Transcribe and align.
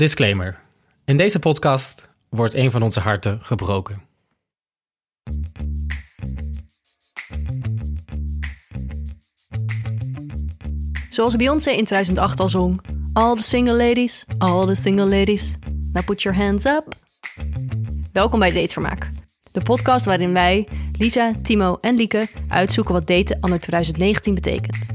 Disclaimer. 0.00 0.58
In 1.04 1.16
deze 1.16 1.38
podcast 1.38 2.08
wordt 2.28 2.54
een 2.54 2.70
van 2.70 2.82
onze 2.82 3.00
harten 3.00 3.38
gebroken. 3.42 4.02
Zoals 11.10 11.36
Beyoncé 11.36 11.70
in 11.70 11.84
2008 11.84 12.40
al 12.40 12.48
zong. 12.48 12.80
All 13.12 13.36
the 13.36 13.42
single 13.42 13.74
ladies, 13.74 14.24
all 14.38 14.66
the 14.66 14.74
single 14.74 15.06
ladies. 15.06 15.54
Now 15.92 16.04
put 16.04 16.22
your 16.22 16.38
hands 16.38 16.64
up. 16.64 16.84
Welkom 18.12 18.38
bij 18.38 18.50
Datevermaak. 18.50 19.08
De 19.52 19.62
podcast 19.62 20.04
waarin 20.04 20.32
wij, 20.32 20.68
Lisa, 20.98 21.32
Timo 21.42 21.78
en 21.80 21.94
Lieke 21.94 22.28
uitzoeken 22.48 22.94
wat 22.94 23.06
daten 23.06 23.40
anno 23.40 23.56
2019 23.56 24.34
betekent. 24.34 24.86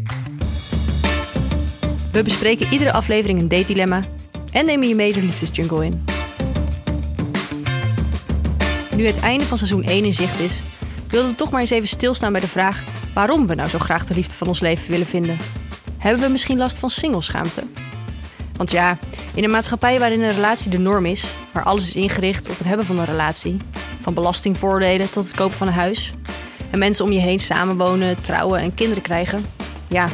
We 2.11 2.23
bespreken 2.23 2.71
iedere 2.71 2.91
aflevering 2.91 3.39
een 3.39 3.47
date 3.47 3.65
dilemma 3.65 4.14
en 4.55 4.65
nemen 4.65 4.87
je 4.87 4.95
mee 4.95 5.13
de 5.13 5.21
liefdesjungle 5.21 5.85
in. 5.85 6.05
Nu 8.95 9.05
het 9.05 9.19
einde 9.19 9.45
van 9.45 9.57
seizoen 9.57 9.83
1 9.83 10.05
in 10.05 10.13
zicht 10.13 10.39
is, 10.39 10.59
wilden 11.09 11.31
we 11.31 11.35
toch 11.35 11.51
maar 11.51 11.61
eens 11.61 11.69
even 11.69 11.87
stilstaan 11.87 12.31
bij 12.31 12.41
de 12.41 12.47
vraag 12.47 12.83
waarom 13.13 13.47
we 13.47 13.55
nou 13.55 13.69
zo 13.69 13.79
graag 13.79 14.05
de 14.05 14.13
liefde 14.13 14.35
van 14.35 14.47
ons 14.47 14.59
leven 14.59 14.91
willen 14.91 15.05
vinden. 15.05 15.37
Hebben 15.97 16.23
we 16.23 16.29
misschien 16.29 16.57
last 16.57 16.79
van 16.79 16.89
singleschaamte? 16.89 17.63
Want 18.55 18.71
ja, 18.71 18.97
in 19.33 19.43
een 19.43 19.49
maatschappij 19.49 19.99
waarin 19.99 20.21
een 20.21 20.33
relatie 20.33 20.71
de 20.71 20.79
norm 20.79 21.05
is, 21.05 21.25
waar 21.51 21.63
alles 21.63 21.87
is 21.87 21.95
ingericht 21.95 22.49
op 22.49 22.57
het 22.57 22.67
hebben 22.67 22.85
van 22.85 22.99
een 22.99 23.05
relatie, 23.05 23.57
van 24.01 24.13
belastingvoordelen 24.13 25.09
tot 25.09 25.23
het 25.23 25.35
kopen 25.35 25.57
van 25.57 25.67
een 25.67 25.73
huis, 25.73 26.13
en 26.71 26.79
mensen 26.79 27.05
om 27.05 27.11
je 27.11 27.19
heen 27.19 27.39
samenwonen, 27.39 28.21
trouwen 28.21 28.59
en 28.59 28.73
kinderen 28.73 29.03
krijgen, 29.03 29.45
ja, 29.87 30.07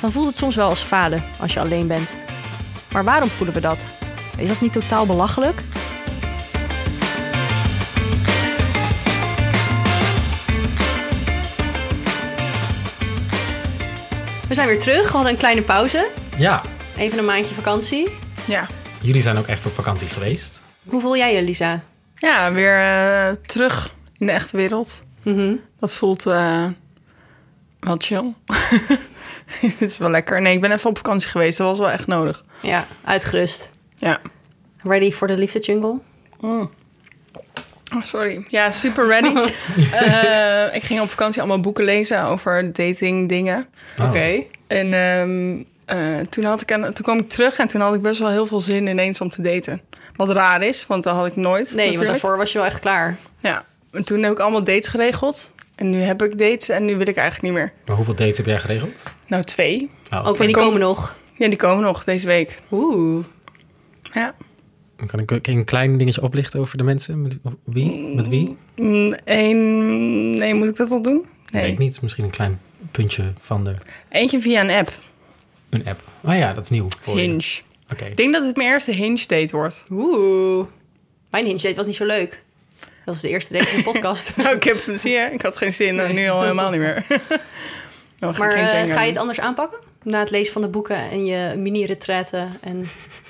dan 0.00 0.12
voelt 0.12 0.26
het 0.26 0.36
soms 0.36 0.56
wel 0.56 0.68
als 0.68 0.80
falen 0.80 1.24
als 1.40 1.52
je 1.52 1.60
alleen 1.60 1.86
bent. 1.86 2.14
Maar 2.92 3.04
waarom 3.04 3.28
voelen 3.28 3.54
we 3.54 3.60
dat? 3.60 3.90
Is 4.36 4.48
dat 4.48 4.60
niet 4.60 4.72
totaal 4.72 5.06
belachelijk? 5.06 5.62
We 14.48 14.54
zijn 14.54 14.68
weer 14.68 14.78
terug. 14.78 15.02
We 15.06 15.12
hadden 15.12 15.32
een 15.32 15.38
kleine 15.38 15.62
pauze. 15.62 16.08
Ja, 16.36 16.62
Even 16.96 17.18
een 17.18 17.24
maandje 17.24 17.54
vakantie. 17.54 18.08
Ja, 18.44 18.66
jullie 19.00 19.22
zijn 19.22 19.36
ook 19.36 19.46
echt 19.46 19.66
op 19.66 19.72
vakantie 19.72 20.08
geweest. 20.08 20.62
Hoe 20.88 21.00
voel 21.00 21.16
jij 21.16 21.34
je, 21.34 21.42
Lisa? 21.42 21.80
ja 22.14 22.52
weer 22.52 22.80
eh, 22.80 23.30
terug 23.46 23.94
in 24.18 24.26
de 24.26 24.32
echte 24.32 24.56
wereld. 24.56 25.02
Mhm. 25.22 25.54
Dat 25.80 25.94
voelt 25.94 26.26
eh, 26.26 26.64
wel 27.82 27.96
chill. 27.98 28.32
Het 29.60 29.82
is 29.82 29.98
wel 29.98 30.10
lekker. 30.10 30.40
Nee, 30.40 30.54
ik 30.54 30.60
ben 30.60 30.72
even 30.72 30.90
op 30.90 30.96
vakantie 30.96 31.28
geweest. 31.28 31.58
Dat 31.58 31.66
was 31.66 31.78
wel 31.78 31.90
echt 31.90 32.06
nodig. 32.06 32.44
Ja, 32.60 32.86
uitgerust. 33.04 33.70
Ja. 33.94 34.20
Ready 34.82 35.12
voor 35.12 35.26
de 35.26 35.36
liefde 35.36 35.58
jungle? 35.58 36.00
Oh, 36.40 38.02
sorry. 38.02 38.44
Ja, 38.48 38.70
super 38.70 39.06
ready. 39.06 39.34
Eh, 39.92 40.74
ik 40.74 40.82
ging 40.82 41.00
op 41.00 41.10
vakantie 41.10 41.40
allemaal 41.40 41.60
boeken 41.60 41.84
lezen 41.84 42.24
over 42.24 42.72
dating 42.72 43.28
dingen. 43.28 43.66
Oh. 43.98 44.08
Oké. 44.08 44.44
En 44.66 44.92
ehm, 44.92 45.62
eh, 45.84 46.26
toen, 46.30 46.44
had 46.44 46.60
ik 46.60 46.70
een, 46.70 46.80
toen 46.80 47.04
kwam 47.04 47.18
ik 47.18 47.28
terug 47.28 47.58
en 47.58 47.68
toen 47.68 47.80
had 47.80 47.94
ik 47.94 48.02
best 48.02 48.20
wel 48.20 48.30
heel 48.30 48.46
veel 48.46 48.60
zin 48.60 48.86
ineens 48.86 49.20
om 49.20 49.30
te 49.30 49.42
daten. 49.42 49.80
Wat 50.16 50.30
raar 50.30 50.62
is, 50.62 50.86
want 50.86 51.04
dat 51.04 51.14
had 51.14 51.26
ik 51.26 51.36
nooit. 51.36 51.74
Nee, 51.74 51.94
want 51.94 52.06
daarvoor 52.06 52.36
was 52.36 52.52
je 52.52 52.58
wel 52.58 52.66
echt 52.66 52.80
klaar. 52.80 53.16
Ja, 53.40 53.64
en 53.92 54.04
toen 54.04 54.22
heb 54.22 54.32
ik 54.32 54.38
allemaal 54.38 54.64
dates 54.64 54.88
geregeld. 54.88 55.51
En 55.74 55.90
nu 55.90 56.00
heb 56.00 56.22
ik 56.22 56.38
dates 56.38 56.68
en 56.68 56.84
nu 56.84 56.96
wil 56.96 57.08
ik 57.08 57.16
eigenlijk 57.16 57.42
niet 57.52 57.62
meer. 57.62 57.72
Maar 57.86 57.96
hoeveel 57.96 58.14
dates 58.14 58.36
heb 58.36 58.46
jij 58.46 58.58
geregeld? 58.58 59.02
Nou, 59.26 59.44
twee. 59.44 59.90
Oh, 60.10 60.26
Ook 60.28 60.38
die 60.38 60.50
kom- 60.52 60.62
komen 60.62 60.80
nog. 60.80 61.16
Ja, 61.36 61.48
die 61.48 61.58
komen 61.58 61.82
nog 61.84 62.04
deze 62.04 62.26
week. 62.26 62.58
Oeh. 62.70 63.24
Ja. 64.12 64.34
Dan 64.96 65.06
Kan 65.06 65.20
ik, 65.20 65.26
kan 65.26 65.36
ik 65.36 65.46
een 65.46 65.64
klein 65.64 65.98
dingetje 65.98 66.22
oplichten 66.22 66.60
over 66.60 66.76
de 66.76 66.82
mensen? 66.84 67.22
Met 67.22 67.38
wie? 67.64 68.14
Met 68.14 68.28
wie? 68.28 68.56
Mm, 68.76 69.14
Eén... 69.24 70.30
Nee, 70.30 70.54
moet 70.54 70.68
ik 70.68 70.76
dat 70.76 70.90
al 70.90 71.02
doen? 71.02 71.26
Weet 71.50 71.62
Nee. 71.62 71.72
ik 71.72 71.78
niet. 71.78 72.02
Misschien 72.02 72.24
een 72.24 72.30
klein 72.30 72.60
puntje 72.90 73.32
van 73.40 73.64
de, 73.64 73.74
Eentje 74.08 74.40
via 74.40 74.60
een 74.60 74.70
app. 74.70 74.92
een 75.70 75.86
app. 75.86 76.00
Oh 76.20 76.34
ja, 76.36 76.52
dat 76.52 76.64
is 76.64 76.70
nieuw 76.70 76.88
voor. 77.00 77.16
Hinge. 77.18 77.60
Oké. 77.92 78.04
Ik 78.04 78.16
denk 78.16 78.32
dat 78.32 78.44
het 78.46 78.56
mijn 78.56 78.68
eerste 78.68 78.92
Hinge 78.92 79.24
date 79.26 79.56
wordt. 79.56 79.86
Oeh. 79.90 80.66
Mijn 81.30 81.44
hinge 81.44 81.58
date 81.62 81.74
was 81.74 81.86
niet 81.86 81.96
zo 81.96 82.04
leuk. 82.04 82.42
Dat 83.04 83.14
was 83.14 83.20
de 83.20 83.28
eerste 83.28 83.52
date 83.52 83.66
van 83.66 83.76
de 83.76 83.82
podcast. 83.82 84.32
Nou, 84.36 84.56
ik 84.56 84.64
heb, 84.64 84.84
zie 84.94 85.12
je, 85.12 85.30
ik 85.32 85.42
had 85.42 85.56
geen 85.56 85.72
zin 85.72 86.00
en 86.00 86.14
nu 86.14 86.28
al 86.28 86.42
helemaal 86.42 86.70
niet 86.70 86.80
meer. 86.80 87.06
Maar 88.30 88.52
eh, 88.52 88.92
ga 88.92 89.02
je 89.02 89.08
het 89.08 89.16
anders 89.16 89.40
aanpakken? 89.40 89.78
Na 90.02 90.18
het 90.18 90.30
lezen 90.30 90.52
van 90.52 90.62
de 90.62 90.68
boeken 90.68 90.96
en 90.96 91.24
je 91.24 91.54
mini-retretten 91.56 92.50
en... 92.60 92.88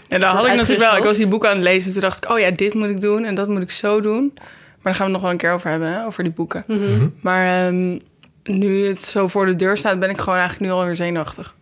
Ja, 0.09 0.19
dat 0.19 0.29
had 0.29 0.47
ik 0.47 0.53
natuurlijk 0.53 0.91
wel. 0.91 0.97
Ik 0.97 1.03
was 1.03 1.17
die 1.17 1.29
boeken 1.29 1.49
aan 1.49 1.55
het 1.55 1.65
lezen. 1.65 1.93
Toen 1.93 2.01
dacht 2.01 2.25
ik, 2.25 2.31
oh 2.31 2.39
ja, 2.39 2.51
dit 2.51 2.75
moet 2.75 2.89
ik 2.89 3.01
doen 3.01 3.25
en 3.25 3.35
dat 3.35 3.49
moet 3.49 3.63
ik 3.63 3.71
zo 3.71 4.01
doen. 4.01 4.33
Maar 4.35 4.93
daar 4.93 4.95
gaan 4.95 5.07
we 5.07 5.13
het 5.13 5.13
nog 5.13 5.23
wel 5.23 5.31
een 5.31 5.37
keer 5.37 5.53
over 5.53 5.71
hebben, 5.71 5.89
hè, 5.89 6.05
over 6.05 6.23
die 6.23 6.33
boeken. 6.33 6.65
Mhm. 6.67 7.09
Maar 7.21 7.67
ehm, 7.67 7.99
nu 8.43 8.87
het 8.87 9.05
zo 9.05 9.29
voor 9.29 9.47
de 9.47 9.55
deur 9.55 9.77
staat, 9.77 10.01
ben 10.01 10.11
ik 10.11 10.19
gewoon 10.19 10.39
eigenlijk 10.39 10.71
nu 10.71 10.77
alweer 10.79 10.97
zenuwachtig. 10.97 11.55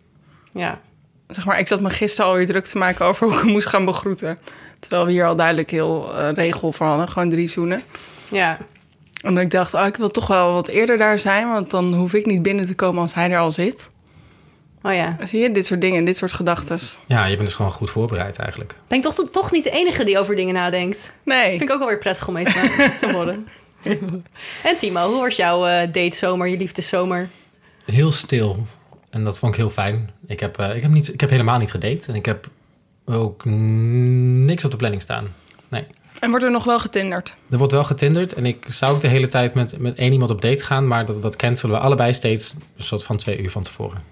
Ja. 0.53 0.79
Zeg 1.27 1.45
maar, 1.45 1.59
ik 1.59 1.67
zat 1.67 1.81
me 1.81 1.89
gisteren 1.89 2.31
alweer 2.31 2.45
druk 2.45 2.65
te 2.65 2.77
maken 2.77 3.05
over 3.05 3.27
hoe 3.27 3.35
ik 3.35 3.41
hem 3.41 3.51
moest 3.51 3.67
gaan 3.67 3.85
begroeten. 3.85 4.39
Terwijl 4.81 5.05
we 5.05 5.11
hier 5.11 5.25
al 5.25 5.35
duidelijk 5.35 5.71
heel 5.71 6.13
eh, 6.17 6.33
regel 6.33 6.71
voor 6.71 6.87
hadden. 6.87 7.07
Gewoon 7.07 7.29
drie 7.29 7.47
zoenen. 7.47 7.83
Ja. 8.27 8.57
En 9.21 9.37
ik 9.37 9.51
dacht, 9.51 9.73
oh, 9.73 9.85
ik 9.85 9.95
wil 9.95 10.09
toch 10.09 10.27
wel 10.27 10.53
wat 10.53 10.67
eerder 10.67 10.97
daar 10.97 11.19
zijn. 11.19 11.51
Want 11.51 11.69
dan 11.69 11.93
hoef 11.93 12.13
ik 12.13 12.25
niet 12.25 12.41
binnen 12.41 12.65
te 12.65 12.75
komen 12.75 13.01
als 13.01 13.13
hij 13.13 13.31
er 13.31 13.39
al 13.39 13.51
zit. 13.51 13.89
Oh 14.81 14.93
ja. 14.93 15.17
Zie 15.25 15.39
je, 15.39 15.51
dit 15.51 15.65
soort 15.65 15.81
dingen, 15.81 16.05
dit 16.05 16.17
soort 16.17 16.33
gedachten. 16.33 16.79
Ja, 17.05 17.25
je 17.25 17.35
bent 17.35 17.47
dus 17.47 17.55
gewoon 17.55 17.71
goed 17.71 17.89
voorbereid 17.89 18.37
eigenlijk. 18.37 18.75
Ben 18.87 18.97
ik 18.97 19.03
toch, 19.03 19.29
toch 19.31 19.51
niet 19.51 19.63
de 19.63 19.69
enige 19.69 20.03
die 20.03 20.19
over 20.19 20.35
dingen 20.35 20.53
nadenkt? 20.53 21.11
Nee. 21.23 21.49
Vind 21.49 21.61
ik 21.61 21.71
ook 21.71 21.79
wel 21.79 21.87
weer 21.87 21.97
prettig 21.97 22.27
om 22.27 22.33
mee 22.33 22.45
te, 22.45 22.91
te 22.99 23.11
horen. 23.11 23.47
en 24.63 24.77
Timo, 24.77 25.07
hoe 25.07 25.21
was 25.21 25.35
jouw 25.35 25.65
eh 25.65 25.87
datezomer, 25.91 26.47
je 26.47 26.57
liefdeszomer? 26.57 27.29
Heel 27.85 28.11
stil. 28.11 28.65
En 29.09 29.23
dat 29.23 29.39
vond 29.39 29.53
ik 29.53 29.59
heel 29.59 29.69
fijn. 29.69 30.09
Ik 30.27 30.39
heb, 30.39 30.57
eh, 30.59 30.75
ik 30.75 30.81
heb, 30.81 30.91
niet, 30.91 31.13
ik 31.13 31.19
heb 31.19 31.29
helemaal 31.29 31.59
niet 31.59 31.71
gedate. 31.71 32.07
En 32.07 32.15
ik 32.15 32.25
heb 32.25 32.47
ook 33.13 33.45
niks 33.45 34.65
op 34.65 34.71
de 34.71 34.77
planning 34.77 35.01
staan. 35.01 35.27
Nee. 35.69 35.85
En 36.19 36.29
wordt 36.29 36.45
er 36.45 36.51
nog 36.51 36.63
wel 36.63 36.79
getinderd? 36.79 37.35
Er 37.49 37.57
wordt 37.57 37.73
wel 37.73 37.83
getinderd. 37.83 38.33
En 38.33 38.45
ik 38.45 38.65
zou 38.67 38.93
ook 38.93 39.01
de 39.01 39.07
hele 39.07 39.27
tijd 39.27 39.53
met, 39.53 39.79
met 39.79 39.95
één 39.95 40.11
iemand 40.11 40.31
op 40.31 40.41
date 40.41 40.63
gaan. 40.63 40.87
Maar 40.87 41.05
dat, 41.05 41.21
dat 41.21 41.35
cancelen 41.35 41.75
we 41.75 41.81
allebei 41.81 42.13
steeds 42.13 42.53
een 42.77 42.83
soort 42.83 43.03
van 43.03 43.17
twee 43.17 43.41
uur 43.41 43.49
van 43.49 43.63
tevoren. 43.63 44.03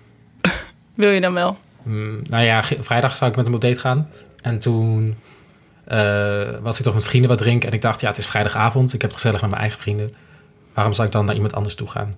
Wil 0.95 1.09
je 1.09 1.21
dan 1.21 1.33
wel? 1.33 1.57
Mm, 1.83 2.21
nou 2.23 2.43
ja, 2.43 2.63
vrijdag 2.63 3.17
zou 3.17 3.29
ik 3.29 3.35
met 3.35 3.45
hem 3.45 3.55
op 3.55 3.61
date 3.61 3.79
gaan. 3.79 4.09
En 4.41 4.59
toen 4.59 5.17
eh, 5.83 6.49
was 6.61 6.77
ik 6.77 6.83
toch 6.83 6.93
met 6.93 7.03
vrienden 7.03 7.29
wat 7.29 7.37
drinken. 7.39 7.69
En 7.69 7.75
ik 7.75 7.81
dacht, 7.81 8.01
ja, 8.01 8.07
het 8.07 8.17
is 8.17 8.25
vrijdagavond. 8.25 8.93
Ik 8.93 9.01
heb 9.01 9.09
het 9.09 9.19
gezellig 9.19 9.41
met 9.41 9.49
mijn 9.49 9.61
eigen 9.61 9.79
vrienden. 9.79 10.13
Waarom 10.73 10.93
zou 10.93 11.07
ik 11.07 11.13
dan 11.13 11.25
naar 11.25 11.35
iemand 11.35 11.53
anders 11.53 11.75
toe 11.75 11.87
gaan? 11.87 12.15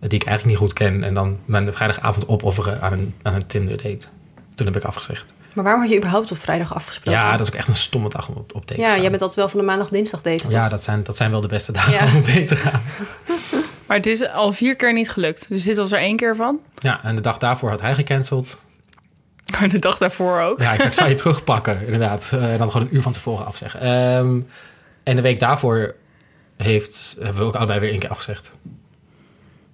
Die 0.00 0.18
ik 0.18 0.26
eigenlijk 0.26 0.44
niet 0.44 0.68
goed 0.68 0.72
ken. 0.78 1.02
En 1.04 1.14
dan 1.14 1.38
mijn 1.44 1.72
vrijdagavond 1.72 2.28
opofferen 2.28 2.80
aan 2.80 2.92
een, 2.92 3.14
aan 3.22 3.34
een 3.34 3.46
Tinder 3.46 3.76
date. 3.76 4.06
Toen 4.54 4.66
heb 4.66 4.76
ik 4.76 4.84
afgezegd. 4.84 5.34
Maar 5.56 5.64
waarom 5.64 5.82
had 5.82 5.90
je 5.90 5.96
überhaupt 5.96 6.30
op 6.30 6.38
vrijdag 6.40 6.74
afgesproken? 6.74 7.12
Ja, 7.20 7.30
dat 7.36 7.40
is 7.46 7.52
ook 7.52 7.58
echt 7.58 7.68
een 7.68 7.76
stomme 7.76 8.08
dag 8.08 8.28
om 8.28 8.34
op, 8.36 8.54
op 8.54 8.68
date 8.68 8.74
te 8.74 8.80
Ja, 8.86 8.92
gaan. 8.92 9.00
jij 9.00 9.10
bent 9.10 9.22
altijd 9.22 9.40
wel 9.40 9.48
van 9.48 9.58
de 9.60 9.64
maandag-dinsdag 9.66 10.20
date. 10.22 10.42
toch? 10.42 10.50
Ja, 10.50 10.68
dat 10.68 10.82
zijn, 10.82 11.02
dat 11.02 11.16
zijn 11.16 11.30
wel 11.30 11.40
de 11.40 11.48
beste 11.48 11.72
dagen 11.72 11.92
Ja. 11.92 12.06
om 12.06 12.16
op 12.16 12.24
date 12.24 12.42
te 12.44 12.56
gaan. 12.56 12.82
Maar 13.86 13.96
het 13.96 14.06
is 14.06 14.28
al 14.28 14.52
vier 14.52 14.76
keer 14.76 14.92
niet 14.92 15.10
gelukt. 15.10 15.46
Dus 15.48 15.62
dit 15.62 15.76
was 15.76 15.92
er 15.92 15.98
één 15.98 16.16
keer 16.16 16.36
van. 16.36 16.58
Ja, 16.78 17.02
en 17.04 17.14
de 17.14 17.20
dag 17.20 17.38
daarvoor 17.38 17.70
had 17.70 17.80
hij 17.80 17.94
gecanceld. 17.94 18.58
Maar 19.60 19.68
de 19.68 19.78
dag 19.78 19.98
daarvoor 19.98 20.40
ook. 20.40 20.60
Ja, 20.60 20.70
ik, 20.72 20.76
zei, 20.76 20.88
ik 20.88 20.94
zou 20.94 21.08
je 21.08 21.14
terugpakken, 21.14 21.84
inderdaad. 21.84 22.30
Eh, 22.32 22.52
En 22.52 22.58
dan 22.58 22.70
gewoon 22.70 22.86
een 22.86 22.94
uur 22.96 23.02
van 23.02 23.12
tevoren 23.12 23.46
afzeggen. 23.46 23.80
Ehm, 23.80 24.40
en 25.02 25.16
de 25.16 25.22
week 25.22 25.40
daarvoor 25.40 25.94
heeft, 26.56 27.16
hebben 27.20 27.38
we 27.42 27.44
ook 27.44 27.54
allebei 27.54 27.80
weer 27.80 27.90
één 27.90 27.98
keer 27.98 28.10
afgezegd. 28.10 28.50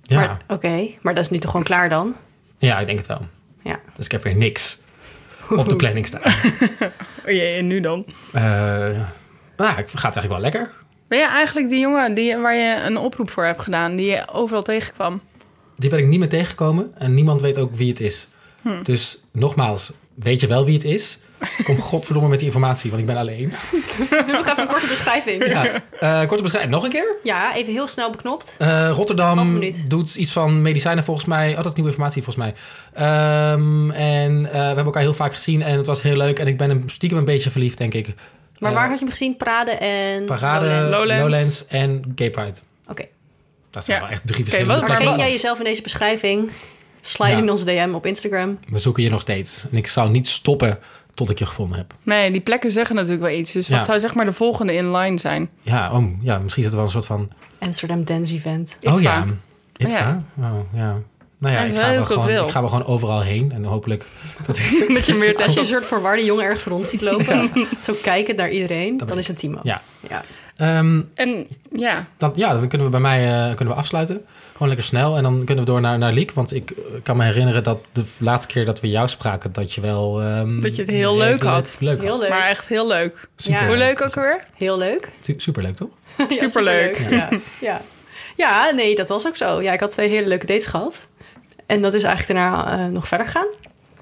Ja, 0.03 0.17
Maar- 0.19 0.41
Oké, 0.49 0.89
maar 1.01 1.15
dat 1.15 1.25
is 1.25 1.31
nu 1.31 1.39
toch 1.39 1.51
gewoon 1.51 1.67
klaar 1.67 1.89
dan? 1.89 2.15
ja, 2.59 2.79
ik 2.79 2.87
denk 2.87 2.99
het 2.99 3.07
wel. 3.07 3.27
Ja. 3.63 3.79
Dus 3.97 4.05
ik 4.05 4.13
heb 4.13 4.23
weer 4.23 4.37
niks 4.37 4.79
op 5.51 5.69
de 5.69 5.77
planning 5.77 6.07
staan. 6.07 6.23
Oh 7.27 7.31
jee, 7.31 7.57
en 7.57 7.67
nu 7.67 7.81
dan? 7.81 8.07
Eh 8.33 8.43
nou, 9.57 9.75
het 9.77 9.91
gaat 9.91 10.17
eigenlijk 10.17 10.29
wel 10.29 10.41
lekker. 10.41 10.73
Ben 11.09 11.19
je 11.19 11.27
eigenlijk 11.27 11.69
die 11.69 11.81
jongen 11.81 12.15
die, 12.15 12.37
waar 12.37 12.55
je 12.55 12.83
een 12.85 12.97
oproep 12.97 13.31
voor 13.31 13.45
hebt 13.45 13.63
gedaan, 13.63 13.97
die 13.97 14.07
je 14.07 14.29
overal 14.33 14.63
tegenkwam? 14.63 15.21
Die 15.77 15.91
ben 15.91 15.99
ik 15.99 16.07
niet 16.07 16.19
meer 16.19 16.29
tegengekomen 16.29 16.93
en 16.99 17.15
niemand 17.15 17.41
weet 17.41 17.59
ook 17.59 17.75
wie 17.75 17.89
het 17.89 18.01
is. 18.01 18.29
Dus 18.83 19.19
nogmaals, 19.33 19.93
weet 20.15 20.41
je 20.41 20.47
wel 20.47 20.65
wie 20.65 20.75
het 20.75 20.85
is? 20.85 21.19
Kom 21.65 21.81
godverdomme 21.81 22.29
met 22.29 22.39
die 22.39 22.47
informatie, 22.47 22.91
want 22.91 23.03
ik 23.03 23.09
ben 23.09 23.17
alleen. 23.17 23.49
Doe 24.11 24.33
nog 24.33 24.47
even 24.49 24.63
een 24.63 24.67
korte 24.69 24.87
beschrijving. 24.87 25.47
Ja. 25.49 25.83
Eh, 26.01 26.27
korte 26.27 26.43
beschrijving, 26.43 26.73
nog 26.75 26.85
een 26.85 26.91
keer? 26.91 27.17
Ja, 27.23 27.55
even 27.55 27.73
heel 27.73 27.89
snel 27.89 28.11
beknopt. 28.11 28.55
Eh, 28.59 28.91
Rotterdam 28.95 29.61
doet 29.89 30.15
iets 30.15 30.33
van 30.33 30.63
medicijnen 30.63 31.05
volgens 31.05 31.27
mij. 31.27 31.51
Oh, 31.51 31.57
dat 31.57 31.67
is 31.67 31.73
nieuwe 31.73 31.91
informatie 31.91 32.23
volgens 32.23 32.45
mij. 32.45 32.55
Ehm, 32.95 33.91
en 33.91 34.47
eh, 34.47 34.53
we 34.53 34.59
hebben 34.59 34.85
elkaar 34.85 35.03
heel 35.03 35.15
vaak 35.15 35.33
gezien 35.33 35.63
en 35.63 35.77
het 35.77 35.87
was 35.87 36.03
heel 36.03 36.17
leuk. 36.17 36.39
En 36.39 36.47
ik 36.47 36.57
ben 36.57 36.69
hem 36.69 36.89
stiekem 36.89 37.19
een 37.19 37.25
beetje 37.25 37.51
verliefd, 37.51 37.79
denk 37.79 37.95
ik. 37.95 38.09
Maar 38.59 38.73
waar 38.73 38.89
had 38.89 38.99
je 38.99 39.05
hem 39.05 39.11
gezien? 39.11 39.37
Parade 39.37 39.71
en 39.71 40.25
Parade, 40.25 40.65
Lowlands? 40.67 40.93
Lowlands, 40.93 41.23
Lowlands. 41.23 41.67
en 41.67 42.13
Gay 42.17 42.31
Pride. 42.31 42.59
Oké. 42.89 43.05
Dat 43.71 43.85
zijn 43.85 43.97
Ja. 43.99 44.03
wel 44.05 44.13
echt 44.13 44.27
drie 44.27 44.43
verschillende 44.45 44.75
wat- 44.75 44.85
plekken. 44.85 45.07
Herken 45.07 45.23
jij 45.25 45.33
jezelf 45.33 45.59
in 45.59 45.65
deze 45.65 45.83
beschrijving? 45.83 46.51
Slide 47.05 47.31
Ja. 47.33 47.39
in 47.39 47.51
onze 47.51 47.65
DM 47.65 47.91
op 47.95 48.07
Instagram. 48.07 48.59
We 48.69 48.79
zoeken 48.79 49.03
je 49.03 49.11
nog 49.11 49.21
steeds. 49.21 49.65
En 49.71 49.77
ik 49.77 49.87
zou 49.87 50.11
niet 50.11 50.27
stoppen 50.29 50.79
tot 51.15 51.31
ik 51.31 51.39
je 51.39 51.47
gevonden 51.47 51.79
heb. 51.79 51.95
Nee, 52.03 52.31
die 52.31 52.41
plekken 52.41 52.71
zeggen 52.71 52.95
natuurlijk 52.95 53.23
wel 53.23 53.33
iets. 53.39 53.53
Dus 53.53 53.67
Ja. 53.67 53.77
wat 53.77 53.85
zou 53.85 53.99
zeg 54.01 54.15
maar 54.15 54.25
de 54.25 54.33
volgende 54.33 54.75
in 54.75 54.91
line 54.97 55.19
zijn? 55.19 55.49
Ja, 55.61 55.93
oh, 55.93 56.05
ja 56.23 56.39
misschien 56.39 56.63
is 56.63 56.69
het 56.69 56.77
wel 56.77 56.85
een 56.87 56.91
soort 56.93 57.07
van... 57.07 57.31
Amsterdam 57.59 58.05
Dance 58.05 58.35
Event. 58.35 58.77
Itva. 58.81 58.95
Oh 58.97 59.03
ja, 59.03 59.25
Ja. 59.77 59.87
Itva? 59.87 60.23
Oh, 60.39 60.45
ja. 60.75 60.97
Nou 61.39 61.55
ja, 61.55 61.61
Ja, 61.63 61.67
ik 61.67 61.75
ga, 61.77 61.91
wel 61.93 62.05
gewoon, 62.05 62.45
ik 62.45 62.51
ga 62.51 62.61
wel 62.61 62.69
gewoon 62.69 62.87
overal 62.87 63.21
heen. 63.21 63.53
En 63.53 63.65
hopelijk 63.65 64.07
dat 64.47 64.59
ik... 64.81 64.95
Dat 64.95 65.07
je 65.07 65.15
meer 65.15 65.35
Als 65.45 65.55
je 65.55 65.61
een 65.61 65.67
soort 65.67 65.87
verwarde 65.87 66.25
jongen 66.25 66.45
ergens 66.45 66.65
rond 66.65 66.87
ziet 66.87 67.01
lopen, 67.01 67.51
zo 67.85 67.95
kijkend 68.03 68.37
naar 68.37 68.51
iedereen, 68.51 68.97
dan 69.07 69.19
is 69.19 69.29
het 69.29 69.39
Timo. 69.39 69.61
Ja. 69.63 69.83
ja. 70.09 70.25
Ehm, 70.57 71.03
En 71.15 71.47
ja, 71.73 72.07
dat, 72.17 72.37
ja, 72.37 72.53
dan 72.55 72.69
kunnen 72.69 72.87
we 72.87 72.93
bij 72.93 73.01
mij 73.01 73.49
eh, 73.49 73.55
kunnen 73.57 73.75
we 73.75 73.81
afsluiten. 73.81 74.25
Gewoon 74.63 74.77
lekker 74.77 74.87
snel. 74.97 75.17
En 75.17 75.23
dan 75.23 75.45
kunnen 75.45 75.65
we 75.65 75.71
door 75.71 75.81
naar, 75.81 75.99
naar 75.99 76.13
Liek. 76.13 76.33
Want 76.33 76.55
ik 76.55 76.71
eh, 76.71 76.77
kan 77.03 77.17
me 77.17 77.25
herinneren 77.25 77.63
dat 77.63 77.85
de 77.93 78.05
laatste 78.19 78.47
keer 78.53 78.65
dat 78.65 78.81
we 78.81 78.89
jou 78.89 79.09
spraken... 79.09 79.53
dat 79.53 79.73
je 79.73 79.81
wel... 79.81 80.21
ehm, 80.21 80.61
Dat 80.61 80.77
je 80.77 80.83
het 80.83 80.91
heel 80.91 81.17
leuk 81.17 81.43
had. 81.43 81.77
Leuk 81.81 82.01
Heel 82.01 82.11
had. 82.11 82.21
leuk. 82.21 82.29
maar 82.29 82.49
echt 82.49 82.67
heel 82.69 82.87
leuk. 82.87 83.29
Super 83.37 83.67
Hoe 83.67 83.77
leuk 83.77 84.03
ook 84.03 84.17
alweer? 84.17 84.45
Heel 84.55 84.79
leuk. 84.79 85.09
Su- 85.23 85.35
Superleuk, 85.37 85.77
toch? 85.77 85.89
Ja, 86.17 86.27
Superleuk. 86.29 87.07
Ja. 87.11 87.29
Ja. 87.61 87.81
ja, 88.37 88.71
nee, 88.71 88.95
dat 88.95 89.09
was 89.09 89.27
ook 89.27 89.37
zo. 89.37 89.63
Ja, 89.63 89.73
ik 89.73 89.81
had 89.81 89.91
twee 89.91 90.09
hele 90.09 90.29
leuke 90.29 90.47
dates 90.47 90.67
gehad. 90.67 91.07
En 91.67 91.83
dat 91.83 91.95
is 91.95 92.03
eigenlijk 92.03 92.39
daarna 92.39 92.79
eh, 92.85 92.91
nog 92.93 93.09
verder 93.09 93.27
gegaan. 93.27 93.49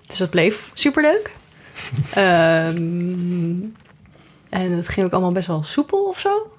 Dus 0.07 0.19
dat 0.19 0.31
bleef 0.31 0.71
superleuk. 0.75 1.31
Ehm 2.15 3.59
en 4.49 4.73
het 4.73 4.89
ging 4.89 5.07
ook 5.07 5.13
allemaal 5.13 5.33
best 5.33 5.47
wel 5.47 5.63
soepel 5.63 6.05
of 6.09 6.19
zo. 6.21 6.53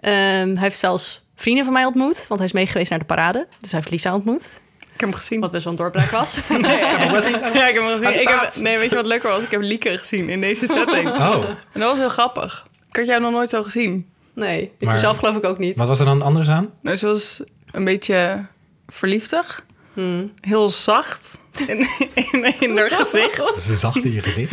Ehm, 0.00 0.48
hij 0.48 0.56
heeft 0.62 0.78
zelfs 0.78 1.23
vrienden 1.34 1.64
van 1.64 1.72
mij 1.72 1.84
ontmoet. 1.84 2.24
Want 2.28 2.40
hij 2.40 2.48
is 2.48 2.52
meegeweest 2.54 2.90
naar 2.90 2.98
de 2.98 3.04
parade. 3.04 3.46
Dus 3.60 3.70
hij 3.70 3.80
heeft 3.80 3.92
Lisa 3.92 4.14
ontmoet. 4.14 4.42
Ik 4.80 5.00
heb 5.00 5.08
hem 5.10 5.14
gezien. 5.18 5.40
Wat 5.40 5.50
best 5.50 5.64
wel 5.64 5.72
een 5.72 5.78
doorbraak 5.78 6.10
was. 6.10 6.34
Ja, 6.48 7.68
ik 7.68 7.74
heb 7.74 7.82
hem 7.82 7.86
gezien. 7.86 8.02
Hij 8.02 8.12
Ik 8.20 8.28
heb, 8.28 8.40
bestaat. 8.40 8.62
nee, 8.62 8.78
weet 8.78 8.90
je 8.90 8.96
wat 8.96 9.06
leuker 9.06 9.28
was? 9.30 9.42
Ik 9.42 9.50
heb 9.50 9.60
Lieke 9.60 9.98
gezien 9.98 10.28
in 10.28 10.40
deze 10.40 10.66
setting. 10.76 11.08
Oh, 11.08 11.44
En 11.72 11.80
dat 11.80 11.88
was 11.88 11.98
heel 11.98 12.08
grappig. 12.08 12.66
Ik 12.88 12.96
had 12.96 13.06
jou 13.06 13.20
nog 13.20 13.30
nooit 13.32 13.50
zo 13.50 13.62
gezien. 13.62 14.06
Nee, 14.34 14.72
ik 14.78 14.86
Maar- 14.86 14.98
zelf 14.98 15.16
geloof 15.18 15.36
ik 15.36 15.44
ook 15.44 15.58
niet. 15.58 15.76
wat 15.76 15.88
was 15.88 15.98
er 15.98 16.04
dan 16.06 16.22
anders 16.22 16.48
aan? 16.48 16.70
Nou, 16.82 16.96
ze 16.96 17.06
was 17.06 17.40
een 17.70 17.84
beetje 17.84 18.44
verliefdig. 18.88 19.64
Hmm. 19.92 20.32
Heel 20.40 20.68
zacht 20.68 21.38
in, 21.66 21.86
in, 22.32 22.54
in 22.60 22.76
haar 22.78 22.90
gezicht. 22.90 23.36
Dat 23.36 23.56
is 23.56 23.80
zacht 23.80 24.04
in 24.04 24.12
je 24.12 24.20
gezicht. 24.20 24.52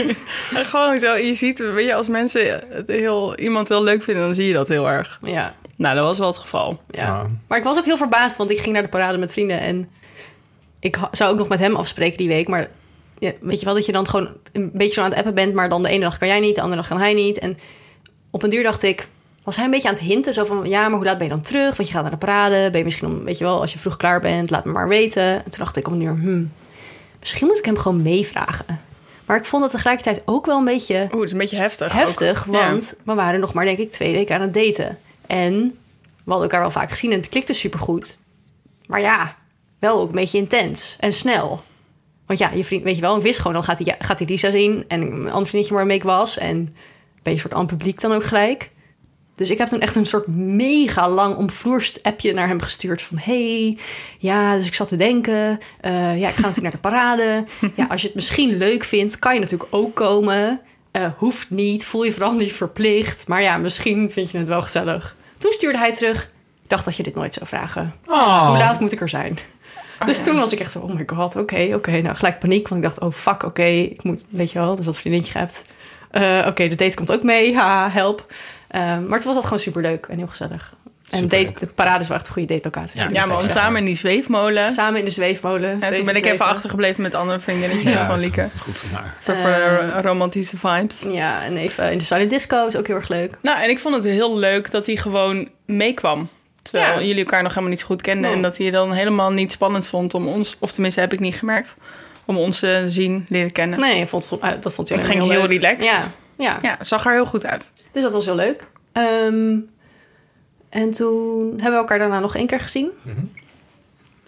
En 0.56 0.66
gewoon 0.66 1.00
zo, 1.00 1.13
je 1.16 1.34
ziet, 1.34 1.60
weet 1.60 1.86
je, 1.86 1.94
als 1.95 2.07
mensen 2.07 2.63
het 2.69 2.88
heel, 2.88 3.36
iemand 3.38 3.69
heel 3.69 3.84
leuk 3.84 4.04
vinden, 4.04 4.24
dan 4.24 4.36
zie 4.36 4.48
je 4.48 4.54
dat 4.54 4.68
heel 4.68 4.89
erg. 4.89 5.19
Ja, 5.22 5.56
Nou, 5.81 5.95
dat 5.95 6.06
was 6.06 6.18
wel 6.18 6.28
het 6.28 6.38
geval. 6.38 6.81
ja. 6.89 7.28
Maar 7.48 7.57
ik 7.57 7.63
was 7.63 7.78
ook 7.78 7.86
heel 7.86 7.98
verbaasd, 7.98 8.38
want 8.38 8.50
ik 8.50 8.60
ging 8.60 8.74
naar 8.74 8.81
de 8.81 8.89
parade 8.89 9.18
met 9.18 9.31
vrienden 9.31 9.60
en 9.60 9.89
ik 10.80 10.98
zou 11.12 11.31
ook 11.31 11.38
nog 11.38 11.48
met 11.48 11.60
hem 11.60 11.75
afspreken 11.75 12.18
die 12.18 12.28
week. 12.28 12.48
Maar 12.48 12.68
ja, 13.19 13.31
weet 13.39 13.60
je 13.60 13.66
wel 13.66 13.74
dat 13.74 13.86
je 13.86 13.92
dan 13.92 14.07
gewoon 14.07 14.30
een 14.51 14.72
beetje 14.74 14.94
zo 14.94 15.01
aan 15.01 15.10
het 15.10 15.18
appen 15.18 15.33
bent, 15.33 15.54
maar 15.54 15.69
dan 15.69 15.83
de 15.83 15.89
ene 15.89 16.04
dag 16.04 16.18
kan 16.18 16.28
jij 16.28 16.39
niet, 16.39 16.56
de 16.56 16.62
andere 16.62 16.81
dag 16.81 16.89
kan 16.89 17.00
hij 17.00 17.13
niet. 17.13 17.39
En 17.39 17.57
op 18.30 18.44
een 18.44 18.50
duur 18.50 18.63
dacht 18.63 18.83
ik, 18.83 19.07
was 19.44 19.56
hij 19.56 19.66
een 19.66 19.72
beetje 19.72 19.88
aan 19.88 19.94
het 19.94 20.04
hinten, 20.04 20.33
zo 20.33 20.44
van 20.44 20.69
ja, 20.69 20.88
maar 20.88 20.98
hoe 20.98 21.06
laat 21.06 21.18
ben 21.18 21.28
je 21.28 21.33
dan 21.33 21.42
terug? 21.42 21.75
Want 21.78 21.88
je 21.88 21.94
gaat 21.94 22.01
naar 22.01 22.12
de 22.12 22.18
parade, 22.18 22.69
ben 22.69 22.80
je 22.80 22.86
misschien 22.86 23.07
om, 23.07 23.24
weet 23.24 23.38
je 23.38 23.44
wel, 23.44 23.62
als 23.62 23.74
je 23.74 23.80
vroeg 23.80 23.98
klaar 23.98 24.22
bent, 24.22 24.50
laat 24.50 24.66
me 24.66 24.72
maar 24.72 24.88
weten. 24.88 25.24
En 25.24 25.50
toen 25.50 25.60
dacht 25.60 25.77
ik 25.77 25.88
op 25.88 25.94
een 25.94 26.00
duur, 26.00 26.10
hmm, 26.10 26.51
misschien 27.19 27.48
moet 27.48 27.57
ik 27.57 27.66
hem 27.66 27.77
gewoon 27.77 28.01
meevragen. 28.01 28.80
Maar 29.25 29.38
ik 29.38 29.45
vond 29.45 29.63
het 29.63 29.72
tegelijkertijd 29.72 30.22
ook 30.25 30.45
wel 30.45 30.57
een 30.57 30.66
beetje 30.66 30.95
Oeh, 30.95 31.13
het 31.13 31.24
is 31.24 31.31
een 31.31 31.38
beetje 31.38 31.57
heftig. 31.57 31.94
heftig, 31.94 32.48
ook. 32.48 32.56
Ja. 32.56 32.69
want 32.69 32.95
we 33.06 33.13
waren 33.13 33.39
nog 33.39 33.54
maar 33.54 33.66
denk 33.66 33.77
ik 33.77 33.92
twee 33.92 34.13
weken 34.13 34.36
aan 34.36 34.42
het 34.42 34.54
daten. 34.54 34.98
En 35.31 35.78
we 36.24 36.31
hadden 36.31 36.42
elkaar 36.44 36.60
wel 36.60 36.72
vaak 36.72 36.89
gezien 36.89 37.12
en 37.12 37.18
het 37.18 37.30
klikte 37.30 37.54
supergoed. 37.54 38.18
Maar 38.88 39.01
ja, 39.01 39.36
wel 39.80 40.00
ook 40.00 40.10
een 40.10 40.16
beetje 40.16 40.38
intens 40.38 40.95
en 41.00 41.13
snel. 41.13 41.63
Want 42.25 42.39
ja, 42.39 42.51
je 42.51 42.63
vriend, 42.66 42.83
weet 42.83 42.95
je 42.95 43.01
wel, 43.01 43.16
ik 43.16 43.22
wist 43.22 43.38
gewoon, 43.38 43.54
dan 43.54 43.63
gaat 43.63 43.80
hij, 43.80 43.95
gaat 44.00 44.19
hij 44.19 44.28
Lisa 44.28 44.51
zien 44.51 44.86
en 44.88 45.01
een 45.01 45.31
ander 45.31 45.48
vriendje 45.48 45.74
waarmee 45.74 45.98
ik 45.98 46.04
was. 46.04 46.38
En 46.38 46.66
ben 46.66 46.74
je 47.24 47.30
een 47.31 47.39
soort 47.39 47.54
aan 47.54 47.66
publiek 47.66 48.00
dan 48.00 48.12
ook 48.12 48.24
gelijk. 48.24 48.69
Dus 49.36 49.50
ik 49.50 49.57
heb 49.57 49.68
toen 49.68 49.80
echt 49.80 49.95
een 49.95 50.06
soort 50.06 50.28
mega 50.28 51.10
lang 51.10 51.36
omvloerst 51.36 52.04
appje 52.04 52.34
naar 52.34 52.48
hem 52.48 52.62
gestuurd. 52.62 53.01
Van, 53.01 53.18
hey, 53.18 53.77
ja, 54.19 54.56
dus 54.56 54.68
ik 54.68 54.74
zat 54.74 54.88
te 54.88 54.95
denken. 54.95 55.60
eh, 55.81 56.19
ja, 56.19 56.30
ik 56.30 56.36
ga 56.36 56.42
natuurlijk 56.48 56.62
naar 56.62 56.72
de 56.72 56.77
parade. 56.77 57.45
Ja, 57.75 57.86
als 57.89 58.01
je 58.01 58.07
het 58.07 58.16
misschien 58.16 58.57
leuk 58.57 58.84
vindt, 58.84 59.19
kan 59.19 59.34
je 59.34 59.39
natuurlijk 59.39 59.75
ook 59.75 59.95
komen. 59.95 60.62
Eh, 60.92 61.07
hoeft 61.18 61.50
niet, 61.50 61.86
voel 61.86 62.04
je 62.04 62.12
vooral 62.12 62.34
niet 62.34 62.54
verplicht. 62.54 63.27
Maar 63.27 63.42
ja, 63.42 63.57
misschien 63.57 64.12
vind 64.12 64.31
je 64.31 64.38
het 64.38 64.48
wel 64.48 64.62
gezellig. 64.62 65.16
Toen 65.41 65.51
stuurde 65.51 65.77
hij 65.77 65.93
terug. 65.93 66.23
Ik 66.63 66.69
dacht 66.69 66.85
dat 66.85 66.95
je 66.95 67.03
dit 67.03 67.15
nooit 67.15 67.33
zou 67.33 67.47
vragen. 67.47 67.93
Oh. 68.05 68.47
Hoe 68.47 68.57
laat 68.57 68.79
moet 68.79 68.91
ik 68.91 69.01
er 69.01 69.09
zijn? 69.09 69.38
dus 70.05 70.23
toen 70.23 70.38
was 70.38 70.53
ik 70.53 70.59
echt 70.59 70.71
zo, 70.71 70.79
oh 70.79 70.93
my 70.93 71.03
god, 71.05 71.35
oké, 71.35 71.71
oké. 71.73 71.91
Nou, 71.91 72.15
gelijk 72.15 72.39
paniek, 72.39 72.67
want 72.67 72.83
ik 72.83 72.89
dacht, 72.89 73.01
oh 73.01 73.11
fuck, 73.11 73.43
oké, 73.43 73.63
ik 73.63 74.03
moet, 74.03 74.25
weet 74.29 74.51
je 74.51 74.59
wel, 74.59 74.75
dus 74.75 74.85
dat 74.85 74.97
vriendinnetje 74.97 75.38
hebt. 75.38 75.65
Eh, 76.11 76.45
oké, 76.47 76.67
de 76.67 76.75
date 76.75 76.95
komt 76.95 77.11
ook 77.11 77.23
mee, 77.23 77.55
ha, 77.55 77.89
help. 77.89 78.33
Eh, 78.67 78.81
maar 78.81 78.97
het 78.97 79.09
was 79.09 79.25
altijd 79.25 79.43
gewoon 79.43 79.59
superleuk 79.59 80.05
en 80.05 80.17
heel 80.17 80.27
gezellig. 80.27 80.73
En 81.12 81.28
date, 81.28 81.54
de 81.58 81.68
parade 81.68 82.00
is 82.02 82.08
wel 82.08 82.18
echt 82.18 82.28
een 82.28 82.34
goede 82.34 82.48
datelocatie. 82.54 83.00
Ja, 83.00 83.08
Ja, 83.13 83.25
maar 83.25 83.44
samen 83.44 83.80
in 83.80 83.86
die 83.86 83.96
zweefmolen. 83.96 84.72
Samen 84.72 85.00
in 85.00 85.06
de 85.06 85.12
zweefmolen. 85.12 85.81
En 85.81 85.94
toen 85.96 86.06
ben 86.06 86.16
ik 86.16 86.25
even 86.25 86.46
achtergebleven 86.46 87.02
met 87.02 87.13
andere 87.16 87.40
vriendinnetje 87.40 87.90
Ja, 87.90 88.08
van 88.08 88.19
Lieke. 88.19 88.42
dat 88.42 88.54
is 88.54 88.62
goed. 88.62 88.84
Maar 88.92 89.16
Voor, 89.19 89.36
voor 89.36 89.46
de 89.46 90.02
romantische 90.02 90.58
vibes. 90.58 91.04
Ja, 91.12 91.44
en 91.44 91.58
even 91.58 91.92
in 91.92 91.98
de 91.98 92.04
silent 92.04 92.30
disco 92.30 92.66
is 92.68 92.78
ook 92.78 92.88
heel 92.88 92.96
erg 92.96 93.08
leuk. 93.10 93.38
Nou, 93.42 93.62
en 93.62 93.69
ik 93.69 93.80
vond 93.80 93.96
het 93.96 94.04
heel 94.04 94.38
leuk 94.40 94.72
dat 94.72 94.86
hij 94.86 94.96
gewoon 94.96 95.50
meekwam. 95.66 96.30
Terwijl 96.62 97.00
Ja. 97.00 97.06
jullie 97.06 97.24
elkaar 97.24 97.42
nog 97.42 97.50
helemaal 97.52 97.69
niet 97.72 97.80
zo 97.80 97.86
goed 97.86 98.02
kenden. 98.02 98.30
Oh. 98.30 98.36
En 98.36 98.42
dat 98.42 98.58
hij 98.58 98.66
het 98.66 98.75
dan 98.75 98.92
helemaal 98.94 99.31
niet 99.31 99.52
spannend 99.52 99.88
vond 99.88 100.13
om 100.13 100.28
ons... 100.28 100.56
Of 100.60 100.72
tenminste, 100.72 101.00
heb 101.00 101.13
ik 101.13 101.19
niet 101.19 101.36
gemerkt. 101.36 101.75
Om 102.25 102.38
ons 102.38 102.60
te 102.60 102.84
zien, 102.86 103.25
leren 103.30 103.52
kennen. 103.52 103.80
Nee, 103.80 104.06
vond, 104.06 104.25
vond- 104.25 104.42
eh, 104.42 104.50
dat 104.60 104.74
vond 104.74 104.90
hij 104.90 104.98
Het 104.98 105.08
ging 105.08 105.24
heel 105.24 105.46
relaxed. 105.46 105.84
Ja, 105.84 106.04
ja. 106.38 106.58
Ja, 106.62 106.78
zag 106.81 107.06
er 107.06 107.12
heel 107.13 107.25
goed 107.25 107.46
uit. 107.46 107.72
dus 107.92 108.04
dat 108.04 108.13
was 108.13 108.25
heel 108.25 108.36
leuk. 108.36 108.63
Ehm, 108.92 109.58
en 110.71 110.91
toen 110.91 111.47
hebben 111.50 111.71
we 111.71 111.77
elkaar 111.77 112.00
daarna 112.00 112.19
nog 112.19 112.35
één 112.35 112.47
keer 112.47 112.59
gezien. 112.59 112.89
Mhm. 113.01 113.19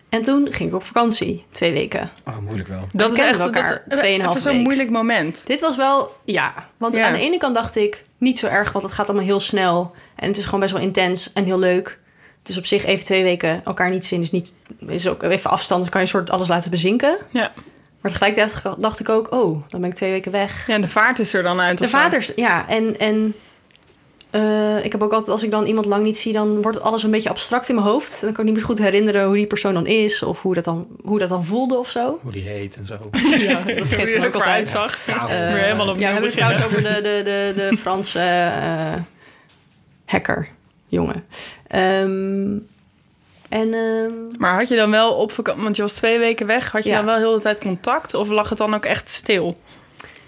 En 0.10 0.22
toen 0.22 0.48
ging 0.51 0.69
ik 0.69 0.75
op 0.75 0.84
vakantie, 0.84 1.45
twee 1.51 1.72
weken. 1.74 2.10
oh, 2.25 2.38
moeilijk 2.38 2.68
wel. 2.68 2.88
Dat 2.92 3.10
is 3.10 3.16
kennen 3.16 3.34
echt 3.34 3.38
we 3.38 3.44
elkaar 3.60 3.84
dat- 3.88 4.01
even 4.04 4.42
zo'n 4.42 4.57
moeilijk 4.57 4.90
moment. 4.90 5.44
Dit 5.45 5.60
was 5.60 5.75
wel, 5.75 6.16
ja. 6.25 6.54
Want 6.78 6.95
Ja. 6.95 7.06
aan 7.07 7.13
de 7.13 7.19
ene 7.19 7.38
kant 7.38 7.56
dacht 7.56 7.75
ik, 7.75 8.04
niet 8.18 8.40
zo 8.40 8.48
erg, 8.48 8.72
want 8.72 8.84
het 8.86 8.94
gaat 8.94 9.07
allemaal 9.07 9.25
heel 9.25 9.40
snel. 9.40 9.92
En 10.16 10.28
het 10.28 10.38
is 10.38 10.44
gewoon 10.45 10.60
best 10.60 10.74
wel 10.74 10.81
intens 10.81 11.34
en 11.34 11.44
heel 11.45 11.60
leuk. 11.60 12.00
Dus 12.44 12.57
op 12.57 12.66
zich 12.66 12.86
even 12.86 13.06
twee 13.06 13.24
weken 13.24 13.62
elkaar 13.66 13.89
niet 13.89 14.06
zien 14.06 14.22
is, 14.22 14.31
niet, 14.31 14.54
is 14.88 15.07
ook 15.07 15.24
even 15.24 15.50
afstand. 15.50 15.81
Dan 15.81 15.89
kan 15.92 16.01
je 16.01 16.07
soort 16.07 16.30
alles 16.31 16.48
laten 16.48 16.72
bezinken. 16.72 17.18
Ja. 17.30 17.51
Maar 18.01 18.12
tegelijkertijd 18.12 18.63
dacht 18.80 19.00
ik 19.00 19.10
ook, 19.10 19.34
oh, 19.34 19.63
dan 19.69 19.81
ben 19.81 19.89
ik 19.89 19.96
twee 19.96 20.12
weken 20.12 20.31
weg. 20.31 20.68
ja, 20.68 20.74
en 20.74 20.81
de 20.81 20.88
vaart 20.88 21.19
is 21.19 21.34
er 21.34 21.44
dan 21.44 21.60
uit. 21.60 21.78
De 21.78 21.84
of 21.84 21.89
zo. 21.89 21.98
vaders, 21.98 22.31
ja. 22.36 22.68
En, 22.69 23.00
en 23.00 23.34
eh, 24.34 24.86
ik 24.86 24.92
heb 24.92 25.02
ook 25.02 25.12
altijd, 25.12 25.30
als 25.32 25.44
ik 25.44 25.52
dan 25.52 25.66
iemand 25.66 25.86
lang 25.86 26.04
niet 26.04 26.18
zie, 26.18 26.34
dan 26.34 26.62
wordt 26.62 26.82
alles 26.82 27.04
een 27.04 27.12
beetje 27.12 27.30
abstract 27.30 27.70
in 27.70 27.75
mijn 27.75 27.88
hoofd. 27.88 28.12
En 28.13 28.20
dan 28.22 28.32
kan 28.34 28.40
ik 28.40 28.46
niet 28.46 28.54
meer 28.60 28.66
goed 28.70 28.78
herinneren 28.80 29.25
hoe 29.25 29.36
die 29.36 29.48
persoon 29.48 29.74
dan 29.74 29.88
is. 29.88 30.24
Of 30.24 30.42
hoe 30.42 30.54
dat 30.54 30.63
dan, 30.63 30.88
hoe 31.04 31.20
dat 31.20 31.30
dan 31.30 31.46
voelde 31.46 31.78
of 31.78 31.90
zo. 31.90 32.20
Hoe 32.22 32.32
die 32.32 32.44
heet 32.44 32.75
en 32.75 32.86
zo. 32.86 32.98
Ja, 33.40 33.54
dat 33.62 33.88
vergeet 33.88 34.08
ik 34.10 34.16
er 34.16 34.28
ook 34.28 34.34
altijd. 34.34 34.54
uitzag. 34.54 35.06
Ja, 35.06 35.28
Weer 35.28 35.38
helemaal 35.58 35.88
opnieuw 35.90 36.08
Ja, 36.08 36.08
we 36.08 36.12
hebben 36.13 36.24
het 36.24 36.34
trouwens 36.34 36.66
over 36.66 36.82
de, 36.84 37.02
de, 37.02 37.22
de, 37.24 37.70
de 37.70 37.78
Franse 37.78 38.20
eh, 38.20 38.94
hacker, 40.06 40.48
jongen. 40.88 41.25
Ehm, 41.68 42.58
en 43.50 43.74
ehm, 43.74 44.12
Maar 44.38 44.56
had 44.56 44.68
je 44.68 44.75
dan 44.75 44.92
wel 44.92 45.13
op 45.13 45.32
vakantie... 45.32 45.63
Want 45.63 45.75
je 45.75 45.82
was 45.82 45.94
twee 45.94 46.20
weken 46.20 46.46
weg. 46.48 46.72
Had 46.72 46.84
je 46.84 46.90
Ja. 46.90 46.96
dan 46.96 47.06
wel 47.06 47.18
heel 47.18 47.34
de 47.34 47.40
tijd 47.42 47.60
contact? 47.60 48.13
Of 48.13 48.30
lag 48.30 48.50
het 48.50 48.58
dan 48.58 48.74
ook 48.74 48.86
echt 48.86 49.10
stil? 49.10 49.58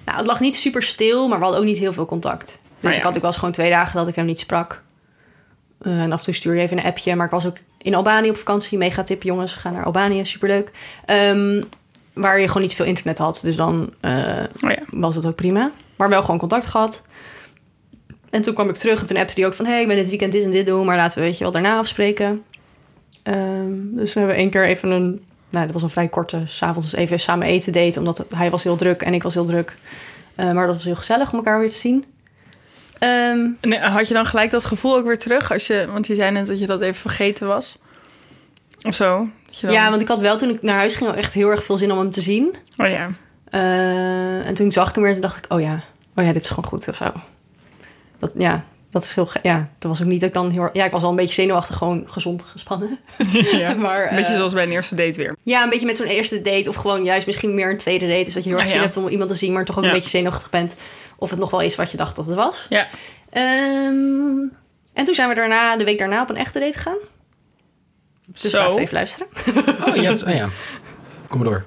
nou, 0.05 0.17
het 0.17 0.27
lag 0.27 0.39
niet 0.39 0.55
super 0.55 0.83
stil, 0.83 1.27
maar 1.27 1.37
we 1.37 1.43
hadden 1.43 1.61
ook 1.61 1.67
niet 1.67 1.77
heel 1.77 1.93
veel 1.93 2.05
contact. 2.05 2.57
Dus 2.85 2.93
Ah, 2.93 2.93
ja. 2.93 2.97
ik 2.97 3.03
had 3.03 3.15
ook 3.15 3.21
wel 3.21 3.29
eens 3.31 3.39
gewoon 3.39 3.53
twee 3.53 3.69
dagen 3.69 3.97
dat 3.97 4.07
ik 4.07 4.15
hem 4.15 4.25
niet 4.25 4.39
sprak. 4.39 4.83
Eh, 5.81 6.01
en 6.01 6.11
af 6.11 6.19
en 6.19 6.25
toe 6.25 6.33
stuur 6.33 6.55
je 6.55 6.61
even 6.61 6.77
een 6.77 6.83
appje. 6.83 7.15
Maar 7.15 7.25
ik 7.25 7.31
was 7.31 7.45
ook 7.45 7.57
in 7.81 7.95
Albanië 7.95 8.29
op 8.29 8.37
vakantie. 8.37 8.77
Mega 8.77 9.03
tip, 9.03 9.23
jongens. 9.23 9.53
Ga 9.55 9.69
naar 9.71 9.83
Albanië, 9.85 10.25
superleuk. 10.25 10.71
Ehm, 11.05 11.63
waar 12.13 12.39
je 12.39 12.47
gewoon 12.47 12.61
niet 12.61 12.73
veel 12.75 12.85
internet 12.85 13.17
had. 13.17 13.39
Dus 13.43 13.55
dan 13.55 13.93
eh, 14.01 14.43
Oh 14.63 14.69
ja. 14.71 14.79
was 14.89 15.15
het 15.15 15.25
ook 15.25 15.35
prima. 15.35 15.71
Maar 15.95 16.09
wel 16.09 16.21
gewoon 16.21 16.39
contact 16.39 16.65
gehad. 16.65 17.01
En 18.29 18.41
toen 18.41 18.53
kwam 18.53 18.69
ik 18.69 18.75
terug 18.75 18.99
en 19.01 19.05
toen 19.07 19.17
appte 19.17 19.33
hij 19.35 19.45
ook 19.45 19.53
van... 19.53 19.65
hey, 19.65 19.81
ik 19.81 19.87
ben 19.87 19.95
dit 19.95 20.09
weekend 20.09 20.31
dit 20.31 20.43
en 20.43 20.51
dit 20.51 20.65
doen, 20.65 20.85
maar 20.85 20.97
laten 20.97 21.17
we 21.19 21.23
weet 21.25 21.37
je 21.37 21.43
wel 21.43 21.53
daarna 21.53 21.77
afspreken. 21.77 22.43
Ehm, 23.23 23.73
dus 23.91 24.13
we 24.13 24.19
hebben 24.19 24.37
één 24.37 24.49
keer 24.49 24.65
even 24.65 24.89
een... 24.91 25.23
Nou, 25.49 25.65
dat 25.65 25.73
was 25.73 25.83
een 25.83 25.89
vrij 25.89 26.07
korte, 26.07 26.41
s'avonds 26.45 26.93
even 26.93 27.19
samen 27.19 27.47
eten 27.47 27.71
date... 27.73 27.99
omdat 27.99 28.25
hij 28.35 28.49
was 28.49 28.63
heel 28.63 28.75
druk 28.75 29.01
en 29.01 29.13
ik 29.13 29.23
was 29.23 29.33
heel 29.33 29.45
druk. 29.45 29.77
Eh, 30.35 30.51
maar 30.51 30.65
dat 30.67 30.75
was 30.75 30.85
heel 30.85 30.95
gezellig 30.95 31.31
om 31.31 31.37
elkaar 31.37 31.59
weer 31.59 31.69
te 31.69 31.75
zien. 31.75 32.05
En 32.99 33.57
eh, 33.59 33.93
had 33.93 34.07
je 34.07 34.13
dan 34.13 34.25
gelijk 34.25 34.51
dat 34.51 34.65
gevoel 34.65 34.95
ook 34.95 35.05
weer 35.05 35.17
terug? 35.19 35.51
Als 35.51 35.67
je, 35.67 35.87
want 35.91 36.07
je 36.07 36.15
zei 36.15 36.31
net 36.31 36.47
dat 36.47 36.59
je 36.59 36.65
dat 36.65 36.81
even 36.81 36.95
vergeten 37.01 37.47
was. 37.47 37.77
Of 38.83 38.95
zo? 38.95 39.27
Dan- 39.61 39.71
Ja, 39.71 39.89
want 39.89 40.01
ik 40.01 40.07
had 40.07 40.19
wel 40.19 40.37
toen 40.37 40.49
ik 40.49 40.61
naar 40.61 40.75
huis 40.77 40.95
ging... 40.95 41.11
echt 41.11 41.33
heel 41.33 41.49
erg 41.49 41.63
veel 41.63 41.77
zin 41.77 41.91
om 41.91 41.97
hem 41.97 42.09
te 42.09 42.21
zien. 42.21 42.55
Oh 42.77 42.87
ja. 42.87 43.09
Eh, 43.49 44.47
en 44.47 44.53
toen 44.53 44.71
zag 44.71 44.89
ik 44.89 44.95
hem 44.95 45.03
weer 45.03 45.13
en 45.13 45.21
dacht 45.21 45.37
ik... 45.45 45.53
oh 45.53 45.61
ja, 45.61 45.79
oh 46.15 46.25
ja, 46.25 46.33
dit 46.33 46.41
is 46.41 46.49
gewoon 46.49 46.65
goed 46.65 46.87
of 46.87 46.95
zo. 46.95 47.11
Dat, 48.19 48.33
ja, 48.37 48.63
dat 48.95 49.03
is 49.03 49.13
heel... 49.13 49.29
Ja, 49.43 49.69
dat 49.79 49.89
was 49.91 50.01
ook 50.01 50.07
niet 50.07 50.19
dat 50.19 50.29
ik 50.29 50.35
dan 50.35 50.49
heel... 50.49 50.69
Ja, 50.73 50.85
ik 50.85 50.91
was 50.91 51.03
al 51.03 51.09
een 51.09 51.15
beetje 51.15 51.33
zenuwachtig, 51.33 51.75
gewoon 51.77 52.03
gezond 52.07 52.43
gespannen. 52.43 52.99
ja. 53.51 53.73
Maar, 53.85 54.09
Een 54.09 54.15
beetje 54.15 54.31
eh, 54.31 54.37
zoals 54.37 54.53
bij 54.53 54.63
een 54.63 54.71
eerste 54.71 54.95
date 54.95 55.17
weer. 55.17 55.35
Ja, 55.43 55.63
een 55.63 55.69
beetje 55.69 55.85
met 55.85 55.97
zo'n 55.97 56.05
eerste 56.07 56.41
date. 56.41 56.69
Of 56.69 56.75
gewoon 56.75 57.03
juist 57.03 57.25
misschien 57.25 57.55
meer 57.55 57.69
een 57.69 57.77
tweede 57.77 58.07
date. 58.07 58.23
Dus 58.23 58.33
dat 58.33 58.43
je 58.43 58.49
heel 58.49 58.57
erg 58.59 58.67
Ah, 58.67 58.71
zin 58.73 58.81
ja. 58.81 58.85
hebt 58.85 58.97
om 58.97 59.07
iemand 59.07 59.29
te 59.29 59.35
zien... 59.35 59.53
maar 59.53 59.65
toch 59.65 59.77
ook 59.77 59.83
Ja. 59.83 59.89
een 59.89 59.95
beetje 59.95 60.09
zenuwachtig 60.09 60.49
bent. 60.49 60.75
Of 61.17 61.29
het 61.29 61.39
nog 61.39 61.49
wel 61.49 61.61
is 61.61 61.75
wat 61.75 61.91
je 61.91 61.97
dacht 61.97 62.15
dat 62.15 62.25
het 62.25 62.35
was. 62.35 62.65
Ja. 62.69 62.87
Ehm, 63.29 64.37
en 64.93 65.03
toen 65.03 65.15
zijn 65.15 65.29
we 65.29 65.35
daarna, 65.35 65.75
de 65.77 65.83
week 65.83 65.97
daarna 65.97 66.21
op 66.21 66.29
een 66.29 66.37
echte 66.37 66.59
date 66.59 66.73
gegaan. 66.77 66.97
Dus 68.25 68.41
Zo. 68.41 68.57
laten 68.57 68.75
we 68.75 68.81
even 68.81 68.93
luisteren. 68.93 69.27
Oh, 69.87 69.95
je 69.95 70.01
hebt... 70.01 70.23
Oh 70.23 70.33
ja. 70.33 70.49
Kom 71.27 71.39
maar 71.39 71.49
door. 71.49 71.65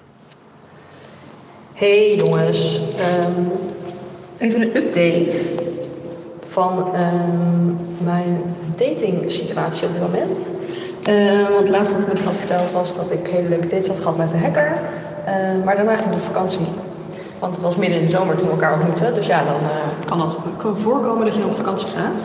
Hey 1.74 2.14
jongens, 2.16 2.78
Ehm, 2.98 3.32
even 4.38 4.60
een 4.62 4.76
update 4.76 5.48
van 6.58 6.94
ehm, 6.94 7.66
mijn 7.98 8.42
dating 8.76 9.32
situatie 9.32 9.86
op 9.86 9.92
dit 9.92 10.02
moment. 10.02 10.48
Ehm, 11.02 11.52
want 11.52 11.62
het 11.62 11.68
laatste 11.68 11.94
wat 11.94 12.02
ik 12.02 12.12
met 12.12 12.24
had 12.24 12.36
verteld 12.36 12.72
was 12.72 12.94
dat 12.94 13.10
ik 13.10 13.26
hele 13.26 13.48
leuke 13.48 13.66
dates 13.66 13.88
had 13.88 13.98
gehad 13.98 14.16
met 14.16 14.30
de 14.30 14.38
hacker. 14.38 14.80
Ehm, 15.26 15.64
maar 15.64 15.76
daarna 15.76 15.96
ging 15.96 16.08
ik 16.08 16.14
op 16.14 16.22
vakantie. 16.22 16.66
Want 17.38 17.54
het 17.54 17.64
was 17.64 17.76
midden 17.76 17.98
in 17.98 18.04
de 18.04 18.10
zomer 18.10 18.36
toen 18.36 18.46
we 18.46 18.52
elkaar 18.52 18.72
ontmoetten. 18.72 19.14
Dus 19.14 19.26
ja, 19.26 19.44
dan 19.44 19.60
eh, 19.60 20.06
kan 20.06 20.30
kan 20.56 20.78
voorkomen 20.78 21.26
dat 21.26 21.34
je 21.34 21.44
op 21.44 21.56
vakantie 21.56 21.88
gaat. 21.88 22.20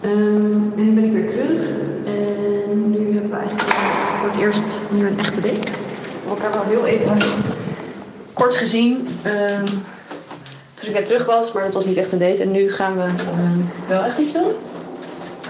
En 0.00 0.72
nu 0.76 0.92
ben 0.92 1.04
ik 1.04 1.12
weer 1.12 1.28
terug. 1.28 1.66
En 2.04 2.90
nu 2.90 3.12
hebben 3.12 3.30
we 3.30 3.36
eigenlijk 3.36 3.70
voor 4.18 4.28
het 4.28 4.38
eerst 4.38 4.60
weer 4.90 5.06
een 5.06 5.18
echte 5.18 5.40
date. 5.40 5.60
We 5.60 6.28
hebben 6.28 6.44
elkaar 6.44 6.52
wel 6.52 6.64
heel 6.72 6.86
even 6.86 7.18
kort 8.32 8.54
gezien 8.54 9.08
toen 10.82 10.90
ik 10.90 10.96
net 10.96 11.06
terug 11.06 11.26
was, 11.26 11.52
maar 11.52 11.64
dat 11.64 11.74
was 11.74 11.84
niet 11.84 11.96
echt 11.96 12.12
een 12.12 12.18
date. 12.18 12.42
En 12.42 12.50
nu 12.50 12.72
gaan 12.72 12.96
we 12.96 13.02
ehm, 13.02 13.88
wel 13.88 14.02
echt 14.02 14.18
iets 14.18 14.32
doen. 14.32 14.52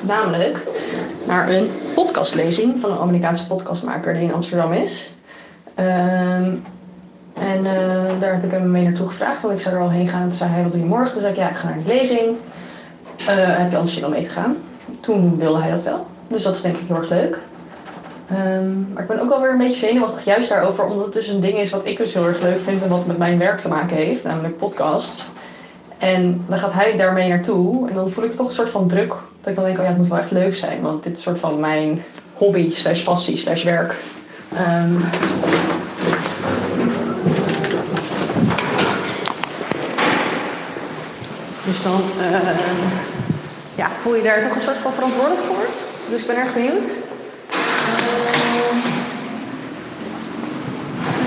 Namelijk 0.02 0.58
naar 1.26 1.50
een 1.50 1.68
podcastlezing 1.94 2.80
van 2.80 2.90
een 2.90 2.98
Amerikaanse 2.98 3.46
podcastmaker 3.46 4.14
die 4.14 4.22
in 4.22 4.32
Amsterdam 4.32 4.72
is. 4.72 5.10
Ehm, 5.74 6.54
en 7.34 7.66
eh, 7.66 8.20
daar 8.20 8.32
heb 8.32 8.44
ik 8.44 8.50
hem 8.50 8.70
mee 8.70 8.82
naartoe 8.82 9.06
gevraagd, 9.06 9.42
want 9.42 9.54
ik 9.54 9.60
zou 9.60 9.74
er 9.74 9.80
al 9.80 9.90
heen 9.90 10.08
gaan. 10.08 10.28
Toen 10.28 10.32
zei 10.32 10.50
hij, 10.50 10.62
wat 10.62 10.72
doe 10.72 10.80
je 10.80 10.86
morgen? 10.86 11.12
Toen 11.12 11.20
zei 11.20 11.32
ik, 11.32 11.38
ja, 11.38 11.48
ik 11.48 11.56
ga 11.56 11.68
naar 11.68 11.78
die 11.84 11.94
lezing. 11.94 12.36
Eh, 13.16 13.58
heb 13.58 13.70
je 13.70 13.76
anders 13.76 13.94
zin 13.94 14.04
om 14.04 14.10
mee 14.10 14.22
te 14.22 14.28
gaan? 14.28 14.56
Toen 15.00 15.38
wilde 15.38 15.60
hij 15.60 15.70
dat 15.70 15.82
wel. 15.82 16.06
Dus 16.28 16.42
dat 16.42 16.54
is 16.54 16.60
denk 16.60 16.76
ik 16.76 16.86
heel 16.86 16.96
erg 16.96 17.08
leuk. 17.08 17.38
Ehm, 18.32 18.92
maar 18.92 19.02
ik 19.02 19.08
ben 19.08 19.20
ook 19.20 19.28
wel 19.28 19.40
weer 19.40 19.50
een 19.50 19.58
beetje 19.58 19.86
zenuwachtig 19.86 20.24
juist 20.24 20.48
daarover, 20.48 20.84
omdat 20.84 21.04
het 21.04 21.14
dus 21.14 21.28
een 21.28 21.40
ding 21.40 21.58
is 21.58 21.70
wat 21.70 21.86
ik 21.86 21.96
dus 21.96 22.14
heel 22.14 22.26
erg 22.26 22.40
leuk 22.40 22.58
vind 22.58 22.82
en 22.82 22.88
wat 22.88 23.06
met 23.06 23.18
mijn 23.18 23.38
werk 23.38 23.58
te 23.58 23.68
maken 23.68 23.96
heeft, 23.96 24.24
namelijk 24.24 24.56
podcasts. 24.56 25.30
En 25.98 26.44
dan 26.48 26.58
gaat 26.58 26.72
hij 26.72 26.96
daarmee 26.96 27.28
naartoe 27.28 27.88
en 27.88 27.94
dan 27.94 28.10
voel 28.10 28.24
ik 28.24 28.32
toch 28.32 28.46
een 28.46 28.52
soort 28.52 28.68
van 28.68 28.88
druk. 28.88 29.14
Dat 29.40 29.50
ik 29.50 29.54
dan 29.54 29.64
denk, 29.64 29.78
oh 29.78 29.82
ja, 29.82 29.88
het 29.88 29.98
moet 29.98 30.08
wel 30.08 30.18
echt 30.18 30.30
leuk 30.30 30.54
zijn, 30.54 30.80
want 30.80 31.02
dit 31.02 31.12
is 31.12 31.18
een 31.18 31.24
soort 31.24 31.38
van 31.38 31.60
mijn 31.60 32.02
hobby, 32.34 32.72
slash 32.72 33.04
passie, 33.04 33.36
slash 33.36 33.64
werk. 33.64 33.96
Ehm, 34.56 34.92
dus 41.64 41.82
dan 41.82 42.02
ehm, 42.20 42.76
ja, 43.74 43.90
voel 43.98 44.16
je 44.16 44.22
daar 44.22 44.42
toch 44.42 44.54
een 44.54 44.60
soort 44.60 44.78
van 44.78 44.92
verantwoordelijk 44.92 45.40
voor. 45.40 45.66
Dus 46.10 46.20
ik 46.20 46.26
ben 46.26 46.36
erg 46.36 46.54
benieuwd. 46.54 46.96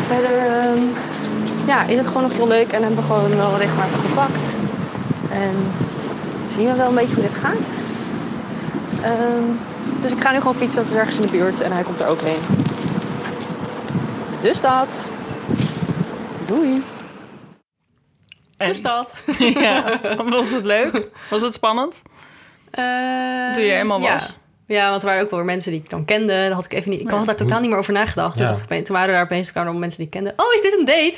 Verder 0.07 0.37
ehm, 0.37 0.83
ja, 1.65 1.83
is 1.83 1.97
het 1.97 2.07
gewoon 2.07 2.21
nog 2.21 2.33
heel 2.33 2.47
leuk 2.47 2.71
en 2.71 2.83
hebben 2.83 2.99
we 2.99 3.13
gewoon 3.13 3.35
wel 3.35 3.57
regelmatig 3.57 4.01
contact. 4.01 4.45
En 5.31 5.55
zien 6.55 6.67
we 6.67 6.75
wel 6.75 6.87
een 6.87 6.95
beetje 6.95 7.13
hoe 7.13 7.23
dit 7.23 7.33
gaat. 7.33 7.67
Ehm, 9.01 9.43
dus 10.01 10.11
ik 10.11 10.21
ga 10.21 10.31
nu 10.31 10.37
gewoon 10.37 10.55
fietsen, 10.55 10.81
dat 10.81 10.91
is 10.91 10.97
ergens 10.97 11.15
in 11.15 11.21
de 11.21 11.31
buurt 11.31 11.61
en 11.61 11.71
hij 11.71 11.83
komt 11.83 11.99
er 11.99 12.07
ook 12.07 12.21
heen. 12.21 12.41
Dus 14.39 14.61
dat. 14.61 15.01
Doei. 16.45 16.83
En, 18.57 18.67
Dus 18.67 18.81
dat. 18.81 19.13
ja. 19.39 19.99
Was 20.29 20.51
het 20.51 20.65
leuk? 20.65 21.07
Was 21.29 21.41
het 21.41 21.53
spannend? 21.53 22.01
Toen 23.53 23.63
je 23.63 23.73
eenmaal 23.73 23.99
ja. 23.99 24.13
was? 24.13 24.25
Ja, 24.25 24.33
want 24.67 25.01
er 25.01 25.07
waren 25.07 25.23
ook 25.23 25.29
wel 25.29 25.39
weer 25.39 25.47
mensen 25.47 25.71
die 25.71 25.79
ik 25.81 25.89
dan 25.89 26.05
kende. 26.05 26.33
Dat 26.47 26.51
had 26.51 26.65
ik 26.65 26.73
even 26.73 26.89
niet. 26.89 27.01
Ik 27.01 27.09
had 27.09 27.25
daar 27.25 27.35
totaal 27.35 27.59
niet 27.59 27.69
meer 27.69 27.79
over 27.79 27.93
nagedacht. 27.93 28.37
Ja. 28.37 28.53
Toen, 28.53 28.77
ik, 28.77 28.85
toen 28.85 28.95
waren 28.95 29.13
daar 29.13 29.23
opeens 29.23 29.51
kwamen 29.51 29.79
mensen 29.79 29.97
die 29.97 30.05
ik 30.07 30.11
kende. 30.11 30.33
Oh, 30.35 30.53
is 30.53 30.61
dit 30.61 30.77
een 30.79 30.85
date? 30.85 31.17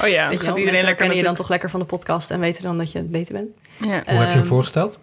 Oh 0.00 0.08
ja, 0.08 0.08
Weet 0.08 0.08
je 0.08 0.10
gaat 0.10 0.28
wel, 0.28 0.30
iedereen 0.30 0.54
mensen 0.54 0.72
lekker 0.72 0.94
kennen 0.96 1.16
je 1.16 1.22
dan 1.22 1.34
toch 1.34 1.48
lekker 1.48 1.70
van 1.70 1.80
de 1.80 1.86
podcast 1.86 2.30
en 2.30 2.40
weten 2.40 2.62
dan 2.62 2.78
dat 2.78 2.92
je 2.92 2.98
aan 2.98 3.04
het 3.04 3.12
daten 3.12 3.32
bent. 3.34 3.50
Ja. 3.76 3.86
Hoe 3.86 3.96
heb 3.96 4.06
je 4.06 4.12
hem 4.12 4.38
Ehm, 4.38 4.46
voorgesteld? 4.46 4.98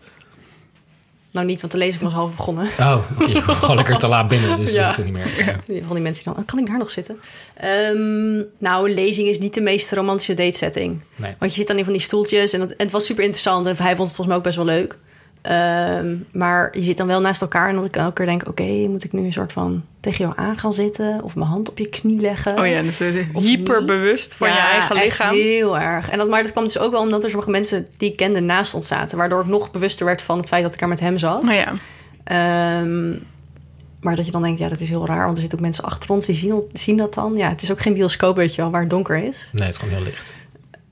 Nou, 1.31 1.45
niet, 1.45 1.61
want 1.61 1.71
de 1.73 1.79
lezing 1.79 2.03
was 2.03 2.13
half 2.13 2.35
begonnen. 2.35 2.67
Oh, 2.79 2.97
kwam 3.43 3.55
gewoon 3.55 3.75
lekker 3.75 3.97
te 3.97 4.07
laat 4.07 4.27
binnen, 4.27 4.57
dus 4.57 4.73
Ja. 4.73 4.87
dat 4.95 5.05
niet 5.05 5.13
meer. 5.13 5.27
Ja. 5.37 5.55
Geval 5.79 5.93
die 5.93 6.01
mensen 6.03 6.23
die 6.23 6.33
dan, 6.33 6.45
kan 6.45 6.59
ik 6.59 6.67
daar 6.67 6.77
nog 6.77 6.89
zitten? 6.89 7.19
Ehm, 7.55 8.37
nou, 8.59 8.89
een 8.89 8.93
lezing 8.95 9.27
is 9.27 9.39
niet 9.39 9.53
de 9.53 9.61
meest 9.61 9.91
romantische 9.91 10.33
datesetting. 10.33 11.01
Nee. 11.15 11.35
Want 11.39 11.51
je 11.51 11.57
zit 11.57 11.67
dan 11.67 11.77
in 11.77 11.83
van 11.83 11.93
die 11.93 12.01
stoeltjes 12.01 12.53
en, 12.53 12.59
dat, 12.59 12.69
en 12.71 12.75
het 12.83 12.91
was 12.91 13.05
super 13.05 13.23
interessant. 13.23 13.65
En 13.65 13.75
hij 13.77 13.95
vond 13.95 14.07
het 14.07 14.15
volgens 14.15 14.27
mij 14.27 14.35
ook 14.35 14.43
best 14.43 14.55
wel 14.55 14.65
leuk. 14.65 14.97
Ehm, 15.41 16.15
maar 16.33 16.69
je 16.77 16.83
zit 16.83 16.97
dan 16.97 17.07
wel 17.07 17.21
naast 17.21 17.41
elkaar 17.41 17.69
en 17.69 17.75
dat 17.75 17.85
ik 17.85 17.95
elke 17.95 18.13
keer 18.13 18.25
denk... 18.25 18.47
oké, 18.47 18.63
moet 18.63 19.03
ik 19.03 19.11
nu 19.11 19.23
een 19.25 19.33
soort 19.33 19.51
van 19.51 19.83
tegen 19.99 20.25
jou 20.25 20.33
aan 20.37 20.57
gaan 20.57 20.73
zitten... 20.73 21.23
of 21.23 21.35
mijn 21.35 21.47
hand 21.49 21.69
op 21.69 21.77
je 21.77 21.89
knie 21.89 22.19
leggen? 22.19 22.59
Oh 22.59 22.67
ja, 22.67 22.81
dus 22.81 22.97
je 22.97 23.11
bent 23.11 23.27
Of 23.35 23.43
hyper 23.43 23.77
niet? 23.77 23.85
bewust 23.87 24.35
van 24.35 24.47
je 24.47 24.53
Ja, 24.53 24.69
eigen 24.69 24.95
echt 24.95 25.03
lichaam. 25.05 25.33
heel 25.33 25.79
erg. 25.79 26.09
En 26.09 26.17
dat, 26.17 26.29
maar 26.29 26.41
dat 26.43 26.51
kwam 26.51 26.63
dus 26.63 26.77
ook 26.79 26.91
wel 26.91 27.01
omdat 27.01 27.23
er 27.23 27.29
sommige 27.29 27.51
mensen 27.51 27.87
die 27.97 28.09
ik 28.11 28.17
kende 28.17 28.39
naast 28.39 28.73
ons 28.73 28.87
zaten. 28.87 29.17
Waardoor 29.17 29.41
ik 29.41 29.47
nog 29.47 29.71
bewuster 29.71 30.05
werd 30.05 30.21
van 30.21 30.37
het 30.37 30.47
feit 30.47 30.63
dat 30.63 30.73
ik 30.73 30.81
er 30.81 30.87
met 30.87 30.99
hem 30.99 31.17
zat. 31.17 31.41
Oh 31.43 31.53
ja. 31.53 31.73
Ehm, 32.23 33.09
maar 34.01 34.15
dat 34.15 34.25
je 34.25 34.31
dan 34.31 34.41
denkt, 34.41 34.59
ja, 34.59 34.69
dat 34.69 34.79
is 34.79 34.89
heel 34.89 35.05
raar. 35.05 35.23
Want 35.23 35.33
er 35.35 35.39
zitten 35.41 35.57
ook 35.57 35.63
mensen 35.65 35.83
achter 35.83 36.09
ons 36.09 36.25
die 36.25 36.35
zien, 36.35 36.61
zien 36.73 36.97
dat 36.97 37.13
dan. 37.13 37.35
Ja, 37.37 37.49
het 37.49 37.61
is 37.61 37.71
ook 37.71 37.79
geen 37.81 37.93
bioscoop, 37.93 38.35
weet 38.35 38.55
je 38.55 38.61
wel, 38.61 38.71
waar 38.71 38.81
het 38.81 38.89
donker 38.89 39.17
is. 39.23 39.47
Nee, 39.51 39.63
het 39.65 39.71
is 39.73 39.77
gewoon 39.79 39.93
heel 39.93 40.03
licht. 40.03 40.31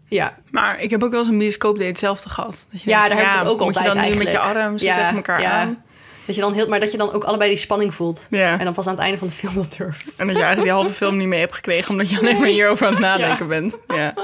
Ja, 0.09 0.37
Maar 0.51 0.81
ik 0.81 0.89
heb 0.89 1.03
ook 1.03 1.09
wel 1.11 1.19
eens 1.19 1.27
een 1.29 1.37
bioscoopdate 1.37 1.87
hetzelfde 1.89 2.29
gehad. 2.29 2.67
Dat 2.71 2.81
je 2.81 2.89
Ja, 2.89 2.95
denkt, 3.07 3.09
daar 3.15 3.25
heb 3.25 3.33
ik 3.33 3.39
het 3.39 3.49
ook 3.49 3.59
moet 3.59 3.73
je 3.73 3.79
altijd 3.79 3.97
dan 3.99 4.09
nu 4.11 4.17
met 4.17 4.31
je 4.31 4.37
eigenlijk. 4.37 4.65
arm 4.67 4.77
Ja, 4.77 4.97
tegen 4.97 5.15
elkaar 5.15 5.41
ja. 5.41 5.51
aan. 5.51 5.83
dat 6.25 6.35
je 6.35 6.41
dan 6.41 6.53
heel, 6.53 6.67
maar 6.67 6.79
dat 6.79 6.91
je 6.91 6.97
dan 6.97 7.11
ook 7.13 7.23
allebei 7.23 7.49
die 7.49 7.59
spanning 7.59 7.93
voelt. 7.93 8.27
Ja. 8.29 8.57
En 8.59 8.63
dan 8.65 8.73
pas 8.73 8.85
aan 8.87 8.93
het 8.93 9.01
einde 9.01 9.17
van 9.17 9.27
de 9.27 9.33
film 9.33 9.53
dat 9.55 9.75
durft. 9.77 10.13
En 10.19 10.27
dat 10.27 10.35
je 10.35 10.41
eigenlijk 10.43 10.61
die 10.61 10.71
halve 10.71 10.91
film 10.95 11.17
niet 11.17 11.27
mee 11.27 11.39
hebt 11.39 11.55
gekregen... 11.55 11.91
omdat 11.91 12.09
je 12.09 12.17
alleen 12.19 12.39
maar 12.39 12.47
hierover 12.49 12.85
aan 12.87 12.91
het 12.93 13.01
nadenken 13.01 13.47
bent. 13.47 13.77
Ja. 13.87 14.13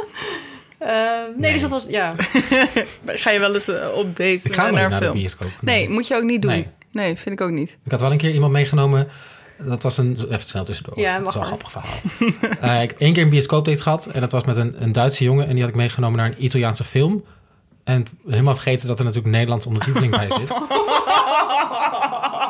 Ehm, 0.79 0.91
nee, 1.37 1.51
dus 1.51 1.61
dat 1.61 1.69
was, 1.69 1.85
ja. 1.89 2.13
Ga 3.05 3.29
je 3.31 3.39
wel 3.39 3.53
eens 3.53 3.67
eh, 3.67 3.87
op 3.93 4.17
date 4.17 4.39
Ik 4.43 4.53
ga 4.53 4.65
eh, 4.65 4.71
nooit 4.71 4.73
naar 4.73 4.73
naar 4.73 4.83
een 4.83 4.89
de 4.89 5.03
film? 5.05 5.13
bioscoop. 5.17 5.49
Nee, 5.61 5.89
moet 5.89 6.07
je 6.07 6.15
ook 6.15 6.23
niet 6.23 6.41
doen. 6.41 6.51
Nee. 6.51 6.67
Nee. 6.91 7.15
vind 7.17 7.39
ik 7.39 7.45
ook 7.45 7.51
niet. 7.51 7.77
Ik 7.85 7.91
had 7.91 8.01
wel 8.01 8.11
een 8.11 8.17
keer 8.17 8.31
iemand 8.33 8.51
meegenomen. 8.51 9.07
Dat 9.57 9.83
was 9.83 9.97
een... 9.97 10.17
Even 10.29 10.39
snel 10.39 10.63
tussendoor. 10.63 10.99
Ja, 10.99 11.19
dat 11.19 11.27
is 11.27 11.33
wel 11.33 11.43
een 11.43 11.47
grappig 11.47 11.71
verhaal. 11.71 11.99
Eh, 12.61 12.81
ik 12.81 12.89
heb 12.89 12.99
één 12.99 13.13
keer 13.13 13.23
een 13.23 13.29
bioscoopdate 13.29 13.81
gehad. 13.81 14.05
En 14.05 14.21
dat 14.21 14.31
was 14.31 14.43
met 14.43 14.57
een, 14.57 14.83
een 14.83 14.91
Duitse 14.91 15.23
jongen. 15.23 15.47
En 15.47 15.51
die 15.51 15.59
had 15.59 15.69
ik 15.69 15.75
meegenomen 15.75 16.17
naar 16.17 16.27
een 16.27 16.43
Italiaanse 16.43 16.83
film. 16.83 17.23
En 17.83 18.05
helemaal 18.27 18.53
vergeten 18.53 18.87
dat 18.87 18.99
er 18.99 19.05
natuurlijk 19.05 19.33
Nederlands 19.33 19.65
ondertiteling 19.65 20.11
bij 20.11 20.27
zit. 20.29 20.53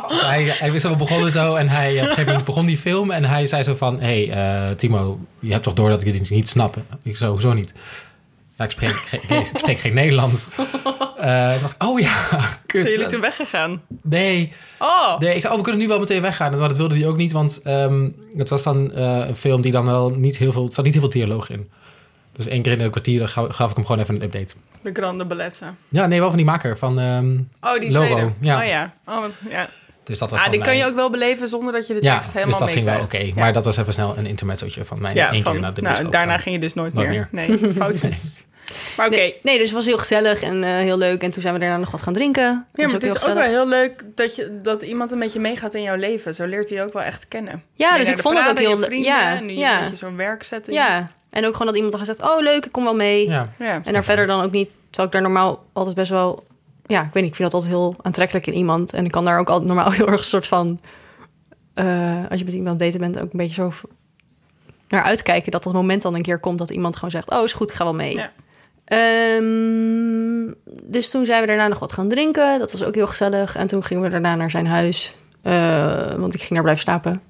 Hij, 0.07 0.43
hij 0.43 0.71
wist 0.71 0.85
al 0.85 0.95
begonnen 0.95 1.31
zo. 1.31 1.55
En 1.55 1.69
hij, 1.69 1.91
op 1.91 1.97
een 1.97 2.03
gegeven 2.03 2.25
moment 2.25 2.45
begon 2.45 2.65
die 2.65 2.77
film. 2.77 3.12
En 3.12 3.25
hij 3.25 3.45
zei 3.45 3.63
zo 3.63 3.75
van... 3.75 4.00
Hey, 4.00 4.31
eh, 4.31 4.75
Timo, 4.75 5.19
je 5.39 5.51
hebt 5.51 5.63
toch 5.63 5.74
door 5.74 5.89
dat 5.89 6.03
ik 6.03 6.13
dit 6.13 6.29
niet 6.29 6.50
snap? 6.50 6.77
Ik 7.03 7.17
zo, 7.17 7.31
hoezo 7.31 7.53
niet? 7.53 7.74
Ja, 8.57 8.63
ik 8.65 8.71
spreek, 8.71 8.91
geen- 8.95 9.21
ik, 9.24 9.29
lees- 9.29 9.51
ik 9.51 9.57
spreek 9.57 9.79
geen 9.79 9.93
Nederlands. 9.93 10.47
Eh, 11.15 11.63
oh 11.77 12.00
ja, 12.00 12.13
kut. 12.65 12.81
Zijn 12.81 12.93
jullie 12.93 13.07
toen 13.07 13.21
weggegaan? 13.21 13.81
Nee, 14.03 14.53
Oh, 14.79 15.19
Nee, 15.19 15.35
ik 15.35 15.41
zei, 15.41 15.51
oh, 15.53 15.57
we 15.59 15.63
kunnen 15.65 15.81
nu 15.81 15.88
wel 15.88 16.00
meteen 16.00 16.21
weggaan. 16.21 16.57
Maar 16.57 16.67
dat 16.67 16.77
wilde 16.77 16.95
hij 16.97 17.07
ook 17.07 17.17
niet, 17.17 17.31
want 17.31 17.62
ehm, 17.62 18.09
het 18.38 18.50
was 18.50 18.63
dan 18.63 18.91
eh, 18.93 19.27
een 19.27 19.35
film 19.35 19.62
die 19.62 19.71
dan 19.71 19.85
wel 19.85 20.09
niet 20.09 20.38
heel 20.38 20.51
veel... 20.51 20.65
Er 20.65 20.74
zat 20.74 20.83
niet 20.85 20.93
heel 20.93 21.01
veel 21.03 21.12
dialoog 21.12 21.50
in. 21.50 21.71
Dus 22.31 22.47
één 22.47 22.62
keer 22.62 22.71
in 22.71 22.79
een 22.79 22.89
kwartier 22.91 23.27
gaf, 23.27 23.69
ik 23.69 23.75
hem 23.75 23.85
gewoon 23.85 24.01
even 24.01 24.15
een 24.15 24.21
update. 24.24 24.53
de 24.81 24.89
Grande 24.93 25.25
Bellezza. 25.25 25.75
Ja, 25.89 26.05
nee, 26.07 26.19
wel 26.19 26.27
van 26.27 26.38
die 26.38 26.45
maker, 26.45 26.77
van... 26.77 27.00
ehm, 27.00 27.38
Oh, 27.62 27.79
die 27.79 27.91
Logo, 27.91 28.05
tweede. 28.13 28.31
ja. 28.39 28.59
Oh 28.62 28.65
ja. 28.67 28.93
Oh, 29.05 29.19
wat, 29.21 29.31
ja. 29.50 29.69
Dus 30.05 30.19
dat 30.19 30.31
was 30.31 30.39
Ah, 30.45 30.51
die 30.51 30.62
kan 30.62 30.77
je 30.77 30.85
ook 30.85 30.95
wel 30.95 31.09
beleven 31.09 31.47
zonder 31.47 31.74
dat 31.74 31.88
je 31.88 31.93
de 31.93 32.03
Ja, 32.03 32.13
tekst 32.13 32.33
helemaal 32.33 32.59
dus 32.59 32.67
dat 32.67 32.75
ging 32.77 32.85
wel 32.85 33.01
oké. 33.01 33.31
Maar 33.35 33.53
dat 33.53 33.65
was 33.65 33.77
even 33.77 33.93
snel 33.93 34.17
een 34.17 34.25
intermezzootje 34.25 34.85
van 34.85 35.01
mij. 35.01 35.13
ja, 35.13 35.31
één 35.31 35.43
van, 35.43 35.51
keer 35.51 35.62
naar 35.62 35.74
de 35.74 35.81
nou, 35.81 35.93
bioscoop 35.93 36.13
daarna 36.13 36.38
ging 36.38 36.55
je 36.55 36.62
dus 36.62 36.74
nooit, 36.74 36.93
Nooit 36.93 37.09
meer. 37.09 37.27
Nee, 37.31 37.57
foutjes. 37.77 38.43
Maar 38.97 39.05
oké. 39.07 39.15
Nee, 39.15 39.39
nee, 39.43 39.55
dus 39.55 39.65
het 39.65 39.75
was 39.75 39.85
heel 39.85 39.97
gezellig 39.97 40.41
en 40.41 40.63
eh, 40.63 40.69
heel 40.69 40.97
leuk. 40.97 41.21
En 41.24 41.31
toen 41.31 41.41
zijn 41.41 41.53
we 41.53 41.59
daarna 41.59 41.77
nog 41.77 41.91
wat 41.91 42.01
gaan 42.01 42.13
drinken. 42.13 42.43
Ja, 42.43 42.62
maar 42.74 42.85
het 42.85 43.03
is 43.03 43.09
ook 43.09 43.15
wel 43.24 43.33
gezellig. 43.33 43.45
heel 43.45 43.67
leuk 43.67 44.03
dat, 44.15 44.35
je, 44.35 44.59
dat 44.62 44.81
iemand 44.81 45.12
een 45.12 45.19
beetje 45.19 45.39
meegaat 45.39 45.74
in 45.74 45.81
jouw 45.81 45.95
leven. 45.95 46.35
Zo 46.35 46.45
leert 46.45 46.69
hij 46.69 46.77
je 46.77 46.83
ook 46.83 46.93
wel 46.93 47.01
echt 47.01 47.27
kennen. 47.27 47.63
Ja, 47.74 47.97
dus 47.97 48.09
ik 48.09 48.19
vond 48.19 48.35
dat 48.35 48.50
ook 48.50 48.57
heel 48.59 48.69
je 48.69 48.77
le- 48.79 48.85
vrienden, 48.85 49.12
ja, 49.12 49.35
en 49.35 49.45
nu 49.45 49.53
ja. 49.53 49.79
beetje 49.79 49.95
zo'n 49.95 50.15
werkzetting. 50.15 50.77
Ja, 50.77 51.12
en 51.29 51.45
ook 51.45 51.51
gewoon 51.51 51.67
dat 51.67 51.75
iemand 51.75 51.93
dan 51.93 52.01
gezegd, 52.05 52.21
oh 52.21 52.39
leuk, 52.41 52.65
ik 52.65 52.71
kom 52.71 52.83
wel 52.83 52.95
mee. 52.95 53.29
Ja, 53.29 53.50
ja. 53.59 53.81
En 53.83 53.93
daar 53.93 54.03
verder 54.03 54.27
dan 54.27 54.41
ook 54.43 54.51
niet, 54.51 54.71
terwijl 54.89 55.07
ik 55.07 55.12
daar 55.13 55.21
normaal 55.21 55.65
altijd 55.74 55.95
best 55.95 56.09
wel... 56.09 56.43
Ja, 56.88 57.00
ik 57.04 57.13
weet 57.13 57.24
niet, 57.24 57.32
ik 57.32 57.36
vind 57.38 57.51
dat 57.51 57.54
altijd 57.54 57.72
heel 57.72 57.96
aantrekkelijk 58.01 58.48
in 58.48 58.54
iemand. 58.54 58.94
En 58.94 59.06
ik 59.06 59.12
kan 59.12 59.25
daar 59.25 59.39
ook 59.39 59.50
altijd 59.50 59.68
normaal 59.68 59.92
heel 60.00 60.08
erg 60.08 60.18
een 60.18 60.24
soort 60.24 60.48
van... 60.48 60.80
eh, 61.74 61.86
als 62.30 62.39
je 62.39 62.46
met 62.46 62.54
iemand 62.54 62.82
aan 62.82 62.88
het 62.88 62.94
daten 62.94 63.00
bent, 63.00 63.15
ook 63.25 63.32
een 63.32 63.38
beetje 63.39 63.54
zo 63.54 63.72
naar 64.89 65.04
uitkijken... 65.04 65.51
dat 65.51 65.63
dat 65.63 65.74
moment 65.74 66.01
dan 66.01 66.15
een 66.15 66.22
keer 66.22 66.39
komt 66.39 66.58
dat 66.58 66.70
iemand 66.70 66.96
gewoon 66.96 67.12
zegt... 67.12 67.32
oh, 67.32 67.44
is 67.44 67.54
goed, 67.54 67.70
ik 67.70 67.75
ga 67.75 67.84
wel 67.84 67.96
mee. 67.96 68.15
Ja. 68.15 68.32
Ehm, 68.86 70.54
dus 70.84 71.10
toen 71.10 71.25
zijn 71.25 71.42
we 71.42 71.48
daarna 71.48 71.68
nog 71.68 71.80
wat 71.80 71.94
gaan 71.94 72.10
drinken. 72.10 72.60
Dat 72.60 72.72
was 72.72 72.84
ook 72.84 72.96
heel 72.96 73.08
gezellig. 73.08 73.56
En 73.56 73.68
toen 73.68 73.84
gingen 73.84 74.04
we 74.04 74.10
daarna 74.10 74.36
naar 74.36 74.51
zijn 74.51 74.68
huis. 74.68 75.15
eh, 75.42 76.13
want 76.13 76.34
ik 76.34 76.39
ging 76.39 76.54
daar 76.54 76.62
blijven 76.62 76.84
slapen. 76.84 77.22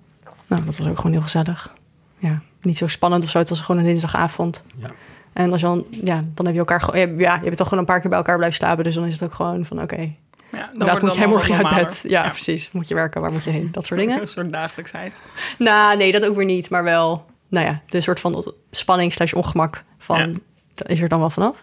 Nou, 0.47 0.65
dat 0.65 0.77
was 0.77 0.87
ook 0.87 0.95
gewoon 0.95 1.11
heel 1.11 1.21
gezellig. 1.21 1.73
Ja, 2.17 2.41
niet 2.61 2.77
zo 2.77 2.87
spannend 2.87 3.23
of 3.23 3.29
zo. 3.29 3.37
Het 3.37 3.49
was 3.49 3.59
gewoon 3.59 3.81
een 3.81 3.87
dinsdagavond. 3.87 4.63
Ja. 4.77 4.91
En 5.35 5.51
als 5.51 5.61
je 5.61 5.67
dan, 5.67 5.85
ja, 5.89 6.23
dan 6.33 6.45
heb 6.45 6.53
je 6.53 6.59
elkaar 6.59 6.81
gewoon... 6.81 7.17
Ja, 7.17 7.35
je 7.35 7.41
bent 7.41 7.57
toch 7.57 7.67
gewoon 7.67 7.79
een 7.79 7.89
paar 7.89 7.99
keer 7.99 8.09
bij 8.09 8.17
elkaar 8.17 8.37
blijven 8.37 8.57
slapen. 8.57 8.83
Dus 8.83 8.95
dan 8.95 9.05
is 9.05 9.13
het 9.13 9.23
ook 9.23 9.33
gewoon 9.33 9.65
van, 9.65 9.81
oké, 9.81 10.13
Ja, 10.51 10.69
dan 10.73 10.87
wordt 10.87 11.01
moet 11.01 11.15
jij 11.15 11.27
morgen 11.27 11.65
uit 11.65 11.75
bed? 11.75 12.05
Ja, 12.07 12.29
precies. 12.29 12.71
Moet 12.71 12.87
je 12.87 12.95
werken? 12.95 13.21
Waar 13.21 13.31
moet 13.31 13.43
je 13.43 13.49
heen? 13.49 13.71
Dat 13.71 13.85
soort 13.85 13.99
dingen. 14.03 14.21
Een 14.21 14.27
soort 14.27 14.51
dagelijksheid. 14.51 15.21
nou, 15.57 15.97
nee, 15.97 16.11
dat 16.11 16.25
ook 16.25 16.35
weer 16.35 16.45
niet. 16.45 16.69
Maar 16.69 16.83
wel, 16.83 17.25
nou 17.47 17.65
ja, 17.65 17.81
de 17.87 18.01
soort 18.01 18.19
van 18.19 18.53
spanning 18.69 19.13
slash 19.13 19.33
ongemak 19.33 19.83
van... 19.97 20.19
Ja. 20.19 20.39
Dat 20.73 20.89
is 20.89 21.01
er 21.01 21.09
dan 21.09 21.19
wel 21.19 21.29
vanaf. 21.29 21.61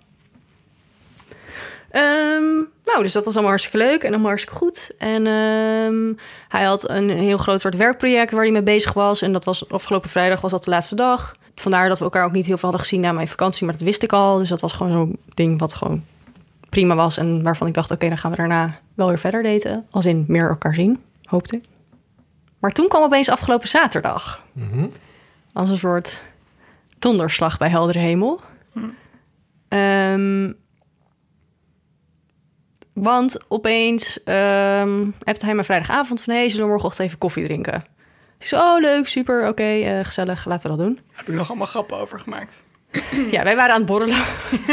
Ehm, 1.91 2.55
nou, 2.85 3.03
dus 3.03 3.13
dat 3.13 3.25
was 3.25 3.33
allemaal 3.33 3.51
hartstikke 3.51 3.79
leuk 3.87 4.03
en 4.03 4.09
allemaal 4.11 4.29
hartstikke 4.29 4.59
goed. 4.59 4.91
En 4.99 5.27
ehm, 5.27 6.13
hij 6.49 6.65
had 6.65 6.89
een 6.91 7.11
heel 7.11 7.37
groot 7.37 7.61
soort 7.61 7.77
werkproject 7.77 8.33
waar 8.33 8.43
hij 8.43 8.53
mee 8.53 8.63
bezig 8.63 8.93
was. 8.93 9.23
En 9.23 9.33
dat 9.33 9.45
was 9.45 9.69
afgelopen 9.69 10.11
vrijdag 10.11 10.41
was 10.41 10.51
dat 10.51 10.65
de 10.65 10.71
laatste 10.71 10.95
dag. 10.95 11.37
Vandaar 11.55 11.89
dat 11.89 11.99
we 11.99 12.05
elkaar 12.05 12.25
ook 12.25 12.33
niet 12.33 12.47
heel 12.47 12.57
veel 12.57 12.69
hadden 12.69 12.87
gezien 12.89 13.01
na 13.01 13.13
mijn 13.13 13.29
vakantie. 13.29 13.65
Maar 13.65 13.75
dat 13.75 13.83
wist 13.83 14.03
ik 14.03 14.13
al. 14.13 14.39
Dus 14.39 14.49
dat 14.49 14.61
was 14.61 14.73
gewoon 14.73 14.93
zo'n 14.93 15.19
ding 15.35 15.59
wat 15.59 15.75
gewoon 15.75 16.05
prima 16.69 16.95
was. 16.95 17.17
En 17.17 17.43
waarvan 17.43 17.67
ik 17.67 17.75
dacht, 17.75 17.91
oké, 17.91 18.09
dan 18.09 18.19
gaan 18.19 18.31
we 18.31 18.37
daarna 18.37 18.79
wel 18.95 19.09
weer 19.09 19.19
verder 19.19 19.43
daten. 19.43 19.87
Als 19.91 20.07
in 20.07 20.25
meer 20.29 20.49
elkaar 20.49 20.75
zien, 20.75 21.03
hoopte 21.25 21.57
ik. 21.57 21.65
Maar 22.59 22.73
toen 22.73 22.89
kwam 22.89 23.03
opeens 23.03 23.29
afgelopen 23.29 23.69
zaterdag. 23.69 24.45
Mhm. 24.53 24.89
Als 25.53 25.71
een 25.71 25.77
soort 25.77 26.21
donderslag 26.99 27.59
bij 27.59 27.69
heldere 27.69 27.99
hemel. 27.99 28.41
Ehm, 29.69 30.53
want 32.93 33.39
opeens 33.49 34.23
ehm 34.23 35.11
appte 35.23 35.45
hij 35.45 35.55
me 35.55 35.65
vrijdagavond 35.65 36.23
van... 36.23 36.35
hey, 36.35 36.49
zullen 36.49 36.65
we 36.65 36.71
morgenochtend 36.71 37.07
even 37.07 37.19
koffie 37.19 37.45
drinken? 37.45 37.85
Ik 38.43 38.49
zei, 38.49 38.63
oh 38.63 38.81
leuk, 38.81 39.09
super, 39.09 39.49
oké, 39.49 39.63
eh, 39.63 40.05
gezellig, 40.05 40.45
laten 40.45 40.71
we 40.71 40.77
dat 40.77 40.87
doen. 40.87 41.01
Heb 41.13 41.29
ik 41.29 41.35
nog 41.35 41.49
allemaal 41.49 41.67
grappen 41.67 41.99
over 41.99 42.21
gemaakt. 42.21 42.65
Ja, 43.31 43.43
wij 43.45 43.57
waren 43.57 43.73
aan 43.73 43.79
het 43.81 43.87
borrelen 43.87 44.17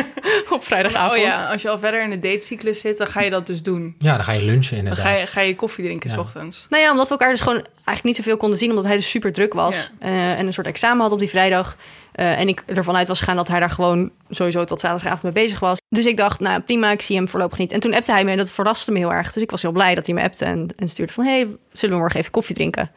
op 0.55 0.63
vrijdagavond. 0.63 1.19
Oh 1.19 1.25
ja, 1.25 1.45
als 1.51 1.61
je 1.61 1.69
al 1.69 1.79
verder 1.79 2.03
in 2.03 2.09
de 2.09 2.17
datecyclus 2.17 2.79
zit, 2.79 2.97
dan 2.97 3.07
ga 3.07 3.21
je 3.21 3.29
dat 3.29 3.47
dus 3.47 3.61
doen. 3.61 3.95
Ja, 3.99 4.15
dan 4.15 4.23
ga 4.23 4.31
je 4.31 4.41
lunchen 4.43 4.75
Dan 4.75 4.85
inderdaad. 4.85 5.05
ga 5.05 5.17
je, 5.17 5.25
ga 5.25 5.41
je 5.41 5.55
koffie 5.55 5.83
drinken 5.85 6.09
s 6.09 6.17
ochtends. 6.17 6.65
Nou 6.69 6.83
ja, 6.83 6.91
omdat 6.91 7.05
we 7.05 7.11
elkaar 7.11 7.31
dus 7.31 7.41
gewoon 7.41 7.55
eigenlijk 7.73 8.03
niet 8.03 8.15
zoveel 8.15 8.37
konden 8.37 8.57
zien, 8.59 8.69
omdat 8.69 8.85
hij 8.85 8.95
dus 8.95 9.09
super 9.09 9.31
druk 9.33 9.53
was. 9.53 9.91
eh, 9.99 10.39
en 10.39 10.47
een 10.47 10.53
soort 10.53 10.67
examen 10.67 11.01
had 11.01 11.11
op 11.11 11.19
die 11.19 11.29
vrijdag. 11.29 11.75
Eh, 12.11 12.39
en 12.39 12.47
ik 12.47 12.63
ervan 12.65 12.95
uit 12.95 13.07
was 13.07 13.19
gegaan 13.19 13.35
dat 13.35 13.47
hij 13.47 13.59
daar 13.59 13.69
gewoon 13.69 14.11
sowieso 14.29 14.63
tot 14.63 14.79
zaterdagavond 14.79 15.23
mee 15.23 15.43
bezig 15.43 15.59
was. 15.59 15.77
Dus 15.89 16.05
ik 16.05 16.17
dacht, 16.17 16.39
nou 16.39 16.61
prima, 16.61 16.91
ik 16.91 17.01
zie 17.01 17.15
hem 17.15 17.27
voorlopig 17.27 17.57
niet. 17.57 17.71
En 17.71 17.79
toen 17.79 17.93
appte 17.93 18.11
hij 18.11 18.23
me 18.23 18.31
en 18.31 18.37
dat 18.37 18.51
verraste 18.51 18.91
me 18.91 18.97
heel 18.97 19.13
erg. 19.13 19.33
Dus 19.33 19.43
ik 19.43 19.51
was 19.51 19.61
heel 19.61 19.71
blij 19.71 19.95
dat 19.95 20.05
hij 20.05 20.15
me 20.15 20.21
appte 20.21 20.45
en, 20.45 20.67
en 20.77 20.89
stuurde 20.89 21.13
van... 21.13 21.23
hey, 21.25 21.47
zullen 21.71 21.95
we 21.95 22.01
morgen 22.01 22.19
even 22.19 22.31
koffie 22.31 22.55
drinken? 22.55 22.91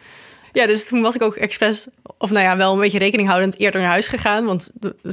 Ja, 0.52 0.66
dus 0.66 0.87
toen 0.87 1.02
was 1.02 1.14
ik 1.14 1.23
ook 1.23 1.37
expres, 1.37 1.87
of 2.18 2.30
nou 2.30 2.44
ja, 2.44 2.56
wel 2.56 2.73
een 2.73 2.80
beetje 2.80 2.99
rekening 2.99 3.28
houdend 3.28 3.59
eerder 3.59 3.80
naar 3.80 3.90
huis 3.90 4.06
gegaan. 4.06 4.44
Want 4.44 4.71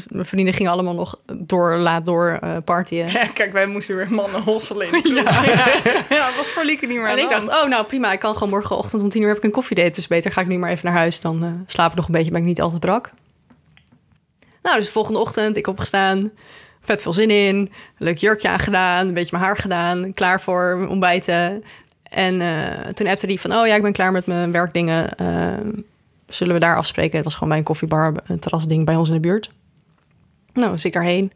mijn 0.08 0.26
vrienden 0.26 0.54
gingen 0.54 0.72
allemaal 0.72 0.94
nog 0.94 1.20
door, 1.34 1.76
laat 1.76 2.06
door 2.06 2.38
eh 2.42 2.56
partyen. 2.66 3.12
Ja, 3.12 3.28
kijk, 3.28 3.54
wij 3.54 3.68
moesten 3.68 3.96
weer 3.96 4.12
mannen 4.12 4.42
hosselen 4.42 4.88
kroeg. 4.92 5.06
Ja, 5.08 5.24
dat 6.28 6.36
was 6.38 6.48
voor 6.48 6.64
Lieke 6.64 6.86
niet 6.86 6.98
meer 6.98 7.08
En 7.08 7.18
ik 7.18 7.30
dacht, 7.30 7.48
oh 7.48 7.66
nou 7.66 7.86
prima, 7.86 8.12
ik 8.12 8.20
kan 8.20 8.34
gewoon 8.34 8.50
morgenochtend 8.50 9.02
om 9.02 9.10
tien 9.10 9.22
uur 9.22 9.28
heb 9.28 9.38
ik 9.38 9.44
een 9.44 9.52
koffiedate. 9.52 9.92
Dus 9.92 10.08
beter 10.08 10.32
ga 10.32 10.42
ik 10.42 10.48
nu 10.48 10.58
maar 10.58 10.70
even 10.70 10.86
naar 10.86 10.98
huis. 10.98 11.22
Dan 11.22 11.44
eh 11.44 11.50
slaap 11.68 11.90
ik 11.90 11.96
nog 11.96 12.06
een 12.06 12.14
beetje, 12.14 12.32
ben 12.32 12.40
ik 12.42 12.48
niet 12.48 12.62
altijd 12.62 12.80
brak. 12.80 13.12
Nou, 14.62 14.78
dus 14.78 14.86
de 14.86 14.92
volgende 14.92 15.20
ochtend, 15.20 15.58
ik 15.58 15.68
opgestaan. 15.68 16.32
Vet 16.82 17.02
veel 17.02 17.14
zin 17.14 17.30
in. 17.30 17.72
Leuk 17.98 18.18
jurkje 18.18 18.48
aangedaan, 18.48 19.08
een 19.08 19.14
beetje 19.14 19.32
mijn 19.32 19.44
haar 19.44 19.58
gedaan. 19.58 20.14
Klaar 20.14 20.42
voor 20.42 20.88
ontbijten. 20.90 21.64
En 22.10 22.42
eh, 22.42 22.88
toen 22.94 23.08
appte 23.08 23.26
hij 23.26 23.38
van, 23.38 23.54
oh 23.54 23.68
ja, 23.68 23.76
ik 23.76 23.82
ben 23.82 23.94
klaar 23.94 24.12
met 24.12 24.26
mijn 24.26 24.52
werkdingen. 24.52 25.18
Eh, 25.18 25.54
zullen 26.28 26.54
we 26.54 26.60
daar 26.60 26.76
afspreken? 26.76 27.16
Het 27.16 27.24
was 27.24 27.34
gewoon 27.34 27.50
bij 27.50 27.58
een 27.58 27.64
koffiebar, 27.64 28.14
een 28.26 28.40
terrasding 28.40 28.86
bij 28.86 28.96
ons 28.96 29.08
in 29.08 29.14
de 29.14 29.20
buurt. 29.20 29.50
Nou, 30.54 30.72
dus 30.72 30.86
ik 30.86 30.94
daarheen. 30.94 31.32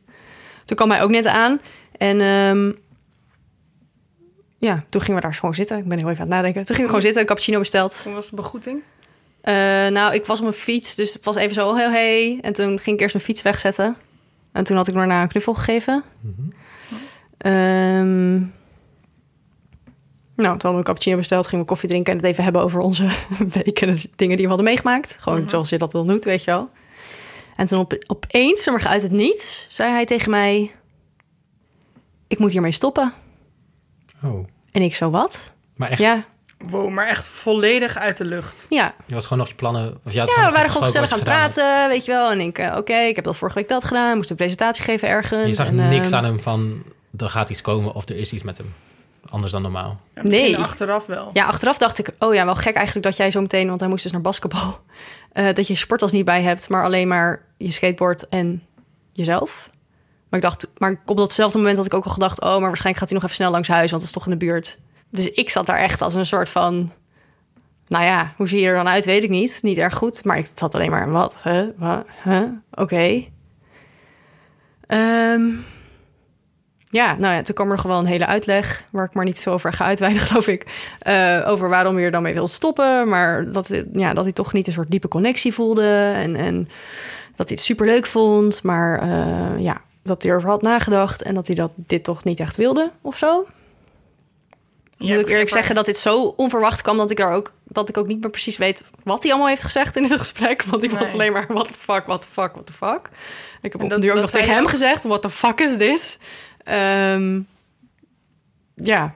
Toen 0.65 0.77
kwam 0.77 0.92
hij 0.92 1.01
ook 1.01 1.10
net 1.10 1.25
aan. 1.25 1.62
En 1.98 2.22
ehm, 2.22 2.72
ja, 4.58 4.84
toen 4.89 5.01
gingen 5.01 5.15
we 5.15 5.27
daar 5.27 5.34
gewoon 5.34 5.53
zitten. 5.53 5.77
Ik 5.77 5.88
ben 5.88 5.98
heel 5.98 6.10
even 6.10 6.22
aan 6.22 6.27
het 6.27 6.36
nadenken. 6.36 6.63
Toen 6.63 6.76
gingen 6.76 6.82
we 6.82 6.88
gewoon 6.88 7.02
zitten, 7.02 7.21
een 7.21 7.28
cappuccino 7.28 7.60
besteld. 7.60 8.02
Hoe 8.04 8.13
was 8.13 8.30
de 8.30 8.36
begroeting? 8.36 8.82
Eh, 9.41 9.54
nou, 9.88 10.13
ik 10.13 10.26
was 10.26 10.38
op 10.38 10.43
mijn 10.43 10.58
fiets, 10.58 10.95
dus 10.95 11.13
het 11.13 11.26
was 11.26 11.36
even 11.36 11.54
zo, 11.54 11.69
oh, 11.69 11.78
heel 11.78 11.89
hey. 11.89 12.39
En 12.41 12.54
toen 12.54 12.80
ging 12.80 12.95
ik 12.95 13.02
eerst 13.02 13.13
mijn 13.13 13.26
fiets 13.26 13.41
wegzetten. 13.41 13.97
En 14.52 14.63
toen 14.63 14.78
had 14.78 14.88
ik 14.88 14.93
daarna 14.93 15.21
een 15.21 15.28
knuffel 15.28 15.54
gegeven. 15.54 16.04
Ehm, 17.38 18.41
nou, 20.36 20.50
toen 20.50 20.52
hadden 20.52 20.72
we 20.72 20.78
een 20.78 20.84
cappuccino 20.84 21.17
besteld, 21.17 21.48
gingen 21.48 21.63
we 21.65 21.69
koffie 21.69 21.89
drinken... 21.89 22.12
en 22.12 22.17
het 22.17 22.28
even 22.28 22.43
hebben 22.43 22.62
over 22.62 22.80
onze 22.80 23.10
week 23.54 23.82
en 23.82 24.00
dingen 24.15 24.36
die 24.36 24.46
we 24.46 24.48
hadden 24.48 24.65
meegemaakt. 24.65 25.15
Gewoon 25.19 25.50
zoals 25.50 25.69
je 25.69 25.78
dat 25.78 25.91
dan 25.91 26.08
doet, 26.08 26.26
weet 26.26 26.43
je 26.43 26.52
wel. 26.52 26.69
En 27.56 27.65
toen 27.65 27.80
op, 27.80 28.04
opeens, 28.08 28.65
maar 28.65 28.88
uit 28.88 29.02
het 29.02 29.12
niets, 29.12 29.65
zei 29.69 29.91
hij 29.91 30.06
tegen 30.06 30.30
mij... 30.30 30.72
Ik 32.28 32.39
moet 32.39 32.52
hiermee 32.52 32.72
stoppen. 32.72 33.13
Oh, 34.24 34.46
En 34.72 34.82
ik 34.82 34.96
zo, 34.96 35.10
wat? 35.10 35.52
maar 35.76 35.89
echt, 35.89 36.00
Ja, 36.00 36.26
Wow, 36.69 36.89
maar 36.89 37.08
echt 37.08 37.28
volledig 37.28 37.98
uit 37.98 38.17
de 38.17 38.26
lucht. 38.26 38.65
ja. 38.69 38.96
je 39.06 39.13
was 39.13 39.24
gewoon 39.24 39.38
nog 39.38 39.48
je 39.48 39.56
plannen... 39.56 40.00
Of 40.06 40.13
je 40.13 40.19
had 40.19 40.34
Ja, 40.36 40.46
we 40.46 40.52
waren 40.52 40.69
gewoon 40.69 40.84
gezellig 40.84 41.12
aan 41.12 41.19
het 41.19 41.28
praten, 41.28 41.88
weet 41.89 42.06
je 42.06 42.12
wel. 42.12 42.32
En 42.32 42.39
ik, 42.39 42.58
eh, 42.58 42.76
oké, 42.78 42.96
ik 42.96 43.15
heb 43.15 43.26
dat 43.26 43.36
vorige 43.36 43.58
week 43.58 43.67
dat 43.67 43.84
gedaan. 43.84 44.17
Moest 44.17 44.30
een 44.30 44.36
presentatie 44.36 44.84
geven 44.84 45.08
ergens. 45.08 45.48
Je 45.48 45.54
zag 45.54 45.67
en, 45.67 45.76
niks 45.76 46.06
ehm, 46.06 46.15
aan 46.15 46.24
hem 46.24 46.39
van... 46.39 46.84
Er 47.17 47.30
gaat 47.30 47.50
iets 47.50 47.62
komen 47.62 47.93
of 47.93 48.10
er 48.10 48.17
is 48.17 48.34
iets 48.34 48.43
met 48.43 48.58
hem. 48.58 48.74
Anders 49.34 49.52
dan 49.52 49.62
normaal. 49.62 50.00
Ja, 50.15 50.22
misschien 50.22 50.52
Nee. 50.52 50.58
achteraf 50.58 51.06
wel. 51.06 51.30
Ja, 51.34 51.46
achteraf 51.46 51.78
dacht 51.78 52.00
ik, 52.00 52.10
oh 52.19 52.34
ja, 52.34 52.46
wel 52.46 52.56
gek 52.56 52.76
eigenlijk 52.76 53.06
dat 53.06 53.17
jij 53.17 53.32
zo 53.32 53.41
meteen, 53.41 53.67
want 53.67 53.80
hij 53.80 53.89
moest 53.89 54.04
dus 54.04 54.12
naar 54.12 54.22
basketbal, 54.22 54.80
eh, 55.32 55.46
dat 55.46 55.67
je 55.67 55.74
je 55.74 55.80
sporttas 55.80 56.12
niet 56.12 56.26
bij 56.26 56.41
hebt, 56.41 56.69
maar 56.69 56.84
alleen 56.84 57.08
maar 57.08 57.41
je 57.58 57.72
skateboard 57.72 58.30
en 58.30 58.63
jezelf. 59.12 59.69
Maar 60.30 60.39
ik 60.39 60.46
dacht, 60.46 60.67
maar 60.78 61.02
op 61.06 61.17
datzelfde 61.17 61.58
moment 61.58 61.78
had 61.78 61.86
ik 61.86 61.93
ook 61.93 62.06
al 62.06 62.12
gedacht, 62.12 62.41
oh, 62.41 62.50
maar 62.50 62.60
waarschijnlijk 62.60 62.98
gaat 62.98 63.10
hij 63.10 63.13
nog 63.17 63.24
even 63.24 63.36
snel 63.36 63.52
langs 63.52 63.67
huis, 63.67 63.91
want 63.91 64.02
het 64.02 64.12
is 64.12 64.17
toch 64.17 64.26
in 64.26 64.39
de 64.39 64.46
buurt. 64.46 64.78
Dus 65.10 65.32
ik 65.32 65.50
zat 65.50 65.65
daar 65.65 65.78
echt 65.80 66.02
als 66.02 66.13
een 66.13 66.26
soort 66.26 66.50
van, 66.50 66.91
nou 67.88 68.04
ja, 68.06 68.34
hoe 68.38 68.48
zie 68.48 68.60
je 68.60 68.67
er 68.67 68.76
dan 68.76 68.88
uit, 68.89 69.06
weet 69.06 69.24
ik 69.24 69.30
niet. 69.30 69.60
Niet 69.62 69.78
erg 69.78 69.96
goed, 69.96 70.24
maar 70.24 70.38
ik 70.38 70.48
zat 70.54 70.76
alleen 70.76 70.91
maar, 70.91 71.12
wat, 71.12 71.36
hè, 71.43 71.67
wat, 71.78 72.06
hè, 72.08 72.46
oké. 72.74 73.24
Ehm, 74.88 75.50
ja, 76.93 77.15
nou 77.17 77.34
ja, 77.36 77.41
toen 77.41 77.56
kwam 77.56 77.71
er 77.71 77.79
gewoon 77.79 77.97
een 77.99 78.06
hele 78.06 78.25
uitleg, 78.25 78.84
waar 78.91 79.06
ik 79.06 79.13
maar 79.13 79.25
niet 79.25 79.39
veel 79.39 79.53
over 79.53 79.73
ga 79.73 79.86
uitweiden, 79.86 80.21
geloof 80.27 80.47
ik. 80.47 80.65
eh, 80.99 81.41
over 81.45 81.69
waarom 81.69 81.95
hij 81.95 82.03
er 82.03 82.12
dan 82.12 82.21
mee 82.23 82.34
wil 82.34 82.47
stoppen. 82.47 83.10
Maar 83.10 83.51
dat, 83.51 83.69
ja, 83.93 84.13
dat 84.13 84.23
hij 84.23 84.34
toch 84.34 84.53
niet 84.53 84.67
een 84.67 84.73
soort 84.73 84.91
diepe 84.91 85.08
connectie 85.08 85.53
voelde. 85.53 86.12
En, 86.15 86.36
en 86.36 86.58
dat 87.36 87.47
hij 87.47 87.58
het 87.58 87.65
superleuk 87.65 88.06
vond. 88.06 88.63
Maar 88.63 88.99
eh, 89.01 89.60
ja, 89.63 89.82
dat 90.03 90.21
hij 90.21 90.32
erover 90.32 90.49
had 90.49 90.62
nagedacht. 90.62 91.21
En 91.21 91.34
dat 91.36 91.47
hij 91.47 91.56
dat, 91.56 91.71
dit 91.75 92.03
toch 92.03 92.23
niet 92.23 92.39
echt 92.39 92.56
wilde 92.56 92.91
of 93.01 93.17
zo. 93.17 93.45
Ja, 94.97 95.10
Moet 95.13 95.19
ik 95.19 95.27
eerlijk 95.27 95.49
maar- 95.49 95.58
zeggen 95.58 95.75
dat 95.75 95.86
dit 95.86 95.97
zo 95.97 96.34
onverwacht 96.36 96.82
kwam... 96.82 96.97
dat 96.97 97.12
ik, 97.12 97.19
er 97.19 97.32
ook, 97.32 97.53
dat 97.63 97.89
ik 97.89 97.97
ook 97.97 98.08
niet 98.08 98.21
meer 98.21 98.29
precies 98.29 98.58
weet 98.58 98.84
wat 99.03 99.21
hij 99.23 99.32
allemaal 99.32 99.49
heeft 99.49 99.63
gezegd 99.63 99.95
in 99.95 100.03
dit 100.08 100.17
gesprek. 100.19 100.63
Want 100.63 100.84
ik 100.84 100.91
was 100.91 101.13
alleen 101.13 101.32
maar, 101.32 101.45
what 101.47 101.67
the 101.67 101.73
fuck, 101.73 102.03
what 102.06 102.21
the 102.21 102.27
fuck, 102.32 102.51
what 102.51 102.65
the 102.65 102.73
fuck. 102.73 103.10
Ik 103.62 103.71
heb 103.71 103.89
dat- 103.89 103.99
nu 104.01 104.12
ook 104.12 104.19
nog 104.19 104.29
tegen 104.32 104.47
je 104.47 104.53
hem 104.53 104.63
ook? 104.63 104.69
gezegd, 104.69 105.03
what 105.03 105.21
the 105.21 105.29
fuck 105.29 105.60
is 105.60 105.77
this? 105.77 106.17
Ehm, 106.63 107.41
ja, 108.76 109.15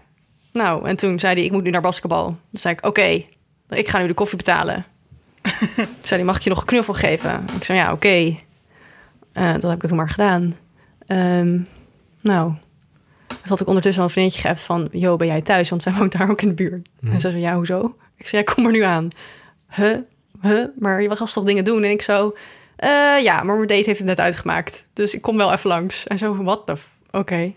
nou, 0.51 0.87
en 0.87 0.95
toen 0.95 1.19
zei 1.19 1.33
hij, 1.35 1.43
ik 1.43 1.51
moet 1.51 1.63
nu 1.63 1.69
naar 1.69 1.81
basketbal. 1.81 2.25
Toen 2.25 2.37
zei 2.51 2.73
ik, 2.73 2.85
oké, 2.85 3.23
ik 3.69 3.87
ga 3.87 3.99
nu 3.99 4.07
de 4.07 4.13
koffie 4.13 4.37
betalen. 4.37 4.85
toen 5.75 5.87
zei 6.01 6.19
hij, 6.19 6.23
mag 6.23 6.35
ik 6.35 6.41
je 6.41 6.49
nog 6.49 6.59
een 6.59 6.65
knuffel 6.65 6.93
geven? 6.93 7.45
Ik 7.55 7.63
zei, 7.63 7.77
ja, 7.77 7.91
oké. 7.91 8.35
Eh, 9.33 9.53
dat 9.53 9.61
heb 9.63 9.81
ik 9.81 9.87
toen 9.87 9.97
maar 9.97 10.09
gedaan. 10.09 10.55
Ehm, 11.07 11.59
nou, 12.21 12.53
had 13.41 13.61
ik 13.61 13.67
ondertussen 13.67 14.01
al 14.01 14.07
een 14.07 14.13
vriendje 14.13 14.41
geappt 14.41 14.63
van... 14.63 14.87
Jo, 14.91 15.15
ben 15.15 15.27
jij 15.27 15.41
thuis? 15.41 15.69
Want 15.69 15.83
zij 15.83 15.93
woont 15.93 16.11
daar 16.17 16.29
ook 16.29 16.41
in 16.41 16.47
de 16.47 16.53
buurt. 16.53 16.87
En 17.01 17.21
ze 17.21 17.29
zei, 17.29 17.41
ja, 17.41 17.55
hoezo? 17.55 17.95
Ik 18.15 18.27
zei, 18.27 18.43
ja, 18.45 18.53
kom 18.53 18.65
er 18.65 18.71
nu 18.71 18.81
aan. 18.81 19.09
Huh? 19.69 19.97
Huh? 20.41 20.65
Maar 20.79 21.01
je 21.01 21.07
was 21.07 21.33
toch 21.33 21.43
dingen 21.43 21.63
doen? 21.63 21.83
En 21.83 21.91
ik 21.91 22.01
zo... 22.01 22.35
"Eh, 22.75 22.89
ja, 23.23 23.43
maar 23.43 23.55
mijn 23.55 23.67
date 23.67 23.85
heeft 23.85 23.97
het 23.97 24.07
net 24.07 24.19
uitgemaakt. 24.19 24.85
Dus 24.93 25.13
ik 25.13 25.21
kom 25.21 25.37
wel 25.37 25.51
even 25.51 25.69
langs. 25.69 26.07
En 26.07 26.17
zo, 26.17 26.43
wat 26.43 26.67
de... 26.67 26.75
Oké. 27.11 27.53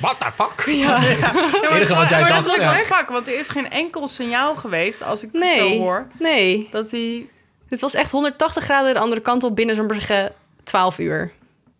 Wat 0.00 0.16
daar 0.18 0.32
pak? 0.36 0.62
Ja. 0.66 1.00
Het 1.00 1.70
enige 1.70 1.94
wat 1.94 2.08
jij 2.08 2.20
maar 2.20 2.28
dacht... 2.30 2.44
dat 2.44 2.52
was 2.56 2.62
ja. 2.62 2.76
fuck, 2.76 3.08
want 3.08 3.26
er 3.26 3.38
is 3.38 3.48
geen 3.48 3.70
enkel 3.70 4.08
signaal 4.08 4.54
geweest, 4.54 5.02
als 5.02 5.22
ik 5.22 5.28
het 5.32 5.42
Nee. 5.42 5.56
zo 5.58 5.78
hoor, 5.78 6.06
Nee. 6.18 6.68
dat 6.72 6.90
hij... 6.90 7.26
Het 7.68 7.80
was 7.80 7.94
echt 7.94 8.10
180 8.10 8.64
graden 8.64 8.94
de 8.94 9.00
andere 9.00 9.20
kant 9.20 9.42
op 9.42 9.56
binnen 9.56 9.74
zo'n 9.76 9.86
zeggen 9.92 10.32
12 10.64 10.98
uur. 10.98 11.30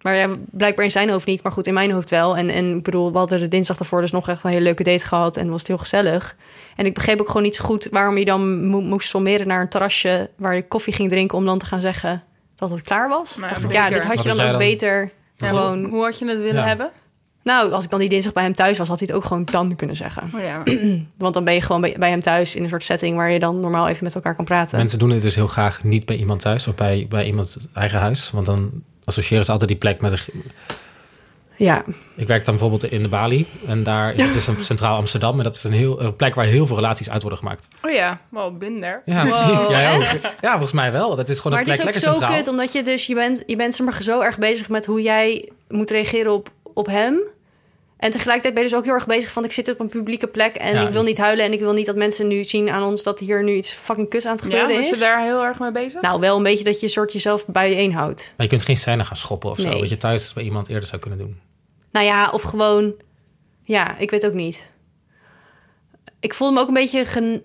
Maar 0.00 0.14
ja, 0.16 0.28
blijkbaar 0.50 0.84
in 0.84 0.90
zijn 0.90 1.10
hoofd 1.10 1.26
niet, 1.26 1.42
maar 1.42 1.52
goed, 1.52 1.66
in 1.66 1.74
mijn 1.74 1.90
hoofd 1.90 2.10
wel. 2.10 2.36
En, 2.36 2.50
en 2.50 2.76
ik 2.76 2.82
bedoel, 2.82 3.12
we 3.12 3.18
hadden 3.18 3.38
de 3.38 3.48
dinsdag 3.48 3.76
daarvoor 3.76 4.00
dus 4.00 4.10
nog 4.10 4.28
echt 4.28 4.44
een 4.44 4.50
hele 4.50 4.62
leuke 4.62 4.82
date 4.82 5.06
gehad 5.06 5.36
en 5.36 5.48
was 5.50 5.58
het 5.58 5.66
heel 5.68 5.78
gezellig. 5.78 6.36
En 6.76 6.86
ik 6.86 6.94
begreep 6.94 7.20
ook 7.20 7.26
gewoon 7.26 7.42
niet 7.42 7.56
zo 7.56 7.64
goed 7.64 7.88
waarom 7.90 8.18
je 8.18 8.24
dan 8.24 8.66
mo- 8.66 8.80
moest 8.80 9.08
sommeren 9.08 9.46
naar 9.46 9.60
een 9.60 9.68
terrasje 9.68 10.30
waar 10.36 10.54
je 10.54 10.68
koffie 10.68 10.92
ging 10.92 11.08
drinken 11.10 11.38
om 11.38 11.44
dan 11.44 11.58
te 11.58 11.66
gaan 11.66 11.80
zeggen 11.80 12.22
dat 12.56 12.70
het 12.70 12.82
klaar 12.82 13.08
was. 13.08 13.36
Maar 13.36 13.48
dacht 13.48 13.64
ik, 13.64 13.72
ja, 13.72 13.88
dit 13.88 14.04
had 14.04 14.22
je 14.22 14.34
dan 14.34 14.40
ook 14.52 14.58
beter 14.58 15.10
Ja, 15.36 15.48
gewoon. 15.48 15.80
hoe, 15.80 15.90
hoe 15.90 16.02
had 16.04 16.18
je 16.18 16.26
het 16.28 16.38
willen 16.38 16.54
Ja. 16.62 16.66
hebben? 16.66 16.90
Nou, 17.42 17.72
als 17.72 17.84
ik 17.84 17.90
dan 17.90 17.98
die 17.98 18.08
dinsdag 18.08 18.32
bij 18.32 18.42
hem 18.42 18.54
thuis 18.54 18.78
was, 18.78 18.88
had 18.88 18.98
hij 18.98 19.08
het 19.08 19.16
ook 19.16 19.24
gewoon 19.24 19.44
dan 19.44 19.76
kunnen 19.76 19.96
zeggen. 19.96 20.30
Oh 20.34 20.40
ja. 20.40 20.62
Want 21.18 21.34
dan 21.34 21.44
ben 21.44 21.54
je 21.54 21.60
gewoon 21.60 21.80
bij, 21.80 21.96
bij 21.98 22.10
hem 22.10 22.20
thuis 22.20 22.54
in 22.54 22.62
een 22.62 22.68
soort 22.68 22.84
setting 22.84 23.16
waar 23.16 23.30
je 23.30 23.38
dan 23.38 23.60
normaal 23.60 23.88
even 23.88 24.04
met 24.04 24.14
elkaar 24.14 24.34
kan 24.34 24.44
praten. 24.44 24.78
Mensen 24.78 24.98
doen 24.98 25.10
het 25.10 25.22
dus 25.22 25.34
heel 25.34 25.46
graag 25.46 25.84
niet 25.84 26.06
bij 26.06 26.16
iemand 26.16 26.40
thuis 26.40 26.66
of 26.66 26.74
bij, 26.74 27.06
bij 27.08 27.24
iemands 27.24 27.56
eigen 27.74 27.98
huis. 27.98 28.30
Want 28.30 28.46
dan 28.46 28.70
associëren 29.04 29.44
ze 29.44 29.50
altijd 29.50 29.70
die 29.70 29.78
plek 29.78 30.00
met... 30.00 30.12
Een, 30.12 30.42
Ja, 31.56 31.84
ik 32.16 32.26
werk 32.26 32.44
dan 32.44 32.54
bijvoorbeeld 32.58 32.92
in 32.92 33.02
de 33.02 33.08
Bali. 33.08 33.46
En 33.66 33.82
daar 33.82 34.08
het 34.08 34.34
is 34.34 34.46
een 34.46 34.64
centraal 34.72 34.96
Amsterdam. 34.96 35.38
En 35.38 35.44
dat 35.44 35.54
is 35.54 35.64
een, 35.64 35.72
heel, 35.72 36.02
een 36.02 36.16
plek 36.16 36.34
waar 36.34 36.44
heel 36.44 36.66
veel 36.66 36.76
relaties 36.76 37.10
uit 37.10 37.20
worden 37.22 37.38
gemaakt. 37.38 37.66
Oh 37.84 37.90
ja, 37.90 38.20
wel 38.28 38.56
binder. 38.56 39.02
Ja, 39.04 39.26
Wow, 39.26 39.46
precies. 39.46 39.66
Jij 39.66 39.96
ook. 39.96 40.02
echt? 40.02 40.36
Ja, 40.40 40.50
volgens 40.50 40.72
mij 40.72 40.92
wel. 40.92 41.16
Dat 41.16 41.28
is 41.28 41.36
gewoon 41.36 41.52
maar 41.52 41.66
een 41.66 41.72
het 41.72 41.80
plek 41.82 41.94
is 41.94 42.00
ook 42.00 42.04
lekker 42.04 42.10
zo 42.10 42.12
centraal. 42.12 42.36
kut, 42.36 42.48
omdat 42.48 42.72
je 42.72 42.82
dus, 42.82 43.06
je 43.06 43.14
bent, 43.14 43.42
je 43.46 43.56
bent 43.56 43.74
zeg 43.74 43.86
maar, 43.86 44.02
zo 44.02 44.20
erg 44.20 44.38
bezig 44.38 44.68
met 44.68 44.86
hoe 44.86 45.02
jij 45.02 45.48
moet 45.68 45.90
reageren 45.90 46.32
op, 46.32 46.50
op 46.74 46.86
hem. 46.86 47.20
En 47.96 48.10
tegelijkertijd 48.10 48.54
ben 48.54 48.62
je 48.62 48.68
dus 48.68 48.78
ook 48.78 48.84
heel 48.84 48.94
erg 48.94 49.06
bezig 49.06 49.32
van, 49.32 49.44
ik 49.44 49.52
zit 49.52 49.68
op 49.70 49.80
een 49.80 49.88
publieke 49.88 50.26
plek 50.26 50.54
en 50.56 50.74
Ja. 50.74 50.86
ik 50.86 50.92
wil 50.92 51.02
niet 51.02 51.18
huilen 51.18 51.44
en 51.44 51.52
ik 51.52 51.58
wil 51.60 51.72
niet 51.72 51.86
dat 51.86 51.96
mensen 51.96 52.26
nu 52.26 52.44
zien 52.44 52.70
aan 52.70 52.82
ons 52.82 53.02
dat 53.02 53.18
hier 53.18 53.42
nu 53.44 53.52
iets 53.54 53.72
fucking 53.72 54.08
kut 54.08 54.26
aan 54.26 54.32
het 54.36 54.40
Ja, 54.44 54.46
gebeuren 54.50 54.76
was 54.76 54.86
je 54.86 54.92
is. 54.92 54.98
daar 55.00 55.22
heel 55.22 55.44
erg 55.44 55.58
mee 55.58 55.70
bezig? 55.70 56.00
Nou, 56.02 56.20
wel 56.20 56.36
een 56.36 56.42
beetje 56.42 56.64
dat 56.64 56.80
je 56.80 56.88
soort 56.88 57.12
jezelf 57.12 57.46
bijeen 57.46 57.94
houdt. 57.94 58.32
Maar 58.36 58.46
je 58.46 58.52
kunt 58.52 58.62
geen 58.62 58.76
scène 58.76 59.04
gaan 59.04 59.16
schoppen 59.16 59.50
of 59.50 59.58
zo. 59.60 59.78
Wat 59.78 59.88
je 59.88 59.96
thuis 59.96 60.32
bij 60.32 60.44
iemand 60.44 60.68
eerder 60.68 60.88
zou 60.88 61.00
kunnen 61.00 61.18
doen. 61.18 61.40
Nou 61.92 62.06
ja, 62.06 62.30
of 62.30 62.42
gewoon... 62.42 62.92
Ja, 63.62 63.98
ik 63.98 64.10
weet 64.10 64.26
ook 64.26 64.32
niet. 64.32 64.66
Ik 66.20 66.34
voelde 66.34 66.54
me 66.54 66.60
ook 66.60 66.68
een 66.68 66.74
beetje... 66.74 67.04
Gen... 67.04 67.42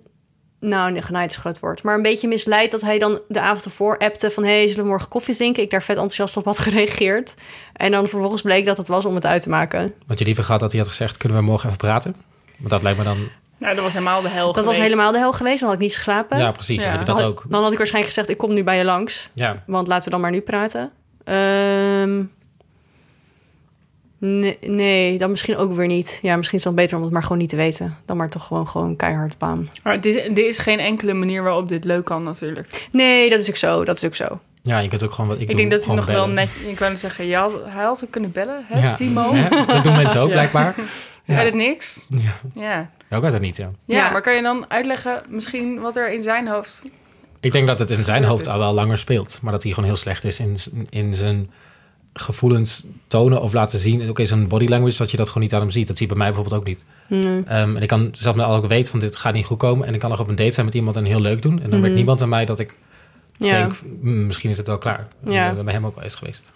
Nou, 0.67 0.91
nee, 0.91 1.01
genaaid 1.01 1.29
is 1.29 1.35
een 1.35 1.41
groot 1.41 1.59
woord. 1.59 1.83
Maar 1.83 1.95
een 1.95 2.01
beetje 2.01 2.27
misleid 2.27 2.71
dat 2.71 2.81
hij 2.81 2.99
dan 2.99 3.19
de 3.27 3.39
avond 3.39 3.65
ervoor 3.65 3.97
appte 3.97 4.31
van... 4.31 4.43
hey, 4.43 4.67
zullen 4.67 4.83
we 4.83 4.89
morgen 4.89 5.09
koffie 5.09 5.35
drinken? 5.35 5.63
Ik 5.63 5.69
daar 5.69 5.83
vet 5.83 5.95
enthousiast 5.95 6.37
op 6.37 6.45
had 6.45 6.59
gereageerd. 6.67 7.33
En 7.73 7.91
dan 7.91 8.07
vervolgens 8.07 8.41
bleek 8.41 8.65
dat 8.65 8.77
het 8.77 8.87
was 8.87 9.05
om 9.05 9.15
het 9.15 9.25
uit 9.25 9.41
te 9.41 9.49
maken. 9.49 9.93
Wat 10.07 10.19
je 10.19 10.25
liever 10.25 10.43
gehad 10.43 10.59
dat 10.59 10.71
hij 10.71 10.79
had 10.79 10.89
gezegd... 10.89 11.17
kunnen 11.17 11.37
we 11.37 11.43
morgen 11.43 11.65
even 11.65 11.77
praten? 11.79 12.15
Want 12.57 12.69
dat 12.69 12.83
lijkt 12.83 12.97
me 12.97 13.03
dan... 13.03 13.17
Nou, 13.57 13.75
dat 13.75 13.83
was 13.83 13.93
helemaal 13.93 14.21
de 14.21 14.29
hel 14.29 14.53
Dat 14.53 14.65
was 14.65 14.77
helemaal 14.77 15.11
de 15.11 15.17
hel 15.17 15.33
geweest. 15.33 15.59
Dan 15.59 15.69
had 15.69 15.77
ik 15.77 15.83
niet 15.83 15.95
geslapen. 15.95 16.37
Ja, 16.37 16.51
precies. 16.51 16.83
Ja. 16.83 16.97
Dat 16.97 17.19
had, 17.19 17.25
ook. 17.25 17.45
dan 17.49 17.63
had 17.63 17.71
ik 17.71 17.77
waarschijnlijk 17.77 18.13
gezegd... 18.13 18.33
ik 18.33 18.37
kom 18.37 18.53
nu 18.53 18.63
bij 18.63 18.77
je 18.77 18.83
langs. 18.83 19.29
Ja. 19.33 19.63
Want 19.65 19.87
laten 19.87 20.03
we 20.03 20.09
dan 20.09 20.21
maar 20.21 20.31
nu 20.31 20.41
praten. 20.41 20.91
Ehm, 21.23 22.23
nee, 24.17 24.57
nee, 24.61 25.17
dan 25.17 25.29
misschien 25.29 25.55
ook 25.57 25.73
weer 25.73 25.87
niet. 25.87 26.19
Ja, 26.21 26.35
misschien 26.35 26.57
is 26.57 26.63
het 26.63 26.73
dan 26.75 26.83
beter 26.83 26.97
om 26.97 27.03
het 27.03 27.13
maar 27.13 27.21
gewoon 27.23 27.37
niet 27.37 27.49
te 27.49 27.55
weten. 27.55 27.97
Dan 28.05 28.17
maar 28.17 28.29
toch 28.29 28.43
gewoon, 28.47 28.67
gewoon 28.67 28.95
keihard 28.95 29.37
baan. 29.37 29.69
Maar 29.83 30.01
dit 30.01 30.15
is, 30.15 30.23
dit 30.23 30.45
is 30.45 30.59
geen 30.59 30.79
enkele 30.79 31.13
manier 31.13 31.43
waarop 31.43 31.67
dit 31.69 31.83
leuk 31.83 32.05
kan 32.05 32.23
natuurlijk. 32.23 32.87
Nee, 32.91 33.29
dat 33.29 33.39
is 33.39 33.49
ook 33.49 33.55
zo. 33.55 33.83
Dat 33.85 33.97
is 33.97 34.05
ook 34.05 34.15
zo. 34.15 34.39
ja, 34.61 34.79
je 34.79 34.87
kunt 34.87 35.03
ook 35.03 35.11
gewoon 35.11 35.27
wat 35.29 35.35
ik, 35.35 35.41
Ik, 35.41 35.47
doe, 35.47 35.55
denk 35.57 35.71
dat 35.71 35.85
hij 35.85 35.95
nog 35.95 36.05
wel 36.05 36.27
net... 36.27 36.51
Ik 36.67 36.79
wou 36.79 36.91
net 36.91 36.99
zeggen, 36.99 37.27
je 37.27 37.35
had, 37.35 37.51
hij 37.65 37.83
had 37.83 38.03
ook 38.03 38.11
kunnen 38.11 38.31
bellen, 38.31 38.63
hè, 38.67 38.81
Ja. 38.81 38.93
Timo? 38.93 39.31
Dat 39.67 39.83
doen 39.83 39.95
mensen 39.95 40.21
ook 40.21 40.27
Ja. 40.27 40.33
blijkbaar. 40.33 40.75
Hij 41.23 41.35
Ja. 41.35 41.43
het 41.43 41.53
niks? 41.53 42.05
Ja. 42.09 42.31
Ja. 42.55 42.89
Ja, 43.09 43.17
ook 43.17 43.23
uit 43.23 43.33
het 43.33 43.41
niet, 43.41 43.57
ja. 43.57 43.71
ja. 43.85 43.95
Ja. 43.97 44.11
maar 44.11 44.21
kan 44.21 44.35
je 44.35 44.41
dan 44.41 44.65
uitleggen 44.69 45.21
misschien 45.29 45.79
wat 45.79 45.95
er 45.95 46.13
in 46.13 46.23
zijn 46.23 46.47
hoofd... 46.47 46.85
Ik 47.39 47.51
denk 47.51 47.67
dat 47.67 47.79
het 47.79 47.91
in 47.91 48.03
zijn 48.03 48.21
Ja, 48.21 48.27
hoofd 48.27 48.47
al 48.47 48.59
wel 48.59 48.73
langer 48.73 48.97
speelt. 48.97 49.39
Maar 49.41 49.51
dat 49.51 49.63
hij 49.63 49.71
gewoon 49.71 49.89
heel 49.89 49.97
slecht 49.97 50.23
is 50.23 50.39
in, 50.39 50.57
in 50.89 51.15
zijn 51.15 51.51
gevoelens 52.19 52.85
tonen 53.07 53.41
of 53.41 53.53
laten 53.53 53.79
zien. 53.79 54.09
Ook 54.09 54.19
in 54.19 54.27
zijn 54.27 54.47
body 54.47 54.67
language, 54.67 54.97
dat 54.97 55.11
je 55.11 55.17
dat 55.17 55.27
gewoon 55.27 55.43
niet 55.43 55.53
aan 55.53 55.59
hem 55.61 55.71
ziet. 55.71 55.87
Dat 55.87 55.97
zie 55.97 56.07
je 56.07 56.13
bij 56.13 56.21
mij 56.23 56.31
bijvoorbeeld 56.33 56.61
ook 56.61 56.67
niet. 56.67 56.83
Mm. 57.07 57.43
Ehm, 57.47 57.75
en 57.75 57.81
ik 57.81 57.87
kan 57.87 58.09
zelf 58.17 58.37
al 58.37 58.55
ook 58.55 58.67
weten 58.67 58.91
van 58.91 58.99
dit 58.99 59.15
gaat 59.15 59.33
niet 59.33 59.45
goed 59.45 59.57
komen. 59.57 59.87
En 59.87 59.93
ik 59.93 59.99
kan 59.99 60.09
nog 60.09 60.19
op 60.19 60.27
een 60.27 60.35
date 60.35 60.51
zijn 60.51 60.65
met 60.65 60.75
iemand 60.75 60.95
en 60.95 61.05
heel 61.05 61.21
leuk 61.21 61.41
doen. 61.41 61.61
En 61.61 61.69
dan 61.69 61.79
merkt 61.79 61.95
niemand 61.95 62.21
aan 62.21 62.29
mij 62.29 62.45
dat 62.45 62.59
ik 62.59 62.73
Ja. 63.37 63.57
denk, 63.57 63.73
"Hmm, 64.01 64.25
misschien 64.25 64.49
is 64.49 64.57
het 64.57 64.67
wel 64.67 64.77
klaar. 64.77 65.07
En, 65.25 65.31
Ja. 65.31 65.53
Dat 65.53 65.63
bij 65.65 65.73
hem 65.73 65.85
ook 65.85 65.95
wel 65.95 66.03
is 66.05 66.15
geweest. 66.15 66.51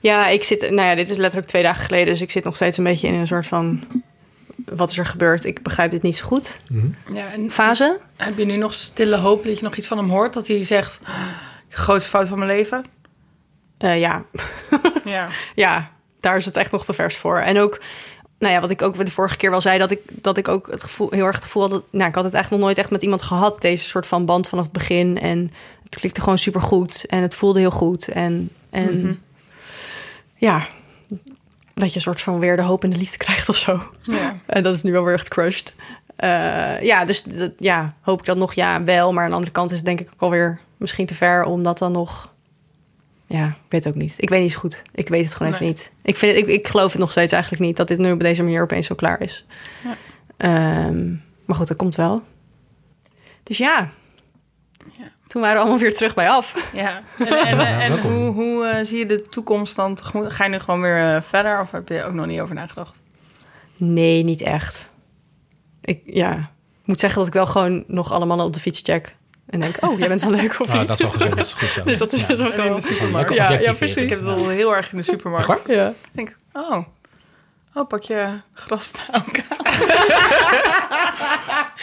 ja, 0.00 0.28
ik 0.28 0.44
zit... 0.44 0.60
Nou 0.60 0.88
ja, 0.88 0.94
dit 0.94 1.08
is 1.08 1.16
letterlijk 1.16 1.48
twee 1.48 1.62
dagen 1.62 1.84
geleden. 1.84 2.06
Dus 2.06 2.20
ik 2.20 2.30
zit 2.30 2.44
nog 2.44 2.54
steeds 2.54 2.78
een 2.78 2.84
beetje 2.84 3.08
in 3.08 3.14
een 3.14 3.26
soort 3.26 3.46
van... 3.46 3.80
Wat 4.74 4.90
is 4.90 4.98
er 4.98 5.06
gebeurd? 5.06 5.44
Ik 5.44 5.62
begrijp 5.62 5.90
dit 5.90 6.02
niet 6.02 6.16
zo 6.16 6.26
goed. 6.26 6.60
Mhm. 6.68 6.86
Ja, 7.12 7.32
en 7.32 7.50
Fase? 7.50 7.98
heb 8.16 8.38
je 8.38 8.44
nu 8.44 8.56
nog 8.56 8.72
stille 8.74 9.16
hoop 9.16 9.44
dat 9.44 9.58
je 9.58 9.64
nog 9.64 9.76
iets 9.76 9.86
van 9.86 9.96
hem 9.98 10.08
hoort? 10.10 10.34
Dat 10.34 10.46
hij 10.48 10.62
zegt, 10.64 11.00
grootste 11.68 12.10
fout 12.10 12.28
van 12.28 12.38
mijn 12.38 12.50
leven? 12.50 12.84
Eh, 13.78 13.98
ja. 14.00 14.22
Ja. 15.04 15.28
ja, 15.54 15.90
daar 16.20 16.36
is 16.36 16.44
het 16.44 16.56
echt 16.56 16.72
nog 16.72 16.84
te 16.84 16.92
vers 16.92 17.16
voor. 17.16 17.38
En 17.38 17.58
ook, 17.58 17.80
nou 18.38 18.52
ja, 18.54 18.60
wat 18.60 18.70
ik 18.70 18.82
ook 18.82 19.04
de 19.04 19.10
vorige 19.10 19.36
keer 19.36 19.50
wel 19.50 19.60
zei, 19.60 19.78
dat 19.78 19.90
ik, 19.90 20.00
dat 20.06 20.36
ik 20.36 20.48
ook 20.48 20.70
het 20.70 20.82
gevoel, 20.82 21.08
heel 21.10 21.24
erg 21.24 21.34
het 21.34 21.44
gevoel 21.44 21.62
had, 21.62 21.70
dat, 21.70 21.82
nou, 21.90 22.08
ik 22.08 22.14
had 22.14 22.24
het 22.24 22.34
echt 22.34 22.50
nog 22.50 22.60
nooit 22.60 22.78
echt 22.78 22.90
met 22.90 23.02
iemand 23.02 23.22
gehad, 23.22 23.60
deze 23.60 23.88
soort 23.88 24.06
van 24.06 24.24
band 24.24 24.48
vanaf 24.48 24.64
het 24.64 24.72
begin. 24.72 25.18
En 25.20 25.52
het 25.84 25.98
klikte 25.98 26.20
gewoon 26.20 26.38
super 26.38 26.60
goed 26.62 27.04
en 27.06 27.22
het 27.22 27.34
voelde 27.34 27.58
heel 27.58 27.70
goed. 27.70 28.08
En, 28.08 28.50
en 28.70 29.00
Mhm. 29.00 29.12
ja, 30.34 30.66
dat 31.74 31.88
je 31.88 31.94
een 31.94 32.00
soort 32.02 32.20
van 32.20 32.38
weer 32.38 32.56
de 32.56 32.62
hoop 32.62 32.84
in 32.84 32.90
de 32.90 32.96
liefde 32.96 33.16
krijgt 33.18 33.48
of 33.48 33.56
zo. 33.56 33.82
ja. 34.02 34.36
En 34.46 34.62
dat 34.62 34.74
is 34.74 34.82
nu 34.82 34.92
wel 34.92 35.04
weer 35.04 35.14
echt 35.14 35.28
crushed. 35.28 35.74
Eh, 36.16 36.82
ja, 36.82 37.04
dus 37.04 37.22
dat, 37.22 37.50
ja, 37.58 37.94
hoop 38.00 38.18
ik 38.18 38.24
dat 38.24 38.36
nog? 38.36 38.52
Ja, 38.54 38.82
wel. 38.84 39.12
Maar 39.12 39.22
aan 39.22 39.28
de 39.28 39.34
andere 39.34 39.52
kant 39.52 39.70
is 39.70 39.76
het 39.76 39.86
denk 39.86 40.00
ik 40.00 40.08
ook 40.12 40.20
alweer 40.20 40.60
misschien 40.76 41.06
te 41.06 41.14
ver 41.14 41.44
om 41.44 41.62
dat 41.62 41.78
dan 41.78 41.92
nog... 41.92 42.32
Ja, 43.28 43.46
ik 43.46 43.54
weet 43.68 43.84
het 43.84 43.94
ook 43.94 44.00
niet. 44.00 44.14
Ik 44.22 44.28
weet 44.28 44.40
niet 44.40 44.52
zo 44.52 44.58
goed. 44.58 44.82
Ik 44.94 45.08
weet 45.08 45.24
het 45.24 45.34
gewoon 45.34 45.52
even 45.52 45.64
Nee. 45.64 45.72
niet. 45.72 45.92
Ik, 46.02 46.16
vind 46.16 46.36
het, 46.36 46.44
ik, 46.44 46.48
ik 46.54 46.68
geloof 46.68 46.92
het 46.92 47.00
nog 47.00 47.10
steeds 47.10 47.32
eigenlijk 47.32 47.62
niet... 47.62 47.76
dat 47.76 47.88
dit 47.88 47.98
nu 47.98 48.12
op 48.12 48.20
deze 48.20 48.42
manier 48.42 48.62
opeens 48.62 48.86
zo 48.86 48.94
klaar 48.94 49.20
is. 49.20 49.46
Ja. 49.84 49.96
Ehm, 50.36 51.08
maar 51.44 51.56
goed, 51.56 51.68
dat 51.68 51.76
komt 51.76 51.94
wel. 51.94 52.22
Dus 53.42 53.58
ja. 53.58 53.90
Ja. 54.98 55.10
Toen 55.26 55.42
waren 55.42 55.56
we 55.56 55.62
allemaal 55.62 55.80
weer 55.80 55.94
terug 55.94 56.14
bij 56.14 56.28
af. 56.28 56.70
Ja, 56.72 57.00
en, 57.18 57.26
en, 57.26 57.58
en, 57.80 58.00
hoe, 58.00 58.32
hoe 58.32 58.66
eh, 58.66 58.84
zie 58.84 58.98
je 58.98 59.06
de 59.06 59.22
toekomst 59.22 59.76
dan 59.76 59.94
tegemoet? 59.94 60.32
Ga 60.32 60.44
je 60.44 60.50
nu 60.50 60.58
gewoon 60.58 60.80
weer 60.80 61.14
eh, 61.14 61.22
verder 61.22 61.60
of 61.60 61.70
heb 61.70 61.88
je 61.88 62.04
ook 62.04 62.12
nog 62.12 62.26
niet 62.26 62.40
over 62.40 62.54
nagedacht? 62.54 63.00
Nee, 63.76 64.22
niet 64.22 64.40
echt. 64.40 64.88
Ik, 65.80 66.00
ja, 66.04 66.32
ik 66.80 66.86
moet 66.86 67.00
zeggen 67.00 67.18
dat 67.18 67.28
ik 67.28 67.34
wel 67.34 67.46
gewoon 67.46 67.84
nog 67.86 68.12
alle 68.12 68.26
mannen 68.26 68.46
op 68.46 68.52
de 68.52 68.60
fiets 68.60 68.80
check. 68.80 69.16
En 69.50 69.60
denk, 69.60 69.76
oh, 69.80 69.98
jij 69.98 70.08
bent 70.08 70.20
wel 70.20 70.30
leuk 70.30 70.60
of 70.60 70.66
Nou, 70.66 70.78
niet? 70.78 70.88
dat 70.88 70.96
is 70.98 71.02
wel 71.04 71.10
gezond. 71.12 71.36
Dat 71.36 71.46
is 71.46 71.52
goed 71.52 71.68
zo. 71.68 71.82
Dus 71.90 71.98
dat 71.98 72.12
is 72.12 72.20
Ja. 72.20 72.26
En 72.28 72.64
in 72.66 72.74
de 72.74 72.80
supermarkt. 72.80 73.34
Ja, 73.34 73.50
ja, 73.50 73.72
precies. 73.72 73.96
Ik 73.96 74.08
heb 74.10 74.18
het 74.18 74.28
al 74.28 74.48
heel 74.48 74.76
erg 74.76 74.90
in 74.92 74.96
de 74.98 75.04
supermarkt. 75.04 75.64
Ja. 75.66 75.88
Ik 75.88 75.94
denk, 76.12 76.36
oh, 76.52 76.78
oh 77.74 77.86
pak 77.88 78.02
je 78.02 78.28
grasbetaal. 78.54 79.22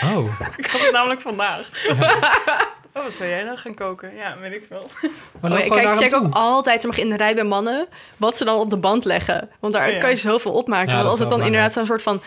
Oh, 0.03 0.39
Ik 0.57 0.65
had 0.65 0.81
het 0.81 0.91
namelijk 0.91 1.21
vandaag. 1.21 1.69
Oh, 2.93 3.03
wat 3.03 3.13
zou 3.13 3.29
jij 3.29 3.43
nou 3.43 3.57
gaan 3.57 3.73
koken? 3.73 4.15
Ja, 4.15 4.37
weet 4.39 4.53
ik 4.53 4.63
veel. 4.67 4.89
maar 5.41 5.51
Oh, 5.51 5.57
ja, 5.57 5.63
gewoon 5.63 5.81
kijk, 5.83 5.97
check 5.97 6.15
ook 6.15 6.33
altijd 6.33 6.81
zeg 6.81 6.91
maar, 6.91 6.99
in 6.99 7.09
de 7.09 7.17
rij 7.17 7.35
bij 7.35 7.43
mannen 7.43 7.87
wat 8.17 8.37
ze 8.37 8.45
dan 8.45 8.59
op 8.59 8.69
de 8.69 8.77
band 8.77 9.05
leggen. 9.05 9.49
Want 9.59 9.73
daaruit 9.73 9.95
Ja. 9.95 10.01
kan 10.01 10.09
je 10.09 10.15
zoveel 10.15 10.51
opmaken. 10.51 10.89
Ja, 10.91 10.95
Want 10.97 11.09
als 11.09 11.19
het 11.19 11.29
dan 11.29 11.41
inderdaad 11.41 11.73
zo'n 11.73 11.85
soort 11.85 12.01
van, 12.01 12.21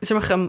zeg 0.00 0.18
maar, 0.28 0.48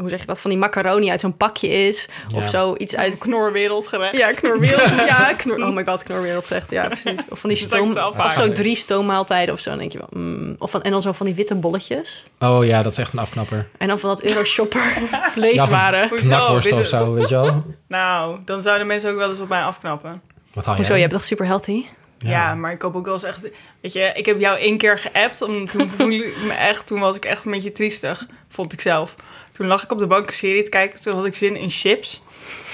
hoe 0.00 0.08
zeg 0.08 0.20
je 0.20 0.26
dat, 0.26 0.40
van 0.40 0.50
die 0.50 0.58
macaroni 0.58 1.10
uit 1.10 1.20
zo'n 1.20 1.36
pakje 1.36 1.68
is. 1.68 2.08
Of 2.34 2.42
Ja. 2.42 2.48
zoiets 2.48 2.96
uit... 2.96 3.18
Knorwereldgerecht. 3.18 4.16
Ja, 4.16 4.32
knorwereld. 4.32 4.90
ja, 5.06 5.32
knor, 5.36 5.56
oh 5.66 5.74
my 5.74 5.84
god, 5.84 6.02
knorwereldgerecht. 6.02 6.70
Ja, 6.70 6.86
precies. 6.86 7.20
Of 7.28 7.38
van 7.38 7.48
die 7.48 7.58
stoom... 7.66 7.96
Of 8.16 8.32
zo 8.34 8.52
drie 8.52 8.76
stoommaaltijden 8.76 9.54
of 9.54 9.60
zo. 9.60 9.70
Dan 9.70 9.78
denk 9.78 9.92
je 9.92 9.98
wel... 9.98 10.22
mm. 10.22 10.54
Of 10.58 10.70
van, 10.70 10.82
en 10.82 10.90
dan 10.90 11.02
zo 11.02 11.12
van 11.12 11.26
die 11.26 11.34
witte 11.34 11.54
bolletjes. 11.54 12.26
Oh 12.38 12.64
ja, 12.64 12.82
dat 12.82 12.92
is 12.92 12.98
echt 12.98 13.12
een 13.12 13.18
afknapper. 13.18 13.68
En 13.78 13.88
dan 13.88 13.98
van 13.98 14.08
dat 14.08 14.22
Euroshopper 14.22 14.82
Ja, 15.10 15.30
vleeswaren. 15.30 16.08
Hoezo? 16.08 16.26
Knakworst 16.26 16.72
of 16.72 16.86
zo, 16.86 17.12
weet 17.14 17.28
je 17.28 17.34
wel. 17.34 17.64
Nou, 17.88 18.38
dan 18.44 18.62
zouden 18.62 18.86
mensen 18.86 19.10
ook 19.10 19.16
wel 19.16 19.28
eens 19.28 19.40
op 19.40 19.48
mij 19.48 19.62
afknappen. 19.62 20.22
Wat 20.52 20.64
haal 20.64 20.74
jij? 20.74 20.76
Hoezo, 20.76 20.94
je 20.94 21.00
hebt 21.00 21.12
toch 21.12 21.24
super 21.24 21.46
healthy? 21.46 21.84
Ja. 22.18 22.54
maar 22.54 22.72
ik 22.72 22.78
koop 22.78 22.96
ook 22.96 23.04
wel 23.04 23.14
eens 23.14 23.22
echt... 23.22 23.48
Weet 23.80 23.92
je, 23.92 24.12
ik 24.14 24.26
heb 24.26 24.40
jou 24.40 24.58
één 24.58 24.76
keer 24.78 24.98
geappt. 24.98 25.42
Om, 25.42 25.68
toen 25.68 25.88
voelde 25.90 26.14
ik 26.26 26.36
me 26.42 26.52
echt... 26.52 26.86
Toen 26.86 27.00
was 27.00 27.16
ik 27.16 27.24
echt 27.24 27.44
een 27.44 27.50
beetje 27.50 27.72
triestig, 27.72 28.26
vond 28.48 28.72
ik 28.72 28.80
zelf. 28.80 29.14
Toen 29.58 29.66
lag 29.66 29.82
ik 29.84 29.92
op 29.92 29.98
de 29.98 30.06
bank 30.06 30.26
een 30.26 30.32
serie 30.32 30.62
te 30.62 30.70
kijken. 30.70 31.02
Toen 31.02 31.14
had 31.14 31.24
ik 31.26 31.34
zin 31.34 31.56
in 31.56 31.70
chips. 31.70 32.22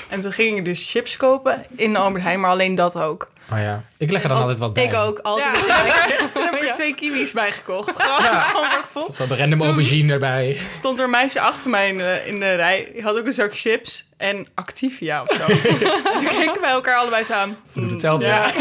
En 0.08 0.20
toen 0.20 0.32
ging 0.32 0.58
ik 0.58 0.64
dus 0.64 0.90
chips 0.90 1.16
kopen 1.16 1.66
in 1.76 1.92
de 1.92 1.98
Albert 1.98 2.22
Heijn. 2.24 2.40
Maar 2.40 2.50
alleen 2.50 2.74
dat 2.74 2.96
ook. 2.96 3.28
Oh 3.52 3.58
ja, 3.58 3.82
ik 3.98 4.10
leg 4.10 4.22
er 4.22 4.28
dan 4.28 4.40
altijd 4.40 4.58
wat 4.58 4.72
bij. 4.74 4.84
Ik 4.84 4.94
ook. 4.94 5.18
Altijd. 5.18 5.54
Toen 6.34 6.44
heb 6.44 6.54
ik 6.54 6.62
er 6.62 6.72
twee 6.72 6.94
kiwis 6.94 7.32
bij 7.32 7.52
gekocht. 7.52 8.02
Gewoon. 8.02 9.12
Zo 9.12 9.26
de 9.26 9.36
random 9.36 9.58
Toen- 9.58 9.66
aubergine 9.68 10.12
erbij. 10.12 10.58
stond 10.70 10.98
er 10.98 11.04
een 11.04 11.10
meisje 11.10 11.40
achter 11.40 11.70
mij 11.70 11.88
in 11.88 11.96
de, 11.98 12.22
in 12.26 12.40
de 12.40 12.54
rij. 12.54 12.88
Die 12.92 13.02
had 13.02 13.18
ook 13.18 13.26
een 13.26 13.32
zak 13.32 13.56
chips 13.56 14.08
en 14.16 14.46
Activia 14.54 15.22
of 15.22 15.32
zo. 15.34 15.42
en 15.42 15.60
toen 16.20 16.26
keken 16.38 16.60
wij 16.60 16.70
elkaar 16.70 16.96
allebei 16.96 17.24
zo 17.24 17.32
aan. 17.32 17.56
We 17.72 17.80
doen 17.80 17.90
hetzelfde. 17.90 18.26
Ja, 18.26 18.52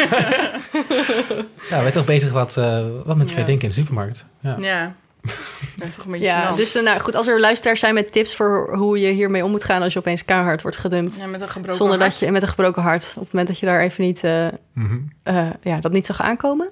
Ja, 1.70 1.82
wij 1.82 1.92
toch 1.92 2.06
bezig 2.06 2.32
wat, 2.32 2.58
eh, 2.58 2.86
wat 3.06 3.18
mensen 3.18 3.38
Ja. 3.40 3.44
denken 3.46 3.64
in 3.64 3.70
de 3.70 3.76
supermarkt. 3.76 4.26
Ja. 4.60 4.96
Ja. 5.24 5.32
Dat 5.78 5.88
is 5.88 5.96
toch 5.96 6.06
een 6.06 6.12
beetje 6.12 6.26
Ja, 6.28 6.52
gênant. 6.52 6.56
dus 6.56 6.76
eh, 6.76 6.84
nou, 6.84 7.00
goed, 7.00 7.16
als 7.16 7.28
er 7.28 7.40
luisteraars 7.40 7.80
zijn 7.80 7.94
met 7.94 8.12
tips 8.12 8.36
voor 8.36 8.76
hoe 8.76 9.00
je 9.00 9.08
hiermee 9.12 9.44
om 9.44 9.52
moet 9.52 9.64
gaan 9.64 9.82
als 9.82 9.94
je 9.94 10.00
opeens 10.00 10.26
keihard 10.26 10.62
wordt 10.62 10.78
gedumpt. 10.78 11.16
Ja, 11.18 11.26
met 11.26 11.42
een 11.42 11.50
gebroken 11.50 11.78
Zonder 11.78 12.00
hart. 12.00 12.12
dat 12.12 12.20
je 12.20 12.32
met 12.32 12.42
een 12.42 12.48
gebroken 12.48 12.82
hart, 12.82 13.14
op 13.16 13.24
het 13.24 13.32
moment 13.32 13.48
dat 13.48 13.60
je 13.60 13.66
daar 13.66 13.82
even 13.82 14.04
niet, 14.04 14.24
eh, 14.24 14.48
Mhm. 14.74 14.98
eh, 15.24 15.50
ja, 15.62 15.80
dat 15.80 15.92
niet 15.92 16.06
zag 16.06 16.22
aankomen. 16.22 16.70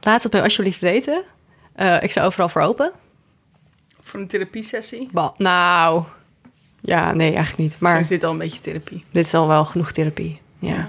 Laat 0.00 0.22
het 0.22 0.32
me 0.32 0.42
alsjeblieft 0.42 0.80
weten. 0.80 1.22
Eh, 1.72 2.02
ik 2.02 2.10
sta 2.10 2.24
overal 2.24 2.48
voor 2.48 2.62
open. 2.62 2.92
Voor 4.02 4.20
een 4.20 4.26
therapiesessie. 4.28 5.08
Ba- 5.12 5.34
nou, 5.36 6.02
ja, 6.80 7.12
nee, 7.12 7.26
eigenlijk 7.34 7.58
niet. 7.58 7.76
Maar 7.80 7.92
Maar 7.92 8.00
is 8.00 8.08
dit 8.08 8.24
al 8.24 8.30
een 8.32 8.38
beetje 8.38 8.60
therapie. 8.60 9.04
dit 9.10 9.24
is 9.24 9.34
al 9.34 9.48
wel 9.48 9.64
genoeg 9.64 9.92
therapie. 9.92 10.40
Ja. 10.58 10.68
Ja. 10.74 10.88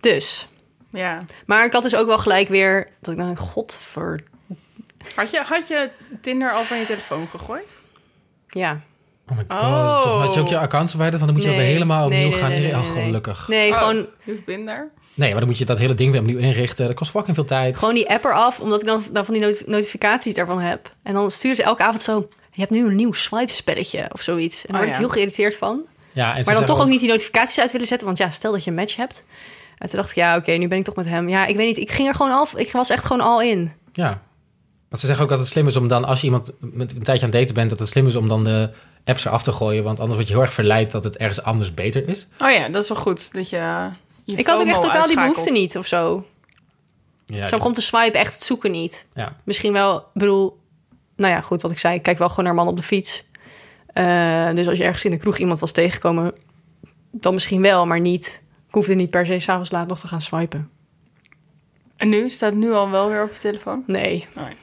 Dus, 0.00 0.48
Ja. 0.90 1.24
maar 1.46 1.64
ik 1.64 1.72
had 1.72 1.82
dus 1.82 1.96
ook 1.96 2.06
wel 2.06 2.18
gelijk 2.18 2.48
weer 2.48 2.88
dat 3.00 3.14
ik 3.14 3.20
dacht, 3.20 3.38
god 3.38 3.74
voor. 3.74 4.20
Had 5.14 5.30
je, 5.30 5.40
had 5.44 5.68
je 5.68 5.90
Tinder 6.20 6.50
al 6.52 6.62
van 6.62 6.78
je 6.78 6.86
telefoon 6.86 7.28
gegooid? 7.28 7.68
Ja. 8.48 8.80
Oh 9.30 9.36
my 9.36 9.44
god. 9.48 9.60
Oh. 9.60 10.02
Toch 10.02 10.24
had 10.24 10.34
je 10.34 10.40
ook 10.40 10.48
je 10.48 10.58
account 10.58 10.90
verwijderd? 10.90 11.22
Want 11.22 11.32
dan 11.32 11.42
moet 11.42 11.42
je 11.42 11.48
Nee. 11.48 11.58
alweer 11.58 11.72
helemaal 11.74 12.04
opnieuw 12.06 12.28
nee, 12.28 12.32
gaan 12.32 12.50
nee, 12.50 12.60
nee, 12.60 12.74
Oh, 12.74 12.94
nee. 12.94 13.04
gelukkig. 13.04 13.48
Nee, 13.48 13.70
Oh, 13.70 13.76
gewoon, 13.78 14.06
You've 14.24 14.42
been 14.42 14.66
there? 14.66 14.88
Nee, 15.14 15.30
maar 15.30 15.38
dan 15.38 15.48
moet 15.48 15.58
je 15.58 15.64
dat 15.64 15.78
hele 15.78 15.94
ding 15.94 16.10
weer 16.12 16.20
opnieuw 16.20 16.38
inrichten. 16.38 16.86
Dat 16.86 16.96
kost 16.96 17.10
fucking 17.10 17.34
veel 17.34 17.44
tijd. 17.44 17.78
gewoon 17.78 17.94
die 17.94 18.08
app 18.10 18.24
eraf, 18.24 18.60
omdat 18.60 18.80
ik 18.80 18.86
dan, 18.86 19.02
dan 19.12 19.24
van 19.24 19.34
die 19.34 19.42
not- 19.42 19.66
notificaties 19.66 20.34
daarvan 20.34 20.60
heb. 20.60 20.92
En 21.02 21.14
dan 21.14 21.30
sturen 21.30 21.56
ze 21.56 21.62
elke 21.62 21.82
avond 21.82 22.00
zo... 22.00 22.28
Je 22.50 22.60
hebt 22.60 22.70
nu 22.70 22.86
een 22.86 22.94
nieuw 22.94 23.12
swipe-spelletje 23.12 24.08
of 24.12 24.22
zoiets. 24.22 24.66
En 24.66 24.72
daar 24.72 24.74
Oh, 24.74 24.78
word 24.78 24.88
ik 24.88 24.94
ja. 24.94 24.98
heel 24.98 25.08
geïrriteerd 25.08 25.56
van. 25.56 25.80
Ja, 26.12 26.36
en 26.36 26.42
Maar 26.44 26.54
dan 26.54 26.64
toch 26.64 26.80
ook 26.80 26.88
niet 26.88 27.00
die 27.00 27.08
notificaties 27.08 27.60
uit 27.60 27.72
willen 27.72 27.86
zetten. 27.86 28.06
Want 28.06 28.18
ja, 28.18 28.30
stel 28.30 28.52
dat 28.52 28.64
je 28.64 28.70
een 28.70 28.76
match 28.76 28.96
hebt. 28.96 29.24
En 29.78 29.88
toen 29.88 29.96
dacht 29.98 30.10
ik, 30.10 30.16
ja, 30.16 30.36
oké, 30.36 30.52
nu 30.52 30.68
ben 30.68 30.78
ik 30.78 30.84
toch 30.84 30.94
met 30.94 31.06
hem. 31.06 31.28
Ja, 31.28 31.46
ik 31.46 31.56
weet 31.56 31.66
niet, 31.66 31.76
ik 31.78 31.90
ging 31.90 32.08
er 32.08 32.14
gewoon 32.14 32.32
af. 32.32 32.54
Ik 32.56 32.72
was 32.72 32.90
echt 32.90 33.04
gewoon 33.04 33.22
al 33.22 33.42
in. 33.42 33.72
Ja. 33.92 34.22
Maar 34.88 34.98
ze 34.98 35.06
zeggen 35.06 35.24
ook 35.24 35.30
dat 35.30 35.38
het 35.38 35.48
slim 35.48 35.66
is 35.66 35.76
om 35.76 35.88
dan, 35.88 36.04
als 36.04 36.20
je 36.20 36.26
iemand 36.26 36.52
met 36.60 36.94
een 36.94 37.02
tijdje 37.02 37.24
aan 37.26 37.30
het 37.30 37.40
daten 37.40 37.54
bent, 37.54 37.70
dat 37.70 37.78
het 37.78 37.88
slim 37.88 38.06
is 38.06 38.16
om 38.16 38.28
dan 38.28 38.44
de 38.44 38.70
apps 39.04 39.24
eraf 39.24 39.42
te 39.42 39.52
gooien. 39.52 39.84
Want 39.84 39.98
anders 39.98 40.16
word 40.16 40.28
je 40.28 40.34
heel 40.34 40.42
erg 40.42 40.52
verleid 40.52 40.90
dat 40.90 41.04
het 41.04 41.16
ergens 41.16 41.42
anders 41.42 41.74
beter 41.74 42.08
is. 42.08 42.26
Oh 42.40 42.50
ja, 42.50 42.68
dat 42.68 42.82
is 42.82 42.88
wel 42.88 42.98
goed. 42.98 43.32
Dat 43.32 43.48
je, 43.50 43.90
je 44.24 44.36
Ik 44.36 44.46
had 44.46 44.60
ook 44.60 44.66
echt 44.66 44.80
totaal 44.80 45.06
die 45.06 45.16
behoefte 45.16 45.50
niet 45.50 45.76
of 45.76 45.86
zo. 45.86 46.26
Ja, 47.26 47.46
Zo 47.48 47.56
begon 47.56 47.72
te 47.72 47.80
swipen, 47.80 48.20
echt 48.20 48.32
het 48.32 48.42
zoeken 48.42 48.70
niet. 48.70 49.06
ja. 49.14 49.36
Misschien 49.44 49.72
wel, 49.72 49.98
ik 49.98 50.04
bedoel... 50.12 50.58
Nou 51.16 51.32
ja, 51.32 51.40
goed, 51.40 51.62
wat 51.62 51.70
ik 51.70 51.78
zei. 51.78 51.94
Ik 51.94 52.02
kijk 52.02 52.18
wel 52.18 52.28
gewoon 52.28 52.44
naar 52.44 52.52
een 52.54 52.58
man 52.60 52.68
op 52.68 52.76
de 52.76 52.82
fiets. 52.82 53.24
Eh, 53.86 54.54
dus 54.54 54.68
als 54.68 54.78
je 54.78 54.84
ergens 54.84 55.04
in 55.04 55.10
de 55.10 55.16
kroeg 55.16 55.38
iemand 55.38 55.58
was 55.58 55.72
tegengekomen... 55.72 56.32
dan 57.10 57.34
misschien 57.34 57.62
wel, 57.62 57.86
maar 57.86 58.00
niet... 58.00 58.42
Ik 58.68 58.74
hoefde 58.74 58.94
niet 58.94 59.10
per 59.10 59.26
se 59.26 59.40
s'avonds 59.40 59.70
laat 59.70 59.88
nog 59.88 59.98
te 59.98 60.06
gaan 60.06 60.20
swipen. 60.20 60.70
En 61.96 62.08
nu? 62.08 62.30
Staat 62.30 62.50
het 62.50 62.58
nu 62.58 62.72
al 62.72 62.90
wel 62.90 63.08
weer 63.08 63.22
op 63.22 63.32
je 63.32 63.38
telefoon? 63.38 63.82
Nee. 63.86 64.26
Oh, 64.36 64.42
ja, 64.42 64.42
oké. 64.42 64.56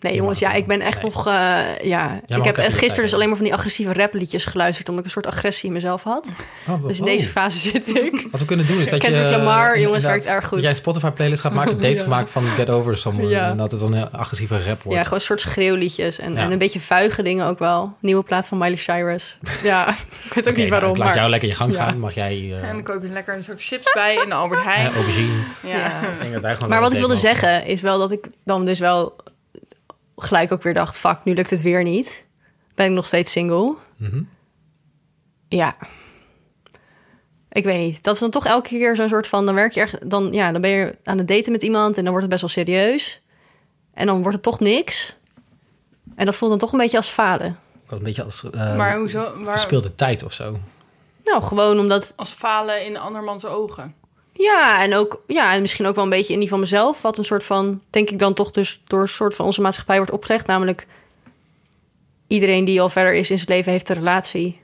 Nee, 0.00 0.14
jongens, 0.14 0.38
ja, 0.38 0.52
ik 0.52 0.66
ben 0.66 0.80
echt 0.80 1.02
Nee. 1.02 1.10
nog... 1.12 1.26
eh, 1.26 1.58
ja, 1.82 2.20
ik 2.26 2.44
heb 2.44 2.56
gisteren 2.56 3.02
dus 3.04 3.14
alleen 3.14 3.26
maar 3.28 3.36
van 3.36 3.44
die 3.46 3.54
agressieve 3.54 3.92
rapliedjes 3.92 4.44
geluisterd... 4.44 4.88
omdat 4.88 5.04
ik 5.04 5.14
een 5.14 5.22
soort 5.22 5.34
agressie 5.34 5.66
in 5.68 5.74
mezelf 5.74 6.02
had. 6.02 6.32
Oh, 6.68 6.86
Dus 6.86 6.96
in 6.96 7.02
oh. 7.04 7.10
deze 7.10 7.26
fase 7.26 7.58
zit 7.58 7.88
ik. 7.96 8.26
Wat 8.30 8.40
we 8.40 8.46
kunnen 8.46 8.66
doen 8.66 8.80
is 8.80 8.88
dat 8.88 9.02
je... 9.02 9.10
Kendrick 9.10 9.36
Lamar, 9.36 9.74
eh, 9.74 9.80
jongens, 9.82 10.04
werkt 10.04 10.26
erg 10.26 10.46
goed. 10.46 10.60
Jij 10.60 10.70
een 10.70 10.76
Spotify-playlist 10.76 11.40
gaat 11.42 11.52
maken, 11.52 11.80
dates 11.80 12.00
Ja. 12.00 12.06
maken 12.06 12.28
van 12.28 12.44
Get 12.44 12.70
Over 12.70 12.96
Someone. 12.96 13.28
Ja. 13.28 13.50
En 13.50 13.56
dat 13.56 13.70
het 13.70 13.80
dan 13.80 13.92
een 13.92 14.10
agressieve 14.10 14.54
rap 14.64 14.82
wordt. 14.82 14.98
Ja, 14.98 15.02
gewoon 15.02 15.18
een 15.18 15.24
soort 15.24 15.40
schreeuwliedjes. 15.40 16.18
En, 16.18 16.34
Ja. 16.34 16.40
en 16.40 16.50
een 16.52 16.58
beetje 16.58 16.80
vuige 16.80 17.22
dingen 17.22 17.46
ook 17.46 17.58
wel. 17.58 17.96
Nieuwe 18.00 18.22
plaat 18.22 18.48
van 18.48 18.58
Miley 18.58 18.76
Cyrus. 18.76 19.38
Ja, 19.62 19.88
ik 20.28 20.32
weet 20.34 20.48
ook 20.48 20.56
niet 20.56 20.68
waarom, 20.68 20.88
nou, 20.88 20.92
ik 20.92 20.98
laat 20.98 21.06
maar... 21.06 21.16
jou 21.16 21.30
lekker 21.30 21.48
je 21.48 21.54
gang 21.54 21.72
Ja. 21.72 21.84
gaan. 21.84 21.98
Mag 21.98 22.14
jij... 22.14 22.32
eh 22.32 22.68
En 22.68 22.74
dan 22.74 22.82
koop 22.82 23.02
je 23.02 23.08
lekker 23.08 23.34
een 23.34 23.42
zak 23.42 23.56
chips 23.62 23.92
bij 23.92 24.14
in 24.22 24.28
de 24.28 24.34
Albert 24.34 24.64
Heijn. 24.70 24.86
en 24.86 24.94
aubergine. 24.94 25.32
ja. 25.62 25.68
Ja. 25.76 25.86
Ik 26.00 26.20
denk 26.20 26.32
dat 26.32 26.42
wij 26.42 26.54
gewoon 26.54 26.68
Maar 26.68 26.80
wat 26.80 26.92
ik 26.92 26.98
wilde 26.98 27.16
zeggen 27.16 27.64
is 27.66 27.80
wel 27.80 27.98
dat 27.98 28.12
ik 28.12 28.26
dan 28.44 28.64
dus 28.64 28.78
wel 28.78 29.16
gelijk 30.22 30.52
ook 30.52 30.62
weer 30.62 30.74
dacht... 30.74 30.98
fuck, 30.98 31.18
nu 31.24 31.34
lukt 31.34 31.50
het 31.50 31.62
weer 31.62 31.82
niet. 31.82 32.24
Ben 32.74 32.86
ik 32.86 32.92
nog 32.92 33.06
steeds 33.06 33.32
single? 33.32 33.74
Mhm. 33.96 34.22
Ja. 35.48 35.76
Ik 37.50 37.64
weet 37.64 37.78
niet. 37.78 38.02
Dat 38.02 38.14
is 38.14 38.20
dan 38.20 38.30
toch 38.30 38.46
elke 38.46 38.68
keer 38.68 38.96
zo'n 38.96 39.08
soort 39.08 39.26
van... 39.26 39.46
dan 39.46 39.54
werk 39.54 39.72
je 39.72 39.80
echt... 39.80 40.10
Dan, 40.10 40.32
ja, 40.32 40.52
dan 40.52 40.60
ben 40.60 40.70
je 40.70 40.98
aan 41.04 41.18
het 41.18 41.28
daten 41.28 41.52
met 41.52 41.62
iemand... 41.62 41.96
en 41.96 42.02
dan 42.02 42.12
wordt 42.12 42.32
het 42.32 42.40
best 42.40 42.54
wel 42.54 42.64
serieus. 42.64 43.22
En 43.94 44.06
dan 44.06 44.18
wordt 44.18 44.34
het 44.34 44.42
toch 44.42 44.60
niks. 44.60 45.16
En 46.14 46.26
dat 46.26 46.36
voelt 46.36 46.50
dan 46.50 46.60
toch 46.60 46.72
een 46.72 46.78
beetje 46.78 46.96
als 46.96 47.08
falen. 47.08 47.58
Een 47.88 48.02
beetje 48.02 48.24
als 48.24 48.50
eh 48.50 48.76
Maar 48.76 48.98
hoezo? 48.98 49.42
Waar, 49.42 49.52
verspeelde 49.52 49.94
tijd 49.94 50.22
of 50.22 50.32
zo. 50.32 50.58
Nou, 51.24 51.42
gewoon 51.42 51.78
omdat 51.78 52.12
als 52.16 52.30
falen 52.30 52.84
in 52.84 52.96
andermans 52.96 53.44
ogen. 53.44 53.94
Ja, 54.38 54.82
en 54.82 54.94
ook 54.94 55.22
ja, 55.26 55.54
en 55.54 55.60
misschien 55.60 55.86
ook 55.86 55.94
wel 55.94 56.04
een 56.04 56.10
beetje 56.10 56.32
in 56.32 56.40
die 56.40 56.48
van 56.48 56.60
mezelf. 56.60 57.02
Wat 57.02 57.18
een 57.18 57.24
soort 57.24 57.44
van, 57.44 57.82
denk 57.90 58.10
ik 58.10 58.18
dan 58.18 58.34
toch 58.34 58.50
dus 58.50 58.80
door 58.86 59.00
een 59.00 59.08
soort 59.08 59.34
van 59.34 59.44
onze 59.44 59.60
maatschappij 59.60 59.96
wordt 59.96 60.10
opgelegd. 60.12 60.46
Namelijk 60.46 60.86
iedereen 62.26 62.64
die 62.64 62.80
al 62.80 62.88
verder 62.90 63.12
is 63.14 63.30
in 63.30 63.36
zijn 63.38 63.48
leven 63.50 63.72
heeft 63.72 63.88
een 63.88 63.96
relatie. 63.96 64.60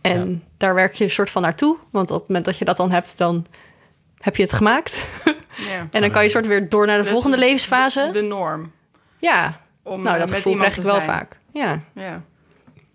En 0.00 0.30
Ja. 0.30 0.38
daar 0.56 0.74
werk 0.74 0.94
je 0.94 1.04
een 1.04 1.10
soort 1.10 1.30
van 1.30 1.42
naartoe. 1.42 1.76
Want 1.90 2.10
op 2.10 2.18
het 2.18 2.28
moment 2.28 2.46
dat 2.46 2.58
je 2.58 2.64
dat 2.64 2.76
dan 2.76 2.90
hebt, 2.90 3.18
dan 3.18 3.46
heb 4.18 4.36
je 4.36 4.42
het 4.42 4.52
gemaakt. 4.52 5.04
Ja. 5.68 5.88
en 5.90 6.00
dan 6.00 6.10
kan 6.10 6.22
je 6.22 6.28
soort 6.28 6.46
weer 6.46 6.68
door 6.68 6.86
naar 6.86 6.96
de 6.96 7.02
Dat 7.02 7.12
volgende 7.12 7.38
levensfase. 7.38 8.08
De 8.12 8.22
norm. 8.22 8.72
Ja, 9.18 9.60
Om, 9.82 10.02
nou 10.02 10.18
dat 10.18 10.30
gevoel 10.30 10.54
krijg 10.54 10.76
ik 10.76 10.82
wel 10.82 11.00
vaak. 11.00 11.38
Ja. 11.52 11.82
Ja. 11.94 12.22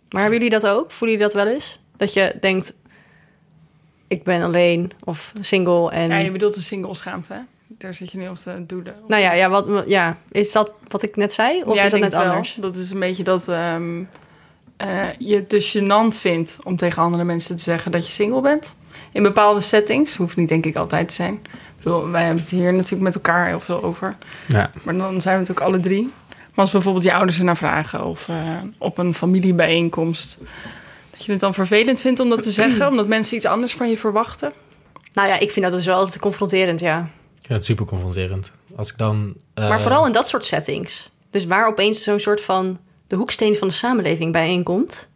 Maar 0.09 0.21
hebben 0.21 0.39
jullie 0.41 0.59
dat 0.59 0.67
ook? 0.67 0.91
Voelen 0.91 1.17
jullie 1.17 1.33
dat 1.33 1.43
wel 1.43 1.53
eens? 1.53 1.79
Dat 1.97 2.13
je 2.13 2.37
denkt, 2.39 2.73
ik 4.13 4.23
ben 4.23 4.41
alleen 4.41 4.91
of 5.03 5.33
single 5.39 5.91
en... 5.91 6.07
ja, 6.07 6.17
je 6.17 6.31
bedoelt 6.31 6.55
een 6.55 6.61
single 6.61 6.95
schaamte, 6.95 7.33
hè? 7.33 7.39
Daar 7.77 7.93
zit 7.93 8.11
je 8.11 8.17
nu 8.17 8.27
op 8.27 8.35
te 8.35 8.63
doelen. 8.67 8.95
Nou 9.07 9.21
ja, 9.21 9.33
ja, 9.33 9.49
wat, 9.49 9.83
ja, 9.87 10.17
is 10.31 10.51
dat 10.51 10.71
wat 10.87 11.03
ik 11.03 11.15
net 11.15 11.33
zei? 11.33 11.63
Of 11.65 11.75
Ja, 11.75 11.83
is 11.83 11.91
dat 11.91 11.99
net 11.99 12.13
het 12.13 12.21
wel. 12.21 12.31
anders? 12.31 12.57
Dat 12.59 12.75
is 12.75 12.91
een 12.91 12.99
beetje 12.99 13.23
dat 13.23 13.47
ehm, 13.47 14.03
eh, 14.77 15.07
je 15.17 15.35
het 15.35 15.49
dus 15.49 15.77
gênant 15.77 16.17
vindt 16.19 16.57
om 16.63 16.77
tegen 16.77 17.01
andere 17.01 17.23
mensen 17.23 17.55
te 17.55 17.61
zeggen 17.61 17.91
dat 17.91 18.07
je 18.07 18.13
single 18.13 18.41
bent. 18.41 18.75
In 19.11 19.23
bepaalde 19.23 19.61
settings, 19.61 20.15
hoeft 20.15 20.35
niet 20.35 20.49
denk 20.49 20.65
ik 20.65 20.75
altijd 20.75 21.07
te 21.07 21.13
zijn. 21.13 21.33
Ik 21.43 21.83
bedoel, 21.83 22.09
wij 22.09 22.23
hebben 22.23 22.41
het 22.41 22.51
hier 22.51 22.73
natuurlijk 22.73 23.01
met 23.01 23.15
elkaar 23.15 23.47
heel 23.47 23.59
veel 23.59 23.83
over. 23.83 24.15
Ja. 24.47 24.71
Maar 24.83 24.97
dan 24.97 25.21
zijn 25.21 25.35
we 25.35 25.41
natuurlijk 25.41 25.67
alle 25.67 25.79
drie. 25.79 26.11
Maar 26.29 26.65
als 26.65 26.71
bijvoorbeeld 26.71 27.03
je 27.03 27.13
ouders 27.13 27.39
ernaar 27.39 27.57
vragen 27.57 28.05
of 28.05 28.29
eh, 28.29 28.61
op 28.77 28.97
een 28.97 29.13
familiebijeenkomst. 29.13 30.37
Dat 31.13 31.25
je 31.25 31.31
het 31.31 31.41
dan 31.41 31.53
vervelend 31.53 32.01
vindt 32.01 32.19
om 32.19 32.29
dat 32.29 32.43
te 32.43 32.51
zeggen, 32.51 32.87
omdat 32.91 33.07
mensen 33.07 33.35
iets 33.35 33.45
anders 33.45 33.73
van 33.73 33.89
je 33.89 33.97
verwachten. 33.97 34.53
Nou 35.13 35.27
ja, 35.27 35.39
ik 35.39 35.51
vind 35.51 35.65
dat 35.65 35.73
dus 35.75 35.85
wel 35.85 35.95
altijd 35.95 36.19
confronterend, 36.19 36.79
ja. 36.79 36.99
Ik 37.39 37.45
vind 37.45 37.53
het 37.59 37.65
super 37.65 37.85
confronterend. 37.85 38.51
Als 38.75 38.91
ik 38.91 38.97
dan... 38.97 39.35
eh, 39.53 39.69
Maar 39.69 39.81
vooral 39.81 40.05
in 40.05 40.11
dat 40.11 40.27
soort 40.27 40.45
settings. 40.45 41.09
Dus 41.31 41.45
waar 41.45 41.67
opeens 41.67 42.03
zo'n 42.03 42.19
soort 42.19 42.41
van 42.41 42.79
de 43.07 43.15
hoeksteen 43.15 43.55
van 43.55 43.67
de 43.67 43.73
samenleving 43.73 44.31
bijeenkomt. 44.31 45.07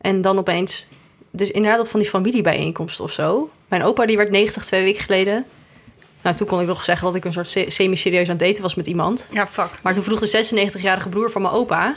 En 0.00 0.20
dan 0.20 0.38
opeens, 0.38 0.86
dus 1.30 1.50
inderdaad 1.50 1.80
op 1.80 1.88
van 1.88 2.00
die 2.00 2.08
familiebijeenkomst 2.08 3.00
of 3.00 3.12
zo. 3.12 3.50
Mijn 3.68 3.82
opa 3.82 4.06
die 4.06 4.16
werd 4.16 4.30
90 4.30 4.64
twee 4.64 4.82
weken 4.84 5.02
geleden. 5.02 5.44
Nou, 6.22 6.36
toen 6.36 6.46
kon 6.46 6.60
ik 6.60 6.66
nog 6.66 6.84
zeggen 6.84 7.06
dat 7.06 7.14
ik 7.14 7.24
een 7.24 7.32
soort 7.32 7.50
se- 7.50 7.64
semi-serieus 7.70 8.28
aan 8.28 8.36
het 8.36 8.46
daten 8.46 8.62
was 8.62 8.74
met 8.74 8.86
iemand. 8.86 9.28
Ja, 9.32 9.46
fuck. 9.46 9.70
Maar 9.82 9.92
toen 9.92 10.02
vroeg 10.02 10.20
de 10.20 10.44
96-jarige 10.76 11.08
broer 11.08 11.30
van 11.30 11.42
mijn 11.42 11.54
opa... 11.54 11.96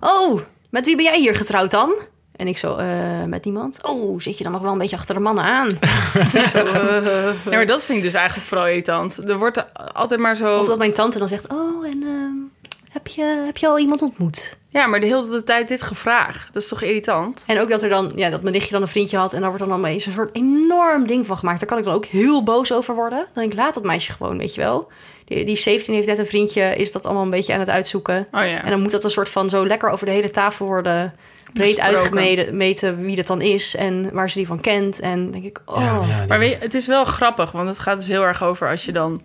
Oh, 0.00 0.40
met 0.70 0.84
wie 0.86 0.96
ben 0.96 1.04
jij 1.04 1.18
hier 1.20 1.34
getrouwd 1.36 1.70
dan? 1.70 1.94
En 2.36 2.46
ik 2.46 2.58
zo, 2.58 2.76
eh, 2.76 3.24
met 3.26 3.44
niemand. 3.44 3.78
Oh, 3.82 4.20
zit 4.20 4.38
je 4.38 4.44
dan 4.44 4.52
nog 4.52 4.62
wel 4.62 4.72
een 4.72 4.78
beetje 4.78 4.96
achter 4.96 5.14
de 5.14 5.20
mannen 5.20 5.44
aan? 5.44 5.68
zo, 6.52 6.64
eh, 6.64 7.04
Ja, 7.44 7.50
maar 7.50 7.66
dat 7.66 7.84
vind 7.84 7.98
ik 7.98 8.04
dus 8.04 8.14
eigenlijk 8.14 8.46
vooral 8.46 8.66
irritant. 8.66 9.28
Er 9.28 9.38
wordt 9.38 9.56
er 9.56 9.66
altijd 9.92 10.20
maar 10.20 10.36
zo... 10.36 10.48
Of 10.48 10.66
dat 10.66 10.78
mijn 10.78 10.92
tante 10.92 11.18
dan 11.18 11.28
zegt... 11.28 11.52
Oh, 11.52 11.86
en 11.86 12.02
ehm, 12.02 12.70
heb, 12.90 13.06
je, 13.06 13.42
heb 13.46 13.56
je 13.56 13.66
al 13.66 13.78
iemand 13.78 14.02
ontmoet? 14.02 14.56
Ja, 14.68 14.86
maar 14.86 15.00
de 15.00 15.06
hele 15.06 15.42
tijd 15.42 15.68
dit 15.68 15.82
gevraagd. 15.82 16.52
Dat 16.52 16.62
is 16.62 16.68
toch 16.68 16.82
irritant? 16.82 17.44
En 17.46 17.60
ook 17.60 17.68
dat 17.68 17.82
er 17.82 17.88
dan... 17.88 18.12
Ja, 18.14 18.30
dat 18.30 18.42
mijn 18.42 18.54
nichtje 18.54 18.72
dan 18.72 18.82
een 18.82 18.88
vriendje 18.88 19.16
had... 19.16 19.32
en 19.32 19.40
daar 19.40 19.48
wordt 19.48 19.64
dan 19.68 19.78
opeens 19.78 20.06
een 20.06 20.12
soort 20.12 20.36
enorm 20.36 21.06
ding 21.06 21.26
van 21.26 21.36
gemaakt. 21.36 21.58
Daar 21.58 21.68
kan 21.68 21.78
ik 21.78 21.84
dan 21.84 21.94
ook 21.94 22.04
heel 22.04 22.42
boos 22.42 22.72
over 22.72 22.94
worden. 22.94 23.18
Dan 23.18 23.42
denk 23.42 23.52
ik, 23.52 23.58
laat 23.58 23.74
dat 23.74 23.84
meisje 23.84 24.12
gewoon, 24.12 24.38
weet 24.38 24.54
je 24.54 24.60
wel. 24.60 24.88
Die, 25.24 25.44
die 25.44 25.56
17 25.56 25.94
heeft 25.94 26.06
net 26.06 26.18
een 26.18 26.26
vriendje... 26.26 26.76
is 26.76 26.92
dat 26.92 27.04
allemaal 27.04 27.22
een 27.22 27.30
beetje 27.30 27.52
aan 27.52 27.60
het 27.60 27.68
uitzoeken. 27.68 28.26
Oh 28.32 28.46
ja. 28.46 28.62
En 28.62 28.70
dan 28.70 28.80
moet 28.80 28.90
dat 28.90 29.04
een 29.04 29.10
soort 29.10 29.28
van 29.28 29.48
zo 29.48 29.66
lekker 29.66 29.88
over 29.90 30.06
de 30.06 30.12
hele 30.12 30.30
tafel 30.30 30.66
worden... 30.66 31.14
breed 31.54 31.80
uitgemeten 31.80 33.02
wie 33.02 33.16
dat 33.16 33.26
dan 33.26 33.40
is... 33.40 33.76
en 33.76 34.12
waar 34.12 34.30
ze 34.30 34.38
die 34.38 34.46
van 34.46 34.60
kent. 34.60 35.00
En 35.00 35.30
denk 35.30 35.44
ik, 35.44 35.60
oh... 35.64 35.80
Ja, 35.80 36.00
ja, 36.08 36.18
die- 36.18 36.28
Maar 36.28 36.38
weet 36.38 36.50
je, 36.50 36.58
het 36.58 36.74
is 36.74 36.86
wel 36.86 37.04
grappig, 37.04 37.50
want 37.52 37.68
het 37.68 37.78
gaat 37.78 37.96
dus 37.98 38.08
heel 38.08 38.22
erg 38.24 38.42
over 38.44 38.68
als 38.68 38.84
je 38.84 38.92
dan 38.92 39.22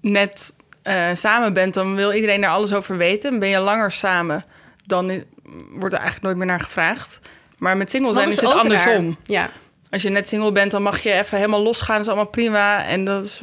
net 0.00 0.56
eh, 0.82 1.06
samen 1.12 1.52
bent, 1.52 1.74
dan 1.74 1.94
wil 1.94 2.12
iedereen 2.12 2.40
daar 2.40 2.50
alles 2.50 2.72
over 2.74 2.96
weten. 2.96 3.38
Ben 3.38 3.48
je 3.48 3.58
langer 3.58 3.92
samen, 3.92 4.44
dan 4.86 5.10
is- 5.10 5.22
wordt 5.70 5.94
er 5.94 6.00
eigenlijk 6.00 6.22
nooit 6.22 6.36
meer 6.36 6.46
naar 6.46 6.60
gevraagd. 6.60 7.20
Maar 7.58 7.76
met 7.76 7.90
single 7.90 8.12
zijn 8.12 8.28
is, 8.28 8.40
het 8.40 8.50
andersom. 8.54 9.06
raar. 9.06 9.16
Ja, 9.24 9.50
Als 9.90 10.02
je 10.02 10.08
net 10.10 10.28
single 10.28 10.52
bent, 10.52 10.70
dan 10.70 10.82
mag 10.82 11.00
je 11.00 11.12
even 11.12 11.36
helemaal 11.36 11.62
losgaan. 11.62 11.96
Dat 11.96 12.04
is 12.04 12.12
allemaal 12.12 12.30
prima. 12.30 12.84
En 12.84 13.04
dat 13.04 13.24
is, 13.24 13.42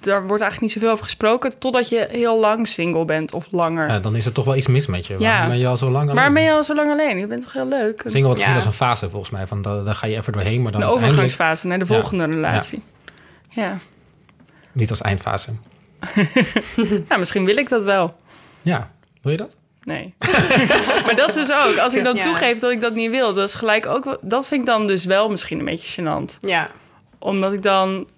daar 0.00 0.26
wordt 0.26 0.42
eigenlijk 0.42 0.60
niet 0.60 0.70
zoveel 0.72 0.90
over 0.90 1.04
gesproken... 1.04 1.58
totdat 1.58 1.88
je 1.88 2.06
heel 2.10 2.40
lang 2.40 2.68
single 2.68 3.04
bent 3.04 3.32
of 3.32 3.46
langer. 3.50 3.88
Ja, 3.88 3.98
dan 3.98 4.16
is 4.16 4.26
er 4.26 4.32
toch 4.32 4.44
wel 4.44 4.56
iets 4.56 4.66
mis 4.66 4.86
met 4.86 5.06
je. 5.06 5.14
Ja. 5.18 5.28
Waarom 5.30 5.48
ben 5.48 5.58
je 5.58 5.66
al 5.66 5.76
zo 5.76 5.90
lang 5.90 6.02
alleen? 6.02 6.14
Maar 6.14 6.32
ben 6.32 6.42
je 6.42 6.52
al 6.52 6.64
zo 6.64 6.74
lang 6.74 6.90
alleen? 6.90 7.18
Je 7.18 7.26
bent 7.26 7.42
toch 7.42 7.52
heel 7.52 7.68
leuk? 7.68 8.00
Single 8.04 8.22
wordt 8.22 8.38
gezien 8.38 8.50
Ja. 8.54 8.58
als 8.58 8.66
een 8.66 8.72
fase 8.72 9.10
volgens 9.10 9.30
mij. 9.30 9.46
Van, 9.46 9.62
daar, 9.62 9.84
daar 9.84 9.94
ga 9.94 10.06
je 10.06 10.16
even 10.16 10.32
doorheen, 10.32 10.62
maar 10.62 10.72
dan 10.72 10.80
Een 10.80 10.86
uiteindelijk 10.86 11.22
overgangsfase 11.28 11.66
naar 11.66 11.78
de 11.78 11.86
volgende 11.86 12.24
relatie. 12.24 12.82
Ja. 13.48 13.78
niet 14.72 14.90
als 14.90 15.00
eindfase. 15.00 15.50
Nou, 17.08 17.18
misschien 17.18 17.44
wil 17.44 17.56
ik 17.56 17.68
dat 17.68 17.84
wel. 17.84 18.16
Ja, 18.62 18.90
wil 19.22 19.32
je 19.32 19.38
dat? 19.38 19.56
Nee. 19.84 20.14
maar 21.04 21.14
dat 21.16 21.28
is 21.28 21.34
dus 21.34 21.50
ook. 21.52 21.76
Als 21.78 21.94
ik 21.94 22.04
dan 22.04 22.14
Ja. 22.16 22.22
toegeef 22.22 22.58
dat 22.58 22.70
ik 22.70 22.80
dat 22.80 22.94
niet 22.94 23.10
wil, 23.10 23.34
dat 23.34 23.48
is 23.48 23.54
gelijk 23.54 23.86
ook. 23.86 24.18
Dat 24.20 24.46
vind 24.46 24.60
ik 24.60 24.66
dan 24.66 24.86
dus 24.86 25.04
wel 25.04 25.28
misschien 25.28 25.58
een 25.58 25.64
beetje 25.64 26.02
gênant. 26.02 26.38
ja. 26.40 26.70
Omdat 27.18 27.52
ik 27.52 27.62
dan 27.62 28.08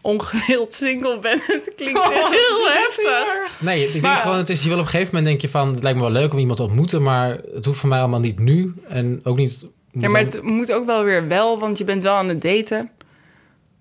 ongewild 0.00 0.74
single 0.74 1.18
ben. 1.18 1.40
Het 1.46 1.72
klinkt 1.76 1.98
Oh, 1.98 2.08
heel 2.30 2.68
heftig. 2.68 3.60
Nee, 3.60 3.84
ik 3.86 3.92
denk 3.92 4.04
Maar- 4.04 4.20
gewoon, 4.20 4.36
het 4.36 4.48
is, 4.50 4.62
je 4.62 4.68
wil 4.68 4.78
op 4.78 4.84
een 4.84 4.90
gegeven 4.90 5.14
moment 5.14 5.30
denk 5.30 5.40
je 5.40 5.48
van, 5.48 5.74
het 5.74 5.82
lijkt 5.82 5.98
me 5.98 6.04
wel 6.04 6.12
leuk 6.12 6.32
om 6.32 6.38
iemand 6.38 6.56
te 6.56 6.62
ontmoeten, 6.64 7.02
maar 7.02 7.38
het 7.54 7.64
hoeft 7.64 7.78
voor 7.78 7.88
mij 7.88 7.98
allemaal 7.98 8.20
niet 8.20 8.38
nu. 8.38 8.74
En 8.88 9.20
ook 9.24 9.36
niet... 9.36 9.66
Ja, 9.90 10.08
maar 10.08 10.20
het 10.20 10.42
moet 10.42 10.72
ook 10.72 10.86
wel 10.86 11.04
weer 11.04 11.28
wel, 11.28 11.58
want 11.58 11.78
je 11.78 11.84
bent 11.84 12.02
wel 12.02 12.14
aan 12.14 12.28
het 12.28 12.42
daten. 12.42 12.90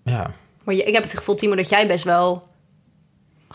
ja. 0.03 0.33
Maar 0.63 0.75
je- 0.75 0.83
ik 0.83 0.93
heb 0.93 1.03
het 1.03 1.13
gevoel, 1.13 1.35
Timo, 1.35 1.55
dat 1.55 1.69
jij 1.69 1.87
best 1.87 2.03
wel 2.03 2.47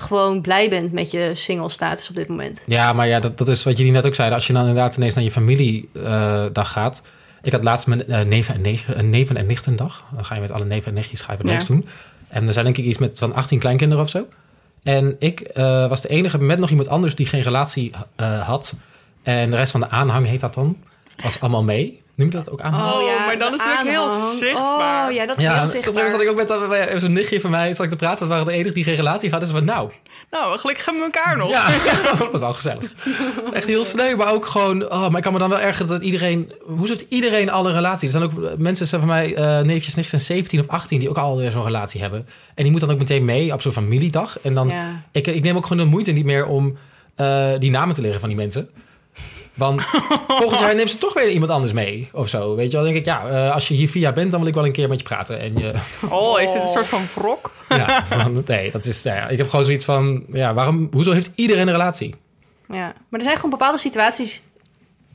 gewoon 0.01 0.41
blij 0.41 0.69
bent 0.71 0.93
met 0.93 1.11
je 1.11 1.31
single 1.35 1.69
status 1.69 2.09
op 2.09 2.15
dit 2.15 2.29
moment. 2.29 2.63
Ja, 2.67 2.93
maar 2.93 3.09
ja, 3.09 3.21
dat, 3.21 3.39
dat 3.39 3.49
is 3.49 3.65
wat 3.65 3.77
jullie 3.77 3.93
net 3.93 4.07
ook 4.07 4.15
zeiden. 4.15 4.37
Als 4.39 4.47
je 4.47 4.53
dan 4.53 4.67
inderdaad 4.67 4.97
ineens 4.97 5.15
naar 5.15 5.25
je 5.25 5.31
familiedag 5.31 6.71
gaat. 6.73 7.03
Ik 7.43 7.53
had 7.53 7.63
laatst 7.63 7.87
mijn 7.87 8.07
eh, 8.07 8.23
neven, 8.23 8.55
en 8.55 8.61
negen, 8.61 8.99
een 8.99 9.11
neven 9.11 9.37
en 9.37 9.47
nichtendag. 9.47 10.05
Dan 10.15 10.25
ga 10.25 10.35
je 10.35 10.41
met 10.41 10.51
alle 10.51 10.65
neven 10.65 10.89
en 10.89 10.95
nichtjes 10.95 11.23
ga 11.23 11.37
je 11.39 11.49
Ja. 11.49 11.59
doen. 11.67 11.87
En 12.29 12.47
er 12.47 12.53
zijn 12.53 12.65
denk 12.65 12.77
ik 12.77 12.85
iets 12.85 12.99
met 12.99 13.19
van 13.19 13.35
18 13.35 13.59
kleinkinderen 13.59 14.05
of 14.05 14.11
zo. 14.11 14.27
En 14.83 15.17
ik 15.19 15.41
eh, 15.41 15.89
was 15.89 16.01
de 16.01 16.09
enige 16.09 16.39
met 16.39 16.59
nog 16.59 16.71
iemand 16.71 16.89
anders 16.89 17.15
die 17.15 17.27
geen 17.27 17.43
relatie 17.43 17.93
eh, 18.17 18.41
had. 18.47 18.75
En 19.23 19.51
de 19.51 19.57
rest 19.57 19.71
van 19.73 19.81
de 19.81 19.89
aanhang 19.89 20.27
heet 20.27 20.41
dat 20.41 20.55
dan. 20.55 20.77
Was 21.23 21.41
allemaal 21.41 21.63
mee. 21.65 22.03
Noem 22.14 22.31
je 22.31 22.37
dat 22.37 22.51
ook 22.51 22.61
aanhang? 22.61 22.92
Oh, 22.94 23.27
maar 23.27 23.38
dan 23.38 23.55
is 23.55 23.62
het 23.62 23.81
ook 23.81 23.87
heel 23.87 24.03
aanhang. 24.11 24.38
zichtbaar. 24.38 25.09
Oh 25.09 25.12
ja, 25.14 25.27
dat 25.27 25.37
is 25.38 25.42
ja, 25.44 25.59
heel 25.59 25.68
zichtbaar. 25.68 26.11
zat 26.11 26.20
ik 26.20 26.29
ook 26.29 26.37
met 26.37 26.49
dat- 26.49 26.68
bij 26.68 27.01
zo'n 27.01 27.12
nichtje 27.12 27.40
van 27.40 27.51
mij 27.51 27.73
zat 27.73 27.85
ik 27.85 27.90
te 27.90 27.96
praten. 27.96 28.27
We 28.29 28.33
waren 28.33 28.46
de 28.46 28.53
enige 28.53 28.75
die 28.75 28.85
geen 28.85 28.94
relatie 28.94 29.31
hadden. 29.31 29.49
Ze 29.49 29.55
van 29.55 29.64
nou, 29.64 29.90
Nou, 30.31 30.59
gelukkig 30.59 30.85
hebben 30.85 31.03
we 31.05 31.11
elkaar 31.12 31.37
nog. 31.37 31.51
Ja, 31.51 31.66
dat 32.18 32.31
was 32.31 32.40
wel 32.40 32.53
gezellig. 32.53 32.92
Echt 33.53 33.64
heel 33.66 33.85
sneu, 33.85 34.16
maar 34.16 34.33
ook 34.33 34.46
gewoon... 34.46 34.90
Oh, 34.92 35.09
maar 35.09 35.16
ik 35.16 35.23
kan 35.23 35.33
me 35.33 35.38
dan 35.38 35.49
wel 35.49 35.61
ergeren 35.61 35.87
dat 35.87 36.03
iedereen... 36.03 36.53
Hoezo 36.66 36.92
heeft 36.92 37.07
iedereen 37.09 37.51
al 37.51 37.66
een 37.68 37.75
relatie? 37.75 38.05
Er 38.05 38.11
zijn 38.11 38.23
ook 38.25 38.42
eh, 38.44 38.51
mensen 38.57 38.87
zijn 38.87 39.01
van 39.01 39.11
mij, 39.11 39.35
eh 39.35 39.61
neefjes, 39.61 39.94
nichtjes, 39.94 40.25
zijn 40.27 40.38
17 40.38 40.61
of 40.61 40.68
18... 40.68 40.99
die 40.99 41.09
ook 41.09 41.16
alweer 41.18 41.51
zo'n 41.51 41.64
relatie 41.64 42.01
hebben. 42.01 42.27
En 42.55 42.62
die 42.62 42.70
moeten 42.70 42.88
dan 42.88 42.96
ook 42.96 43.03
meteen 43.03 43.25
mee 43.25 43.53
op 43.53 43.62
zo'n 43.62 43.73
familiedag. 43.73 44.38
En 44.42 44.55
dan... 44.55 44.68
Ja. 44.68 45.03
Ik, 45.12 45.27
ik 45.27 45.42
neem 45.42 45.57
ook 45.57 45.66
gewoon 45.66 45.85
de 45.85 45.90
moeite 45.90 46.12
niet 46.12 46.25
meer 46.25 46.46
om 46.46 46.77
eh, 47.14 47.46
die 47.59 47.70
namen 47.70 47.94
te 47.94 48.01
leren 48.01 48.20
van 48.20 48.29
die 48.29 48.38
mensen. 48.38 48.70
Want 49.55 49.83
volgend 50.41 50.61
jaar 50.61 50.75
neemt 50.75 50.91
ze 50.91 50.99
toch 50.99 51.15
weer 51.15 51.29
iemand 51.29 51.51
anders 51.51 51.73
mee 51.73 52.09
of 52.13 52.29
zo. 52.29 52.55
Weet 52.55 52.71
je 52.71 52.77
wel, 52.77 52.85
denk 52.85 52.97
ik, 52.97 53.05
ja, 53.05 53.27
eh, 53.27 53.55
als 53.55 53.69
je 53.69 53.75
hier 53.75 53.89
via 53.89 54.13
bent... 54.13 54.31
dan 54.31 54.41
wil 54.41 54.49
ik 54.49 54.55
wel 54.55 54.67
een 54.67 54.73
keer 54.73 54.89
met 54.89 54.99
je 54.99 55.05
praten. 55.05 55.41
En 55.41 55.59
je, 55.59 55.73
Oh, 56.11 56.41
is 56.41 56.53
dit 56.53 56.63
een 56.63 56.69
soort 56.69 56.87
van 56.87 57.03
wrok? 57.15 57.53
ja, 57.69 58.05
van, 58.05 58.43
nee, 58.47 58.71
dat 58.71 58.85
is... 58.85 59.03
Ja, 59.03 59.29
ik 59.29 59.39
heb 59.39 59.49
gewoon 59.49 59.65
zoiets 59.65 59.85
van... 59.85 60.25
Ja, 60.33 60.55
waarom, 60.55 60.89
hoezo 60.93 61.13
heeft 61.13 61.31
iedereen 61.35 61.67
een 61.67 61.73
relatie? 61.73 62.15
Ja, 62.69 62.93
maar 63.09 63.21
er 63.21 63.23
zijn 63.23 63.37
gewoon 63.37 63.51
bepaalde 63.51 63.79
situaties 63.79 64.43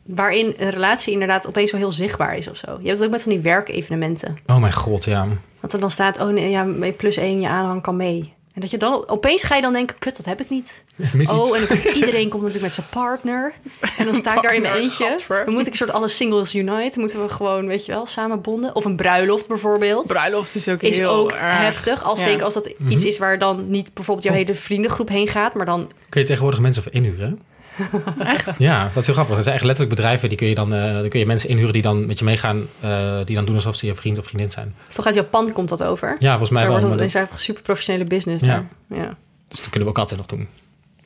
waarin 0.06 0.54
een 0.58 0.70
relatie 0.70 1.14
inderdaad 1.14 1.48
opeens 1.48 1.72
wel 1.72 1.80
heel 1.80 1.92
zichtbaar 1.92 2.38
is 2.38 2.48
of 2.48 2.58
zo. 2.58 2.78
Je 2.80 2.88
hebt 2.88 2.98
het 2.98 3.04
ook 3.04 3.12
met 3.12 3.24
van 3.24 3.32
die 3.32 3.42
werkevenementen. 3.42 4.38
Oh 4.46 4.58
mijn 4.58 4.74
god, 4.74 5.04
ja. 5.04 5.28
Dat 5.62 5.74
er 5.74 5.80
dan 5.80 5.92
staat, 5.92 6.20
oh 6.20 6.28
nee, 6.28 6.50
ja, 6.50 6.68
plus 6.98 7.18
één, 7.18 7.42
je 7.42 7.48
aanhang 7.48 7.82
kan 7.82 7.96
mee. 7.96 8.34
En 8.56 8.62
dat 8.62 8.70
je 8.70 8.78
dan 8.78 9.08
opeens 9.10 9.44
ga 9.44 9.56
je 9.56 9.62
dan 9.62 9.74
denken, 9.74 9.96
kut, 10.00 10.18
dat 10.18 10.26
heb 10.26 10.42
ik 10.42 10.50
niet. 10.50 10.84
Ik. 10.96 11.32
Oh, 11.32 11.56
en 11.56 11.60
dan 11.60 11.68
komt, 11.68 11.84
iedereen 11.84 12.30
komt 12.30 12.44
natuurlijk 12.44 12.62
met 12.62 12.74
zijn 12.74 12.88
partner. 12.90 13.54
En 13.98 14.06
dan 14.06 14.16
sta 14.16 14.36
ik 14.36 14.42
daar 14.42 14.56
in 14.56 14.62
mijn 14.62 14.74
eentje. 14.74 15.18
Dan 15.28 15.54
moet 15.54 15.68
ik 15.68 15.76
soort 15.76 15.92
alle 15.92 16.08
singles 16.08 16.56
unite. 16.56 17.00
Moeten 17.00 17.22
we 17.22 17.30
gewoon, 17.30 17.68
weet 17.68 17.86
je 17.86 17.92
wel, 17.92 18.06
samen 18.06 18.42
bonden. 18.42 18.76
Of 18.76 18.86
een 18.86 18.96
bruiloft 18.96 19.48
bijvoorbeeld. 19.48 20.08
Bruiloft 20.08 20.56
is 20.56 20.68
ook 20.70 20.82
is 20.82 20.98
heel 20.98 21.10
ook 21.10 21.32
erg. 21.32 21.58
heftig. 21.58 22.04
Als 22.04 22.20
Ja. 22.20 22.26
zeker 22.26 22.44
als 22.44 22.54
dat 22.54 22.74
iets 22.90 23.06
is 23.06 23.18
waar 23.18 23.38
dan 23.38 23.70
niet 23.70 23.94
bijvoorbeeld 23.94 24.26
jouw 24.28 24.36
hele 24.36 24.56
vriendengroep 24.56 25.10
heen 25.10 25.28
gaat. 25.28 25.54
Maar 25.54 25.66
dan, 25.66 25.92
kun 26.10 26.22
je 26.22 26.28
tegenwoordig 26.28 26.60
mensen 26.60 26.84
voor 26.84 26.94
inhuren. 26.94 27.42
Echt? 28.20 28.58
Ja, 28.58 28.84
dat 28.84 28.96
is 28.98 29.06
heel 29.06 29.16
grappig. 29.16 29.36
Er 29.38 29.44
zijn 29.44 29.56
echt 29.56 29.64
letterlijk 29.64 29.96
bedrijven 29.96 30.30
die 30.30 30.38
kun 30.38 30.48
je 30.48 30.56
dan, 30.56 30.74
eh, 30.74 30.94
dan 30.94 31.10
kun 31.10 31.20
je 31.20 31.26
mensen 31.26 31.50
inhuren 31.50 31.74
die 31.74 31.82
dan 31.82 32.06
met 32.06 32.20
je 32.20 32.26
meegaan, 32.26 32.68
eh, 32.80 33.18
die 33.26 33.36
dan 33.36 33.46
doen 33.46 33.56
alsof 33.56 33.76
ze 33.76 33.86
je 33.86 33.96
vriend 33.96 34.18
of 34.18 34.26
vriendin 34.26 34.50
zijn. 34.50 34.76
dus 34.86 34.96
toch 34.96 35.06
uit 35.06 35.16
Japan 35.16 35.52
komt 35.52 35.70
dat 35.70 35.84
over. 35.84 36.16
Ja, 36.20 36.30
volgens 36.30 36.50
mij 36.50 36.62
daar 36.64 36.72
wel. 36.72 36.80
wordt 36.82 36.98
dat, 36.98 37.06
is 37.06 37.14
dat- 37.14 37.22
eigenlijk 37.22 37.32
een 37.32 37.40
super 37.40 37.62
professionele 37.64 38.06
business. 38.06 38.44
Ja. 38.44 38.66
Ja. 38.90 39.18
dus 39.48 39.60
dat 39.60 39.70
kunnen 39.70 39.82
we 39.82 39.88
ook 39.90 39.98
altijd 40.00 40.20
nog 40.20 40.28
doen. 40.28 40.48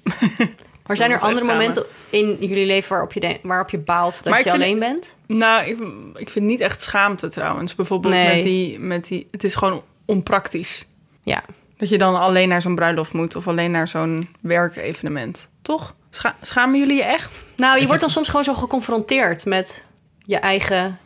Maar 0.88 0.98
zijn 0.98 1.12
er 1.12 1.20
andere 1.20 1.46
momenten 1.46 1.84
in 2.10 2.38
jullie 2.40 2.66
leven 2.66 2.90
waarop 2.90 3.14
je, 3.14 3.40
waarop 3.44 3.70
je 3.70 3.78
baalt 3.78 4.14
dat 4.24 4.26
Maar 4.34 4.38
je 4.38 4.50
vind- 4.50 4.56
alleen 4.56 4.80
bent? 4.80 5.16
Nou, 5.28 5.66
ik, 5.70 5.78
ik 6.16 6.30
vind 6.30 6.46
niet 6.46 6.62
echt 6.62 6.82
schaamte 6.82 7.30
trouwens. 7.30 7.76
Bijvoorbeeld 7.76 8.14
Nee. 8.14 8.36
met, 8.36 8.44
die, 8.44 8.80
met 8.80 9.08
die... 9.08 9.28
Het 9.32 9.44
is 9.44 9.56
gewoon 9.56 9.84
onpraktisch. 10.06 10.86
Ja. 11.24 11.44
Dat 11.78 11.90
je 11.90 11.98
dan 11.98 12.16
alleen 12.20 12.50
naar 12.50 12.62
zo'n 12.62 12.76
bruiloft 12.76 13.14
moet 13.14 13.36
of 13.36 13.48
alleen 13.48 13.72
naar 13.72 13.88
zo'n 13.88 14.30
werkevenement. 14.42 15.50
Toch? 15.62 15.96
Scha 16.12 16.36
schamen 16.42 16.80
jullie 16.80 16.96
je 16.96 17.04
echt? 17.04 17.46
Nou, 17.56 17.80
je 17.80 17.86
wordt 17.88 18.02
dan 18.02 18.10
soms 18.10 18.28
gewoon 18.30 18.44
zo 18.44 18.54
geconfronteerd 18.54 19.46
met 19.46 19.86
je 20.24 20.38
eigen... 20.38 21.00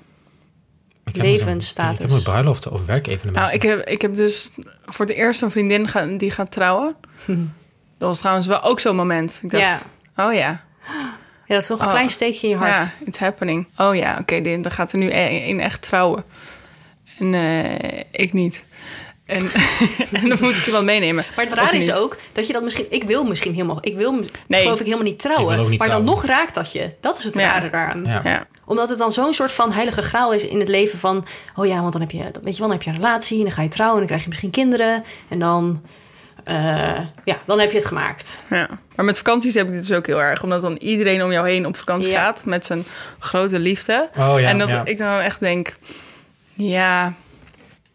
Ik 1.06 1.16
heb 1.16 1.26
Levensstatus. 1.26 1.94
Ik 1.96 2.02
heb 2.02 2.10
nooit 2.10 2.24
bruiloften 2.24 2.72
of 2.72 2.86
werkevenementen. 2.86 3.42
Nou, 3.42 3.54
ik 3.54 3.62
heb, 3.62 3.88
ik 3.88 4.02
heb 4.02 4.16
dus 4.16 4.50
voor 4.86 5.06
het 5.06 5.16
eerst 5.16 5.42
een 5.42 5.52
vriendin 5.52 5.88
ga- 5.88 6.06
die 6.06 6.32
gaat 6.32 6.52
trouwen. 6.52 6.96
Dat 7.98 8.08
was 8.12 8.20
trouwens 8.20 8.48
wel 8.48 8.62
ook 8.62 8.80
zo'n 8.80 8.96
moment. 8.96 9.40
Ik 9.44 9.50
dacht, 9.50 9.86
oh 10.16 10.34
ja, 10.34 10.62
Ja, 11.46 11.54
dat 11.56 11.62
is 11.62 11.68
nog 11.68 11.80
een 11.80 11.86
Oh. 11.86 11.92
klein 11.92 12.10
steekje 12.10 12.48
in 12.48 12.54
je 12.54 12.60
hart. 12.60 12.76
ja, 12.78 12.92
it's 13.06 13.18
happening. 13.20 13.68
Oh 13.78 13.96
ja, 13.96 14.18
oké, 14.22 14.36
okay, 14.36 14.62
dan 14.62 14.72
gaat 14.72 14.92
er 14.92 14.98
nu 14.98 15.12
een, 15.12 15.50
een 15.50 15.60
echt 15.60 15.82
trouwen. 15.82 16.24
En 17.20 17.34
eh, 17.34 18.00
ik 18.12 18.34
niet. 18.34 18.66
En, 19.26 19.50
en 20.22 20.30
dan 20.30 20.38
moet 20.42 20.56
ik 20.58 20.64
je 20.66 20.72
wel 20.72 20.84
meenemen. 20.84 21.26
Maar 21.36 21.46
het 21.46 21.54
rare 21.54 21.78
is 21.78 21.94
ook 21.94 22.18
dat 22.32 22.48
je 22.48 22.54
dat 22.54 22.64
misschien... 22.64 22.86
Ik 22.90 23.04
wil 23.04 23.24
misschien 23.24 23.54
helemaal... 23.54 23.78
Ik 23.82 23.96
wil 23.96 24.24
Nee. 24.48 24.62
geloof 24.62 24.80
ik 24.80 24.86
helemaal 24.86 25.06
niet 25.06 25.20
trouwen. 25.20 25.70
Niet 25.70 25.80
maar 25.80 25.90
dan 25.90 26.04
nog 26.04 26.26
raakt 26.26 26.56
dat 26.56 26.72
je. 26.72 26.92
Dat 27.00 27.18
is 27.18 27.24
het 27.24 27.34
Ja. 27.34 27.40
rare 27.40 27.70
daaraan. 27.70 28.04
Ja. 28.06 28.22
Ja. 28.24 28.48
Omdat 28.66 28.90
het 28.90 28.98
dan 28.98 29.12
zo'n 29.14 29.34
soort 29.34 29.52
van 29.52 29.72
heilige 29.72 30.02
graal 30.02 30.34
is 30.34 30.46
in 30.46 30.60
het 30.60 30.68
leven 30.68 31.00
van... 31.00 31.26
Oh 31.56 31.66
ja, 31.66 31.80
want 31.82 31.92
dan 31.92 32.02
heb 32.02 32.12
je, 32.12 32.18
weet 32.18 32.34
je 32.34 32.42
wel, 32.44 32.68
dan 32.68 32.72
heb 32.72 32.82
je 32.82 32.90
een 32.90 32.96
relatie... 32.96 33.38
en 33.38 33.44
dan 33.44 33.54
ga 33.54 33.62
je 33.62 33.68
trouwen 33.70 34.02
en 34.02 34.08
dan 34.08 34.18
krijg 34.18 34.24
je 34.24 34.30
misschien 34.30 34.52
kinderen... 34.52 35.04
en 35.30 35.40
dan, 35.40 35.82
eh, 36.44 37.00
ja, 37.24 37.42
dan 37.46 37.60
heb 37.60 37.72
je 37.72 37.78
het 37.78 37.86
gemaakt. 37.86 38.42
Ja, 38.50 38.70
maar 38.96 39.06
met 39.06 39.18
vakanties 39.18 39.54
heb 39.54 39.68
ik 39.68 39.74
dit 39.74 39.88
dus 39.88 39.98
ook 39.98 40.08
heel 40.08 40.22
erg. 40.22 40.44
Omdat 40.44 40.62
dan 40.62 40.76
iedereen 40.76 41.24
om 41.24 41.32
jou 41.32 41.48
heen 41.50 41.66
op 41.66 41.76
vakantie 41.76 42.12
Ja. 42.12 42.20
gaat 42.24 42.46
met 42.46 42.66
zijn 42.66 42.84
grote 43.20 43.60
liefde. 43.60 44.10
Oh 44.18 44.36
ja, 44.40 44.50
en 44.50 44.58
dat 44.58 44.70
ja. 44.70 44.86
ik 44.86 44.98
dan 44.98 45.20
echt 45.20 45.40
denk, 45.40 45.76
ja, 46.54 47.14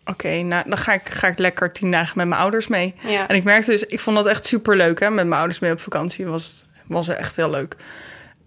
oké, 0.08 0.42
nou 0.42 0.68
dan 0.68 0.78
ga 0.78 0.92
ik, 0.92 1.08
ga 1.08 1.26
ik 1.26 1.38
lekker 1.38 1.72
tien 1.72 1.90
dagen 1.90 2.12
met 2.16 2.26
mijn 2.28 2.40
ouders 2.40 2.68
mee. 2.68 2.94
Ja. 3.06 3.28
En 3.28 3.36
ik 3.36 3.44
merkte 3.44 3.70
dus, 3.70 3.86
ik 3.86 4.00
vond 4.00 4.16
dat 4.16 4.26
echt 4.26 4.46
super 4.46 4.76
leuk 4.76 5.00
hè, 5.00 5.10
met 5.10 5.26
mijn 5.26 5.38
ouders 5.40 5.58
mee 5.58 5.72
op 5.72 5.80
vakantie. 5.80 6.26
Was, 6.26 6.64
was 6.86 7.08
echt 7.08 7.36
heel 7.36 7.50
leuk. 7.50 7.76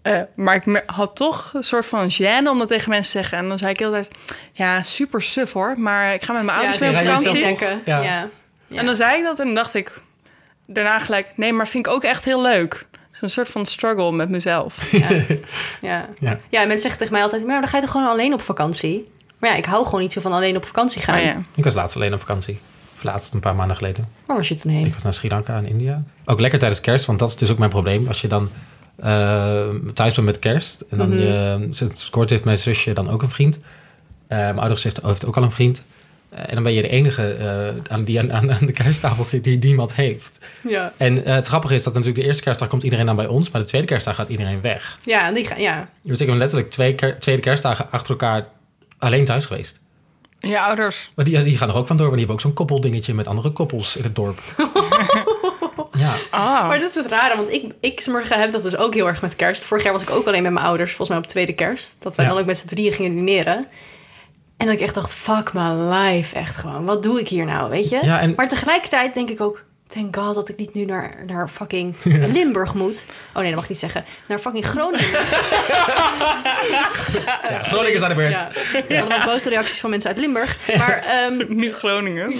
Eh, 0.02 0.20
maar 0.34 0.54
ik 0.54 0.82
had 0.86 1.16
toch 1.16 1.50
een 1.54 1.62
soort 1.62 1.86
van 1.86 2.10
gêne 2.10 2.48
om 2.50 2.58
dat 2.58 2.68
tegen 2.68 2.90
mensen 2.90 3.12
te 3.12 3.18
zeggen. 3.18 3.38
En 3.38 3.48
dan 3.48 3.58
zei 3.58 3.70
ik 3.70 3.78
heel 3.78 3.90
de 3.90 3.94
tijd, 3.94 4.14
ja, 4.52 4.82
super 4.82 5.22
suf 5.22 5.52
hoor. 5.52 5.74
Maar 5.78 6.14
ik 6.14 6.22
ga 6.22 6.32
met 6.32 6.42
mijn 6.42 6.58
ouders 6.58 6.78
ja, 6.78 6.90
mee 6.90 6.94
op 6.94 7.18
vakantie. 7.18 7.80
Ja. 7.84 8.02
Ja. 8.02 8.28
Ja. 8.66 8.78
En 8.78 8.86
dan 8.86 8.94
zei 8.94 9.18
ik 9.18 9.24
dat 9.24 9.38
en 9.38 9.44
dan 9.44 9.54
dacht 9.54 9.74
ik 9.74 10.00
daarna 10.66 10.98
gelijk... 10.98 11.26
nee, 11.36 11.52
maar 11.52 11.68
vind 11.68 11.86
ik 11.86 11.92
ook 11.92 12.04
echt 12.04 12.24
heel 12.24 12.42
leuk. 12.42 12.72
Het 12.90 13.14
is 13.14 13.20
een 13.20 13.30
soort 13.30 13.48
van 13.48 13.66
struggle 13.66 14.12
met 14.12 14.28
mezelf. 14.28 14.90
Ja. 14.92 15.08
Ja. 15.80 16.08
Ja. 16.18 16.38
ja, 16.48 16.60
mensen 16.60 16.78
zeggen 16.78 16.98
tegen 16.98 17.12
mij 17.12 17.22
altijd... 17.22 17.46
maar 17.46 17.60
dan 17.60 17.68
ga 17.68 17.76
je 17.76 17.82
toch 17.82 17.92
gewoon 17.92 18.08
alleen 18.08 18.32
op 18.32 18.42
vakantie? 18.42 19.11
Maar 19.42 19.50
ja, 19.50 19.56
ik 19.56 19.64
hou 19.64 19.84
gewoon 19.84 20.00
niet 20.00 20.12
zo 20.12 20.20
van 20.20 20.32
alleen 20.32 20.56
op 20.56 20.64
vakantie 20.64 21.02
gaan. 21.02 21.14
Maar 21.14 21.24
ja. 21.24 21.40
Ik 21.54 21.64
was 21.64 21.74
laatst 21.74 21.96
alleen 21.96 22.12
op 22.14 22.20
vakantie. 22.20 22.58
Of 22.96 23.02
laatst 23.04 23.34
een 23.34 23.40
paar 23.40 23.54
maanden 23.54 23.76
geleden. 23.76 24.08
Waar 24.26 24.36
was 24.36 24.48
je 24.48 24.54
toen 24.54 24.72
heen? 24.72 24.86
Ik 24.86 24.92
was 24.94 25.02
naar 25.02 25.14
Sri 25.14 25.28
Lanka 25.28 25.56
en 25.56 25.66
India. 25.66 26.02
Ook 26.24 26.40
lekker 26.40 26.58
tijdens 26.58 26.80
kerst, 26.80 27.06
want 27.06 27.18
dat 27.18 27.28
is 27.28 27.36
dus 27.36 27.50
ook 27.50 27.58
mijn 27.58 27.70
probleem. 27.70 28.06
Als 28.08 28.20
je 28.20 28.28
dan 28.28 28.50
eh, 28.96 29.68
thuis 29.94 30.14
bent 30.14 30.26
met 30.26 30.38
kerst 30.38 30.80
en 30.90 30.98
dan 30.98 31.08
Mhm. 31.08 31.18
je, 31.18 31.68
sinds 31.70 32.10
kort 32.10 32.30
heeft 32.30 32.44
mijn 32.44 32.58
zusje 32.58 32.92
dan 32.92 33.10
ook 33.10 33.22
een 33.22 33.30
vriend. 33.30 33.58
Eh, 34.26 34.38
mijn 34.38 34.58
ouders 34.58 34.82
heeft, 34.82 35.00
heeft 35.02 35.26
ook 35.26 35.36
al 35.36 35.42
een 35.42 35.50
vriend. 35.50 35.84
Eh, 36.28 36.40
en 36.40 36.54
dan 36.54 36.62
ben 36.62 36.72
je 36.72 36.82
de 36.82 36.88
enige 36.88 37.32
eh, 37.34 37.92
aan 37.94 38.04
die 38.04 38.18
aan, 38.18 38.32
aan, 38.32 38.46
de 38.60 38.72
kersttafel 38.72 39.24
zit 39.24 39.44
die 39.44 39.58
niemand 39.58 39.94
heeft. 39.94 40.38
Ja. 40.68 40.92
En 40.96 41.24
eh, 41.24 41.34
het 41.34 41.46
grappige 41.46 41.74
is 41.74 41.82
dat 41.82 41.92
natuurlijk 41.94 42.20
de 42.20 42.26
eerste 42.26 42.42
kerstdag 42.42 42.68
komt 42.68 42.82
iedereen 42.82 43.06
dan 43.06 43.16
bij 43.16 43.26
ons, 43.26 43.50
maar 43.50 43.60
de 43.60 43.66
tweede 43.66 43.86
kerstdag 43.86 44.14
gaat 44.14 44.28
iedereen 44.28 44.60
weg. 44.60 44.98
Ja, 45.04 45.32
die 45.32 45.46
gaan, 45.46 45.60
ja. 45.60 45.88
Dus 46.02 46.20
ik 46.20 46.26
ben 46.26 46.36
letterlijk 46.36 46.70
twee 46.70 46.94
ker- 46.94 47.18
tweede 47.18 47.42
kerstdagen 47.42 47.86
achter 47.90 48.10
elkaar 48.10 48.46
alleen 49.02 49.24
thuis 49.24 49.46
geweest. 49.46 49.80
Je 50.40 50.60
ouders. 50.60 51.10
Maar 51.14 51.24
die, 51.24 51.42
die 51.42 51.56
gaan 51.58 51.68
er 51.68 51.74
ook 51.74 51.86
van 51.86 51.96
door, 51.96 52.06
want 52.06 52.18
die 52.18 52.26
hebben 52.26 52.34
ook 52.34 52.40
zo'n 52.56 52.66
koppeldingetje 52.66 53.14
met 53.14 53.26
andere 53.26 53.50
koppels 53.50 53.96
in 53.96 54.02
het 54.02 54.14
dorp. 54.14 54.40
ja. 55.92 56.14
Ah. 56.30 56.68
Maar 56.68 56.78
dat 56.80 56.88
is 56.90 56.94
het 56.94 57.06
rare, 57.06 57.36
want 57.36 57.50
ik, 57.52 57.72
ik 57.80 58.06
morgen 58.06 58.40
heb 58.40 58.52
dat 58.52 58.62
dus 58.62 58.76
ook 58.76 58.94
heel 58.94 59.06
erg 59.06 59.22
met 59.22 59.36
kerst. 59.36 59.64
Vorig 59.64 59.84
jaar 59.84 59.92
was 59.92 60.02
ik 60.02 60.10
ook 60.10 60.26
alleen 60.26 60.42
met 60.42 60.52
mijn 60.52 60.66
ouders, 60.66 60.88
volgens 60.90 61.08
mij 61.08 61.18
op 61.18 61.26
tweede 61.26 61.52
kerst. 61.54 61.96
Dat 62.02 62.14
wij 62.16 62.24
Ja. 62.24 62.30
dan 62.30 62.40
ook 62.40 62.46
met 62.46 62.58
z'n 62.58 62.66
drieën 62.66 62.92
gingen 62.92 63.14
dineren. 63.14 63.66
En 64.56 64.66
dat 64.66 64.74
ik 64.76 64.80
echt 64.80 64.94
dacht, 64.94 65.14
fuck 65.14 65.52
my 65.52 65.68
life, 65.70 66.36
echt 66.36 66.56
gewoon. 66.56 66.84
Wat 66.84 67.02
doe 67.02 67.20
ik 67.20 67.28
hier 67.28 67.44
nou, 67.44 67.70
weet 67.70 67.88
je? 67.88 67.98
Ja, 68.02 68.20
en- 68.20 68.32
Maar 68.36 68.48
tegelijkertijd 68.48 69.14
denk 69.14 69.28
ik 69.30 69.40
ook, 69.40 69.64
thank 69.92 70.16
god 70.16 70.34
dat 70.34 70.48
ik 70.48 70.56
niet 70.56 70.74
nu 70.74 70.84
naar, 70.84 71.14
naar 71.26 71.48
fucking 71.48 71.94
Limburg 72.36 72.74
moet. 72.74 73.04
Oh 73.34 73.38
nee, 73.40 73.44
dat 73.46 73.54
mag 73.54 73.62
ik 73.62 73.68
niet 73.70 73.78
zeggen. 73.78 74.04
Naar 74.28 74.38
fucking 74.38 74.66
Groningen. 74.66 75.08
ja, 77.50 77.58
Groningen 77.60 77.94
is 77.94 78.02
aan 78.02 78.08
de 78.08 78.14
beurt. 78.14 78.30
ja, 78.30 78.48
ik 78.88 78.98
had 78.98 79.08
nog 79.08 79.24
boze 79.24 79.48
reacties 79.48 79.80
van 79.80 79.90
mensen 79.90 80.10
uit 80.10 80.18
Limburg. 80.18 80.56
Maar, 80.76 81.04
ehm, 81.06 81.44
Nu 81.62 81.72
Groningen. 81.72 82.32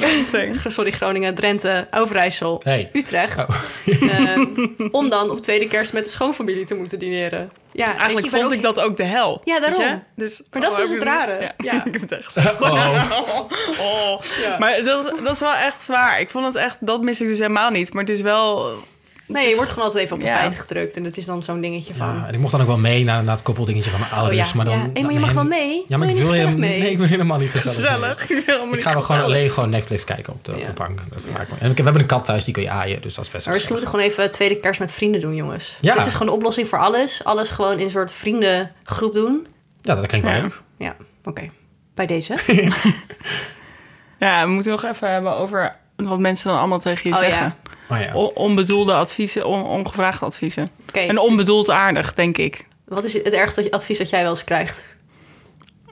sorry, 0.69 0.91
Groningen, 0.91 1.35
Drenthe, 1.35 1.87
Overijssel, 1.91 2.61
Hey. 2.65 2.91
Utrecht. 2.93 3.39
Oh. 3.39 3.49
Ehm, 4.19 4.47
om 4.91 5.09
dan 5.09 5.31
op 5.31 5.41
tweede 5.41 5.69
kerst 5.69 5.93
met 5.93 6.05
de 6.05 6.11
schoonfamilie 6.11 6.65
te 6.65 6.75
moeten 6.75 6.99
dineren. 6.99 7.51
Ja, 7.73 7.91
je, 7.91 7.97
Eigenlijk 7.97 8.29
vond 8.29 8.45
ook- 8.45 8.53
ik 8.53 8.63
dat 8.63 8.81
ook 8.81 8.97
de 8.97 9.03
hel. 9.05 9.41
Ja, 9.45 9.61
daarom. 9.61 10.03
Dus, 10.17 10.43
Maar 10.51 10.63
dat 10.63 10.73
oh, 10.73 10.79
is 10.79 10.85
dus 10.89 10.95
het 10.95 11.05
rare. 11.05 11.41
Ja, 11.41 11.53
Ja. 11.57 11.85
ik 11.85 11.93
heb 11.93 12.01
het 12.03 12.13
echt 12.13 12.25
gezegd. 12.25 12.61
Oh. 12.61 13.11
Oh. 13.81 14.21
Ja. 14.43 14.59
Maar 14.59 14.85
dat, 14.85 15.13
dat 15.23 15.33
is 15.33 15.41
wel 15.41 15.53
echt 15.55 15.83
zwaar. 15.83 16.21
Ik 16.21 16.31
vond 16.31 16.47
het 16.47 16.55
echt, 16.55 16.77
dat 16.81 17.03
mis 17.03 17.21
ik 17.21 17.27
dus 17.27 17.39
helemaal 17.39 17.71
niet. 17.71 17.93
Maar 17.93 18.03
het 18.03 18.13
is 18.13 18.21
wel 18.21 18.75
Nee, 19.33 19.49
je 19.49 19.55
wordt 19.55 19.71
gewoon 19.71 19.85
altijd 19.85 20.05
even 20.05 20.17
op 20.17 20.23
de 20.23 20.29
Ja. 20.29 20.37
feiten 20.37 20.59
gedrukt. 20.59 20.97
En 20.97 21.05
het 21.05 21.17
is 21.17 21.25
dan 21.25 21.43
zo'n 21.43 21.61
dingetje 21.61 21.95
van... 21.95 22.07
Ja, 22.15 22.27
en 22.27 22.35
ik 22.35 22.39
mocht 22.41 22.53
dan 22.53 22.61
ook 22.61 22.67
wel 22.67 22.79
mee 22.79 23.05
naar, 23.05 23.25
naar 23.25 23.35
het 23.35 23.45
koppeldingetje 23.45 23.91
van 23.91 24.01
mijn 24.01 24.13
ouders. 24.13 24.41
oh 24.41 24.47
ja, 24.47 24.53
maar 24.57 24.65
dan, 24.65 24.75
ja. 24.75 24.91
Hey, 24.93 25.03
maar 25.03 25.13
je 25.13 25.19
mag 25.19 25.33
wel 25.33 25.45
mee. 25.45 25.85
Ja, 25.89 25.97
maar 25.97 26.07
Wil 26.07 26.17
ik 26.17 26.23
wil, 26.23 26.33
helemaal, 26.33 26.57
mee? 26.57 26.79
nee, 26.81 26.91
ik 26.91 26.99
wil 26.99 27.07
helemaal 27.07 27.39
niet 27.39 27.51
gezellig, 27.51 27.75
Gezellig. 27.77 28.29
mee. 28.29 28.39
Ik 28.39 28.45
wil 28.47 28.55
helemaal 28.55 28.67
Ik 28.69 28.75
niet 28.75 28.83
ga 28.87 28.93
wel 28.93 29.03
gewoon 29.03 29.23
alleen 29.23 29.51
gewoon 29.51 29.71
Netflix 29.71 30.05
kijken 30.05 30.33
op 30.33 30.45
de, 30.45 30.51
op 30.53 30.57
de 30.59 30.63
Ja. 30.65 30.73
bank. 30.73 31.01
Dat. 31.11 31.23
En 31.59 31.75
we 31.75 31.83
hebben 31.83 32.01
een 32.03 32.07
kat 32.07 32.25
thuis, 32.25 32.45
die 32.45 32.55
kun 32.55 32.63
je 32.63 32.71
aaien. 32.71 33.03
Dus 33.03 33.15
dat 33.15 33.25
is 33.25 33.31
best 33.31 33.45
Maar 33.45 33.55
misschien 33.55 33.75
moeten 33.75 33.93
we 33.93 33.97
gewoon 33.99 34.11
even 34.13 34.31
tweede 34.31 34.61
kerst 34.61 34.81
met 34.81 34.93
vrienden 34.93 35.21
doen, 35.21 35.35
jongens. 35.35 35.77
Ja. 35.81 35.95
Dit 35.95 36.07
is 36.07 36.13
gewoon 36.13 36.27
de 36.29 36.33
oplossing 36.35 36.69
voor 36.69 36.79
alles. 36.79 37.25
Alles 37.25 37.49
gewoon 37.49 37.79
in 37.79 37.85
een 37.85 37.91
soort 37.91 38.13
vriendengroep 38.13 39.15
doen. 39.15 39.47
Ja, 39.83 39.95
dat 39.95 40.07
klinkt 40.07 40.27
wel 40.27 40.37
Ja. 40.37 40.43
leuk. 40.43 40.63
Ja, 40.79 40.97
oké. 41.25 41.51
Bij 41.95 42.07
deze. 42.07 42.35
Ja, 44.19 44.45
we 44.47 44.51
moeten 44.53 44.73
nog 44.73 44.85
even 44.85 45.11
hebben 45.13 45.37
over 45.37 45.77
wat 45.97 46.19
mensen 46.19 46.49
dan 46.51 46.59
allemaal 46.59 46.79
tegen 46.79 47.11
je 47.11 47.17
Oh, 47.17 47.23
ja. 47.23 47.29
zeggen. 47.29 47.55
Oh 47.93 47.99
ja. 48.01 48.15
On- 48.15 48.31
onbedoelde 48.35 48.95
adviezen, 48.95 49.47
on- 49.47 49.65
ongevraagde 49.65 50.25
adviezen. 50.27 50.71
Oké. 50.89 50.99
En 50.99 51.19
onbedoeld 51.19 51.71
aardig, 51.71 52.15
denk 52.15 52.39
ik. 52.39 52.67
Wat 52.85 53.05
is 53.05 53.13
het 53.13 53.29
ergste 53.31 53.71
advies 53.71 53.99
dat 53.99 54.09
jij 54.11 54.23
wel 54.23 54.31
eens 54.31 54.45
krijgt? 54.45 54.85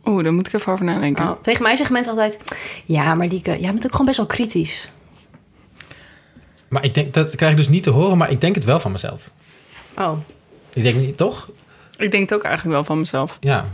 Oeh, 0.05 0.23
daar 0.23 0.33
moet 0.33 0.47
ik 0.47 0.53
even 0.53 0.73
over 0.73 0.85
nadenken. 0.85 1.29
Oh, 1.29 1.43
tegen 1.43 1.63
mij 1.63 1.77
zeggen 1.77 1.95
mensen 1.95 2.13
altijd... 2.13 2.39
Ja, 2.85 3.15
maar 3.15 3.27
Lieke, 3.27 3.51
jij 3.61 3.71
bent 3.73 3.85
ook 3.85 3.91
gewoon 3.91 4.07
best 4.07 4.17
wel 4.17 4.27
kritisch. 4.27 4.89
Maar 6.69 6.85
ik 6.85 6.95
denk, 6.95 7.15
dat 7.15 7.35
krijg 7.37 7.51
ik 7.51 7.57
dus 7.57 7.69
niet 7.69 7.83
te 7.83 7.91
horen, 7.91 8.19
maar 8.19 8.31
ik 8.31 8.41
denk 8.41 8.55
het 8.55 8.65
wel 8.65 8.81
van 8.81 8.93
mezelf. 8.93 9.31
Oh, 9.97 10.13
Ik 10.73 10.83
denk 10.83 10.97
niet, 10.97 11.17
toch? 11.17 11.51
Ik 11.97 12.11
denk 12.11 12.23
het 12.23 12.35
ook 12.35 12.45
eigenlijk 12.45 12.75
wel 12.75 12.85
van 12.85 12.99
mezelf. 12.99 13.37
Ja. 13.41 13.69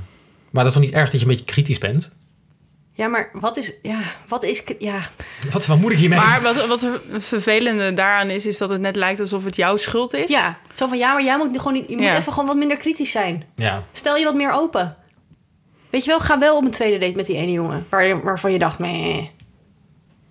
Maar 0.51 0.65
dat 0.65 0.67
is 0.67 0.73
toch 0.73 0.83
niet 0.83 0.93
erg 0.99 1.11
dat 1.11 1.21
je 1.21 1.27
een 1.27 1.33
beetje 1.33 1.45
kritisch 1.53 1.79
bent? 1.79 2.11
Ja, 2.97 3.07
maar 3.07 3.31
wat 3.33 3.57
is... 3.57 3.73
Ja, 3.83 4.01
wat 4.29 4.43
is... 4.43 4.63
Ja, 4.79 5.11
Wat, 5.51 5.67
wat 5.67 5.79
moet 5.79 5.93
ik 5.93 5.99
hiermee? 5.99 6.19
Maar 6.19 6.43
wat, 6.43 6.67
wat 6.67 6.83
er- 6.83 7.01
het 7.11 7.25
vervelende 7.27 7.93
daaraan 7.93 8.31
is, 8.31 8.47
is 8.47 8.59
dat 8.59 8.71
het 8.71 8.81
net 8.81 8.97
lijkt 8.97 9.21
alsof 9.21 9.45
het 9.45 9.57
jouw 9.57 9.77
schuld 9.77 10.13
is. 10.15 10.31
ja. 10.31 10.59
Zo 10.73 10.87
van, 10.87 10.99
ja, 10.99 11.13
maar 11.13 11.25
jij 11.25 11.37
moet 11.39 11.51
nu 11.53 11.59
gewoon 11.59 11.73
niet... 11.73 11.89
Je 11.89 11.97
moet 11.97 12.05
Ja. 12.05 12.17
even 12.17 12.33
gewoon 12.33 12.47
wat 12.49 12.57
minder 12.57 12.77
kritisch 12.77 13.11
zijn. 13.11 13.45
Ja. 13.55 13.85
Stel 13.93 14.17
je 14.17 14.25
wat 14.25 14.35
meer 14.35 14.53
open. 14.53 14.97
Weet 15.91 16.05
je 16.05 16.11
wel, 16.11 16.21
ga 16.21 16.39
wel 16.39 16.57
op 16.57 16.65
een 16.65 16.71
tweede 16.71 16.99
date 16.99 17.17
met 17.17 17.27
die 17.27 17.37
ene 17.37 17.53
jongen. 17.53 17.87
Waar 17.91 18.07
je, 18.07 18.21
waarvan 18.23 18.53
je 18.53 18.59
dacht, 18.59 18.79
meh. 18.79 19.25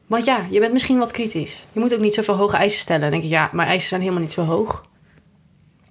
Want 0.07 0.25
ja, 0.25 0.45
je 0.49 0.59
bent 0.59 0.71
misschien 0.73 0.97
wat 0.97 1.11
kritisch. 1.11 1.57
Je 1.71 1.79
moet 1.79 1.93
ook 1.93 1.99
niet 1.99 2.13
zoveel 2.13 2.35
hoge 2.35 2.55
eisen 2.55 2.79
stellen. 2.79 3.01
Dan 3.01 3.11
denk 3.11 3.23
ik, 3.23 3.29
ja, 3.29 3.49
mijn 3.51 3.67
eisen 3.67 3.89
zijn 3.89 4.01
helemaal 4.01 4.21
niet 4.21 4.31
zo 4.31 4.43
hoog. 4.43 4.85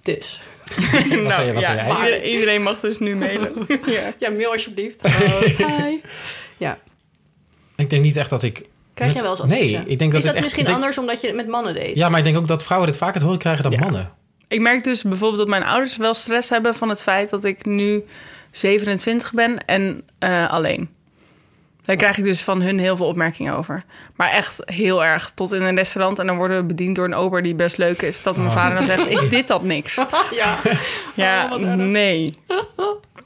Dus. 0.01 0.41
nou, 1.09 1.29
zei 1.31 1.45
je- 1.47 1.53
wat 1.53 1.63
ja, 1.63 1.73
zei 1.73 1.75
jij? 1.75 1.89
iedereen- 1.95 2.23
Iedereen 2.23 2.61
mag 2.63 2.79
dus 2.79 2.99
nu 2.99 3.15
mailen. 3.15 3.53
ja. 3.85 4.13
Ja, 4.19 4.29
mail 4.29 4.51
alsjeblieft. 4.51 5.07
Hi. 5.57 5.97
Ja. 6.57 6.77
Ik 7.75 7.89
denk 7.89 8.03
niet 8.03 8.17
echt 8.17 8.29
dat 8.29 8.43
ik... 8.43 8.53
Krijg 8.93 9.11
met- 9.13 9.19
jij 9.21 9.29
wel 9.29 9.31
eens 9.41 9.51
adviezen? 9.51 9.79
Nee, 9.83 9.91
ik 9.91 9.99
denk 9.99 10.11
dat 10.11 10.19
Is 10.19 10.25
het 10.25 10.25
dat 10.25 10.33
echt... 10.35 10.43
misschien 10.43 10.63
denk- 10.65 10.75
anders 10.77 10.97
omdat 10.97 11.21
je 11.21 11.27
het 11.27 11.35
met 11.35 11.47
mannen 11.47 11.73
deed? 11.73 11.97
Ja, 11.97 12.09
maar 12.09 12.17
ik 12.19 12.25
denk 12.25 12.37
ook 12.37 12.47
dat 12.47 12.63
vrouwen 12.63 12.89
dit 12.89 12.97
vaker 12.99 13.17
te 13.19 13.23
horen 13.25 13.39
krijgen 13.39 13.63
dan 13.63 13.71
Ja. 13.71 13.79
mannen. 13.79 14.11
Ik 14.47 14.59
merk 14.59 14.83
dus 14.83 15.03
bijvoorbeeld 15.03 15.37
dat 15.39 15.47
mijn 15.47 15.63
ouders 15.63 15.97
wel 15.97 16.13
stress 16.13 16.49
hebben 16.49 16.75
van 16.75 16.89
het 16.89 17.01
feit 17.01 17.29
dat 17.29 17.43
ik 17.45 17.65
nu 17.65 18.03
27 18.51 19.33
ben 19.33 19.65
en 19.65 20.03
eh, 20.19 20.49
alleen. 20.51 20.89
Daar 21.83 21.95
krijg 21.95 22.17
ik 22.17 22.23
dus 22.23 22.41
van 22.41 22.61
hun 22.61 22.79
heel 22.79 22.97
veel 22.97 23.05
opmerkingen 23.07 23.55
over. 23.55 23.83
Maar 24.15 24.29
echt 24.31 24.61
heel 24.65 25.03
erg. 25.05 25.31
Tot 25.31 25.51
in 25.53 25.61
een 25.61 25.75
restaurant 25.75 26.19
en 26.19 26.27
dan 26.27 26.37
worden 26.37 26.57
we 26.57 26.63
bediend 26.63 26.95
door 26.95 27.05
een 27.05 27.13
ober 27.15 27.41
die 27.43 27.55
best 27.55 27.77
leuk 27.77 28.01
is. 28.01 28.21
Dat 28.21 28.37
mijn 28.37 28.51
vader 28.51 28.75
dan 28.75 28.83
zegt, 28.85 29.07
is 29.07 29.29
dit 29.29 29.47
dat 29.47 29.63
niks? 29.63 29.95
ja. 30.31 30.57
Ja, 31.15 31.49
Oh, 31.53 31.73
nee. 31.73 32.33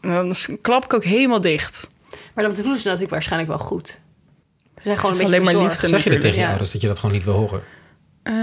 En 0.01 0.09
dan 0.09 0.33
klap 0.61 0.83
ik 0.85 0.93
ook 0.93 1.03
helemaal 1.03 1.41
dicht. 1.41 1.89
Maar 2.39 2.47
dat 2.47 2.57
bedoelen 2.57 2.79
ze 2.81 2.85
natuurlijk 2.87 3.13
waarschijnlijk 3.13 3.51
wel 3.51 3.59
goed. 3.67 3.87
Ze 3.87 3.99
zijn 4.83 4.97
gewoon 4.97 5.11
Het 5.11 5.19
een 5.19 5.25
is 5.25 5.31
beetje 5.31 5.35
alleen 5.35 5.43
maar 5.43 5.53
bezorgd. 5.53 5.81
liefde. 5.81 5.87
Zeg 5.95 6.03
je 6.03 6.09
dit 6.09 6.19
tegen 6.19 6.35
je 6.35 6.41
Ja. 6.43 6.49
ouders 6.49 6.71
dat 6.71 6.81
je 6.81 6.87
dat 6.87 6.99
gewoon 6.99 7.15
niet 7.15 7.23
wil 7.23 7.33
horen? 7.33 7.61
Eh, 8.23 8.33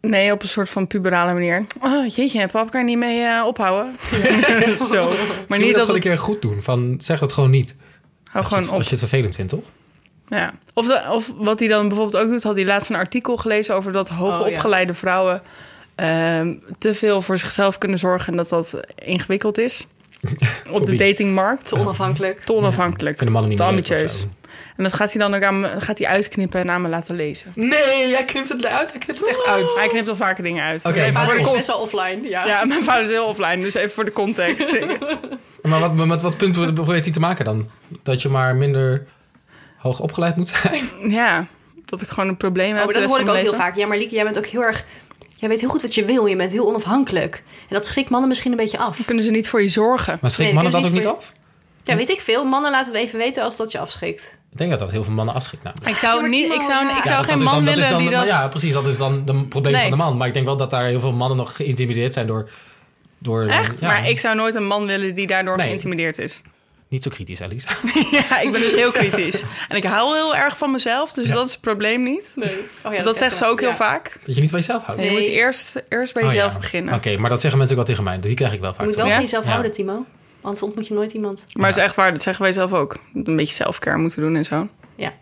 nee, 0.00 0.32
op 0.32 0.42
een 0.42 0.48
soort 0.48 0.70
van 0.70 0.86
puberale 0.86 1.32
manier. 1.32 1.66
Oh, 1.80 2.06
jeetje, 2.06 2.48
papa 2.48 2.70
kan 2.70 2.80
je 2.80 2.86
niet 2.86 2.98
mee 2.98 3.22
eh, 3.22 3.44
ophouden. 3.46 3.96
Zo. 4.86 5.10
Maar 5.48 5.58
niet 5.58 5.66
dat 5.66 5.74
dat 5.74 5.80
gewoon 5.80 5.88
een 5.88 5.94
het, 5.94 5.98
keer 6.02 6.18
goed 6.18 6.42
doen. 6.42 6.62
Van, 6.62 6.94
zeg 7.02 7.18
dat 7.18 7.32
gewoon 7.32 7.50
niet. 7.50 7.76
hou 7.76 7.84
Als 8.32 8.42
je, 8.44 8.48
gewoon 8.48 8.62
het, 8.62 8.72
op. 8.72 8.76
als 8.78 8.84
je 8.84 8.90
het 8.90 9.08
vervelend 9.08 9.34
vindt, 9.34 9.50
toch? 9.52 9.64
Ja. 10.28 10.54
Of, 10.74 10.86
de- 10.86 11.04
of 11.10 11.32
wat 11.36 11.58
hij 11.58 11.68
dan 11.68 11.88
bijvoorbeeld 11.88 12.22
ook 12.24 12.30
doet, 12.30 12.42
had 12.42 12.56
hij 12.56 12.64
laatst 12.64 12.90
een 12.90 12.96
artikel 12.96 13.36
gelezen 13.36 13.74
over 13.74 13.92
dat 13.92 14.08
hoogopgeleide 14.08 14.94
vrouwen 14.94 15.42
ehm, 15.94 16.54
te 16.78 16.94
veel 16.94 17.22
voor 17.22 17.38
zichzelf 17.38 17.78
kunnen 17.78 17.98
zorgen 17.98 18.30
en 18.30 18.36
dat 18.36 18.48
dat 18.48 18.80
ingewikkeld 18.94 19.58
is 19.58 19.86
op 20.70 20.86
de 20.86 20.96
datingmarkt. 20.96 21.66
Te 21.66 21.76
onafhankelijk. 21.76 22.40
Te 22.40 22.52
onafhankelijk, 22.52 23.24
mannen 23.30 23.48
niet 23.48 23.58
te 23.58 23.64
ambitieus. 23.64 24.26
En 24.76 24.82
dat 24.82 24.92
gaat 24.92 25.12
hij 25.12 25.20
dan 25.20 25.34
ook 25.34 25.42
aan 25.42 25.60
me, 25.60 25.80
gaat 25.80 25.98
hij 25.98 26.08
uitknippen 26.08 26.60
en 26.60 26.70
aan 26.70 26.82
me 26.82 26.88
laten 26.88 27.16
lezen. 27.16 27.52
Nee, 27.54 28.08
jij 28.08 28.24
knipt 28.24 28.48
het 28.48 28.66
uit. 28.66 28.90
Hij 28.90 28.98
knipt 28.98 29.20
het 29.20 29.28
echt 29.28 29.44
uit. 29.46 29.74
Hij 29.74 29.88
knipt 29.88 30.08
al 30.08 30.16
vaker 30.16 30.42
dingen 30.42 30.64
uit. 30.64 30.84
Oké, 30.84 31.10
maar 31.12 31.12
voor 31.12 31.22
Vader 31.22 31.42
de 31.42 31.48
is 31.48 31.56
best 31.56 31.66
wel 31.66 31.78
offline, 31.78 32.28
ja. 32.28 32.46
ja, 32.46 32.64
mijn 32.64 32.84
vader 32.84 33.02
is 33.02 33.10
heel 33.10 33.26
offline, 33.26 33.62
dus 33.62 33.74
even 33.74 33.90
voor 33.90 34.04
de 34.04 34.12
context. 34.12 34.72
Maar 35.62 35.80
wat, 35.80 36.06
met 36.06 36.22
wat 36.22 36.36
punt 36.36 36.74
probeert 36.74 37.04
hij 37.04 37.12
te 37.12 37.20
maken 37.20 37.44
dan? 37.44 37.70
Dat 38.02 38.22
je 38.22 38.28
maar 38.28 38.56
minder 38.56 39.06
hoog 39.76 40.00
opgeleid 40.00 40.36
moet 40.36 40.48
zijn? 40.48 41.10
ja, 41.10 41.46
dat 41.84 42.02
ik 42.02 42.08
gewoon 42.08 42.28
een 42.28 42.36
probleem 42.36 42.74
heb. 42.74 42.78
Oh, 42.78 42.84
maar 42.84 43.00
dat 43.00 43.10
hoor 43.10 43.20
ik 43.20 43.26
ook 43.26 43.32
mijn 43.32 43.44
heel 43.44 43.54
vaak. 43.54 43.76
Ja, 43.76 43.86
maar 43.86 43.96
Lieke, 43.96 44.14
jij 44.14 44.24
bent 44.24 44.38
ook 44.38 44.46
heel 44.46 44.64
erg... 44.64 44.84
Jij 45.36 45.48
weet 45.48 45.60
heel 45.60 45.68
goed 45.68 45.82
wat 45.82 45.94
je 45.94 46.04
wil. 46.04 46.26
Je 46.26 46.36
bent 46.36 46.52
heel 46.52 46.66
onafhankelijk. 46.66 47.42
En 47.68 47.74
dat 47.74 47.86
schrikt 47.86 48.10
mannen 48.10 48.28
misschien 48.28 48.50
een 48.50 48.56
beetje 48.56 48.78
af. 48.78 49.04
Kunnen 49.04 49.24
ze 49.24 49.30
niet 49.30 49.48
voor 49.48 49.62
je 49.62 49.68
zorgen? 49.68 50.18
Maar 50.20 50.30
schrikt 50.30 50.52
Nee, 50.52 50.62
mannen 50.62 50.80
dat 50.82 50.90
ook 50.90 50.96
niet 50.96 51.06
af? 51.06 51.32
Ja, 51.84 51.96
weet 51.96 52.10
ik 52.10 52.20
veel. 52.20 52.44
Mannen 52.44 52.70
laten 52.70 52.92
we 52.92 52.98
even 52.98 53.18
weten 53.18 53.42
als 53.42 53.56
dat 53.56 53.72
je 53.72 53.78
afschrikt. 53.78 54.38
Ik 54.52 54.58
denk 54.58 54.70
dat 54.70 54.78
dat 54.78 54.90
heel 54.90 55.04
veel 55.04 55.12
mannen 55.12 55.34
afschrikt 55.34 55.64
namelijk. 55.64 55.90
Ik 55.90 55.96
zou, 55.96 56.22
Ja, 56.22 56.26
niet, 56.28 56.52
ik 56.52 56.62
zou, 56.62 56.84
ik 56.88 56.94
Ja, 56.96 57.02
zou 57.04 57.24
geen 57.24 57.38
man 57.42 57.54
dan- 57.54 57.64
willen 57.64 57.90
dan- 57.90 57.98
die 57.98 58.10
dat... 58.10 58.26
Ja, 58.26 58.48
precies. 58.48 58.72
Dat 58.72 58.86
is 58.86 58.96
dan 58.96 59.12
het 59.26 59.48
probleem 59.48 59.72
Nee. 59.72 59.82
van 59.82 59.90
de 59.90 59.96
man. 59.96 60.16
Maar 60.16 60.26
ik 60.26 60.34
denk 60.34 60.46
wel 60.46 60.56
dat 60.56 60.70
daar 60.70 60.84
heel 60.84 61.00
veel 61.00 61.12
mannen 61.12 61.36
nog 61.36 61.56
geïntimideerd 61.56 62.12
zijn 62.12 62.26
door... 62.26 62.50
door 63.18 63.44
Echt? 63.46 63.80
ja, 63.80 63.86
Maar 63.86 64.08
ik 64.08 64.18
zou 64.18 64.36
nooit 64.36 64.54
een 64.54 64.66
man 64.66 64.86
willen 64.86 65.14
die 65.14 65.26
daardoor 65.26 65.56
Nee. 65.56 65.66
geïntimideerd 65.66 66.18
is. 66.18 66.42
Niet 66.88 67.02
zo 67.02 67.10
kritisch, 67.10 67.40
Alice. 67.42 67.66
ja, 68.28 68.40
ik 68.40 68.52
ben 68.52 68.60
dus 68.60 68.74
heel 68.74 68.90
kritisch. 68.90 69.42
En 69.68 69.76
ik 69.76 69.84
hou 69.84 70.14
heel 70.14 70.36
erg 70.36 70.58
van 70.58 70.70
mezelf, 70.70 71.12
dus 71.12 71.28
Ja. 71.28 71.34
dat 71.34 71.46
is 71.46 71.52
het 71.52 71.60
probleem 71.60 72.02
niet. 72.02 72.32
Nee. 72.34 72.56
Oh, 72.84 72.94
ja, 72.94 73.02
dat 73.02 73.18
zegt 73.18 73.36
ze 73.36 73.46
ook 73.46 73.60
heel 73.60 73.72
vaak. 73.72 74.18
Dat 74.24 74.34
je 74.34 74.40
niet 74.40 74.50
van 74.50 74.58
jezelf 74.58 74.82
houdt. 74.84 75.04
Je 75.04 75.10
moet 75.10 75.20
eerst, 75.20 75.82
eerst 75.88 76.14
bij 76.14 76.22
Oh, 76.22 76.28
jezelf 76.30 76.52
ja. 76.52 76.58
beginnen. 76.58 76.94
Oké, 76.94 77.16
maar 77.16 77.30
dat 77.30 77.40
zeggen 77.40 77.58
mensen 77.58 77.76
ook 77.78 77.86
wel 77.86 77.94
tegen 77.96 78.10
mij. 78.10 78.20
Die 78.20 78.34
krijg 78.34 78.52
ik 78.52 78.60
wel 78.60 78.70
Je 78.70 78.76
vaak. 78.76 78.86
moet 78.86 78.94
wel 78.94 79.06
Ja? 79.06 79.12
van 79.12 79.22
jezelf 79.22 79.44
Ja. 79.44 79.50
houden, 79.50 79.72
Timo. 79.72 80.04
Anders 80.40 80.62
ontmoet 80.62 80.86
je 80.86 80.94
nooit 80.94 81.12
iemand. 81.12 81.46
Maar 81.52 81.66
het 81.68 81.76
is 81.76 81.82
echt 81.82 81.94
waar, 81.94 82.12
dat 82.12 82.22
zeggen 82.22 82.42
wij 82.42 82.52
zelf 82.52 82.72
ook. 82.72 82.96
Een 83.14 83.36
beetje 83.36 83.54
selfcare 83.54 83.98
moeten 83.98 84.20
doen 84.22 84.36
en 84.36 84.44
zo. 84.44 84.68
Ja. 84.96 85.12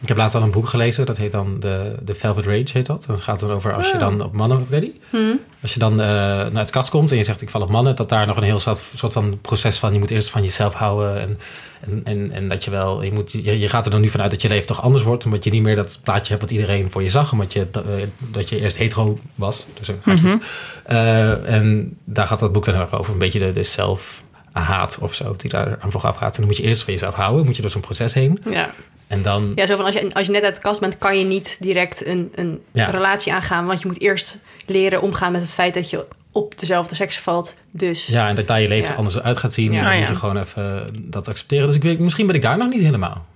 Ik 0.00 0.08
heb 0.08 0.16
laatst 0.16 0.36
al 0.36 0.42
een 0.42 0.50
boek 0.50 0.68
gelezen. 0.68 1.06
Dat 1.06 1.16
heet 1.16 1.32
dan 1.32 1.60
de, 1.60 1.94
de 2.02 2.14
Velvet 2.14 2.46
Rage, 2.46 2.66
heet 2.72 2.86
dat. 2.86 3.04
Dat 3.06 3.20
gaat 3.20 3.40
dan 3.40 3.50
over 3.50 3.74
als 3.74 3.90
je 3.90 3.98
dan 3.98 4.22
op 4.22 4.32
mannen... 4.32 4.66
Ready? 4.70 4.92
Als 5.62 5.74
je 5.74 5.78
dan 5.78 5.92
eh, 5.92 6.06
naar 6.06 6.52
het 6.52 6.70
kast 6.70 6.90
komt 6.90 7.10
en 7.10 7.16
je 7.16 7.24
zegt 7.24 7.40
ik 7.40 7.50
val 7.50 7.60
op 7.60 7.70
mannen... 7.70 7.96
dat 7.96 8.08
daar 8.08 8.26
nog 8.26 8.36
een 8.36 8.42
heel 8.42 8.58
soort, 8.58 8.80
soort 8.94 9.12
van 9.12 9.38
proces 9.40 9.78
van... 9.78 9.92
je 9.92 9.98
moet 9.98 10.10
eerst 10.10 10.30
van 10.30 10.42
jezelf 10.42 10.74
houden 10.74 11.20
en, 11.20 11.38
en, 11.80 12.04
en, 12.04 12.32
en 12.32 12.48
dat 12.48 12.64
je 12.64 12.70
wel... 12.70 13.02
Je, 13.02 13.12
moet, 13.12 13.32
je, 13.32 13.58
je 13.58 13.68
gaat 13.68 13.84
er 13.84 13.90
dan 13.90 14.00
nu 14.00 14.08
vanuit 14.08 14.30
dat 14.30 14.42
je 14.42 14.48
leven 14.48 14.66
toch 14.66 14.82
anders 14.82 15.04
wordt... 15.04 15.24
omdat 15.24 15.44
je 15.44 15.50
niet 15.50 15.62
meer 15.62 15.76
dat 15.76 16.00
plaatje 16.04 16.28
hebt 16.28 16.40
wat 16.40 16.50
iedereen 16.50 16.90
voor 16.90 17.02
je 17.02 17.10
zag... 17.10 17.32
omdat 17.32 17.52
je, 17.52 17.66
eh, 17.72 17.82
dat 18.18 18.48
je 18.48 18.60
eerst 18.60 18.76
hetero 18.76 19.18
was. 19.34 19.66
Dus, 19.74 19.90
haakjes. 20.02 20.32
Eh, 20.84 21.54
en 21.54 21.96
daar 22.04 22.26
gaat 22.26 22.38
dat 22.38 22.52
boek 22.52 22.64
dan 22.64 22.74
heel 22.74 22.82
erg 22.82 22.98
over. 22.98 23.12
Een 23.12 23.18
beetje 23.18 23.38
de, 23.38 23.52
de 23.52 23.64
zelf-haat 23.64 24.98
of 25.00 25.14
zo... 25.14 25.34
die 25.36 25.50
daar 25.50 25.78
aan 25.80 25.90
vooraf 25.90 26.16
gaat. 26.16 26.34
En 26.34 26.40
dan 26.40 26.46
moet 26.46 26.56
je 26.56 26.62
eerst 26.62 26.82
van 26.82 26.92
jezelf 26.92 27.14
houden. 27.14 27.44
Moet 27.44 27.56
je 27.56 27.62
door 27.62 27.70
zo'n 27.70 27.80
proces 27.80 28.14
heen. 28.14 28.42
Ja. 28.50 28.70
En 29.06 29.22
dan... 29.22 29.52
ja, 29.54 29.66
zo 29.66 29.76
van 29.76 29.84
als 29.84 29.94
je, 29.94 30.10
als 30.14 30.26
je 30.26 30.32
net 30.32 30.42
uit 30.42 30.54
de 30.54 30.60
kast 30.60 30.80
bent, 30.80 30.98
kan 30.98 31.18
je 31.18 31.24
niet 31.24 31.56
direct 31.60 32.06
een, 32.06 32.32
een 32.34 32.62
Ja. 32.72 32.90
relatie 32.90 33.32
aangaan. 33.32 33.66
Want 33.66 33.80
je 33.80 33.86
moet 33.86 34.00
eerst 34.00 34.38
leren 34.66 35.02
omgaan 35.02 35.32
met 35.32 35.40
het 35.40 35.52
feit 35.54 35.74
dat 35.74 35.90
je 35.90 36.06
op 36.32 36.58
dezelfde 36.58 36.94
seks 36.94 37.18
valt. 37.18 37.54
Dus 37.70 38.06
Ja, 38.06 38.28
en 38.28 38.34
dat 38.34 38.46
daar 38.46 38.60
je 38.60 38.68
leven 38.68 38.84
Ja. 38.84 38.90
er 38.92 38.96
anders 38.96 39.18
uit 39.20 39.38
gaat 39.38 39.52
zien. 39.52 39.72
Ja. 39.72 39.78
En 39.78 39.84
dan 39.84 39.92
Ah, 39.92 39.98
moet 39.98 40.06
ja. 40.06 40.12
je 40.12 40.18
gewoon 40.18 40.36
even 40.38 41.04
dat 41.10 41.28
accepteren. 41.28 41.66
Dus 41.66 41.76
ik 41.76 41.82
weet, 41.82 41.98
misschien 41.98 42.26
ben 42.26 42.34
ik 42.36 42.42
daar 42.42 42.56
nog 42.58 42.68
niet 42.68 42.80
helemaal. 42.82 43.26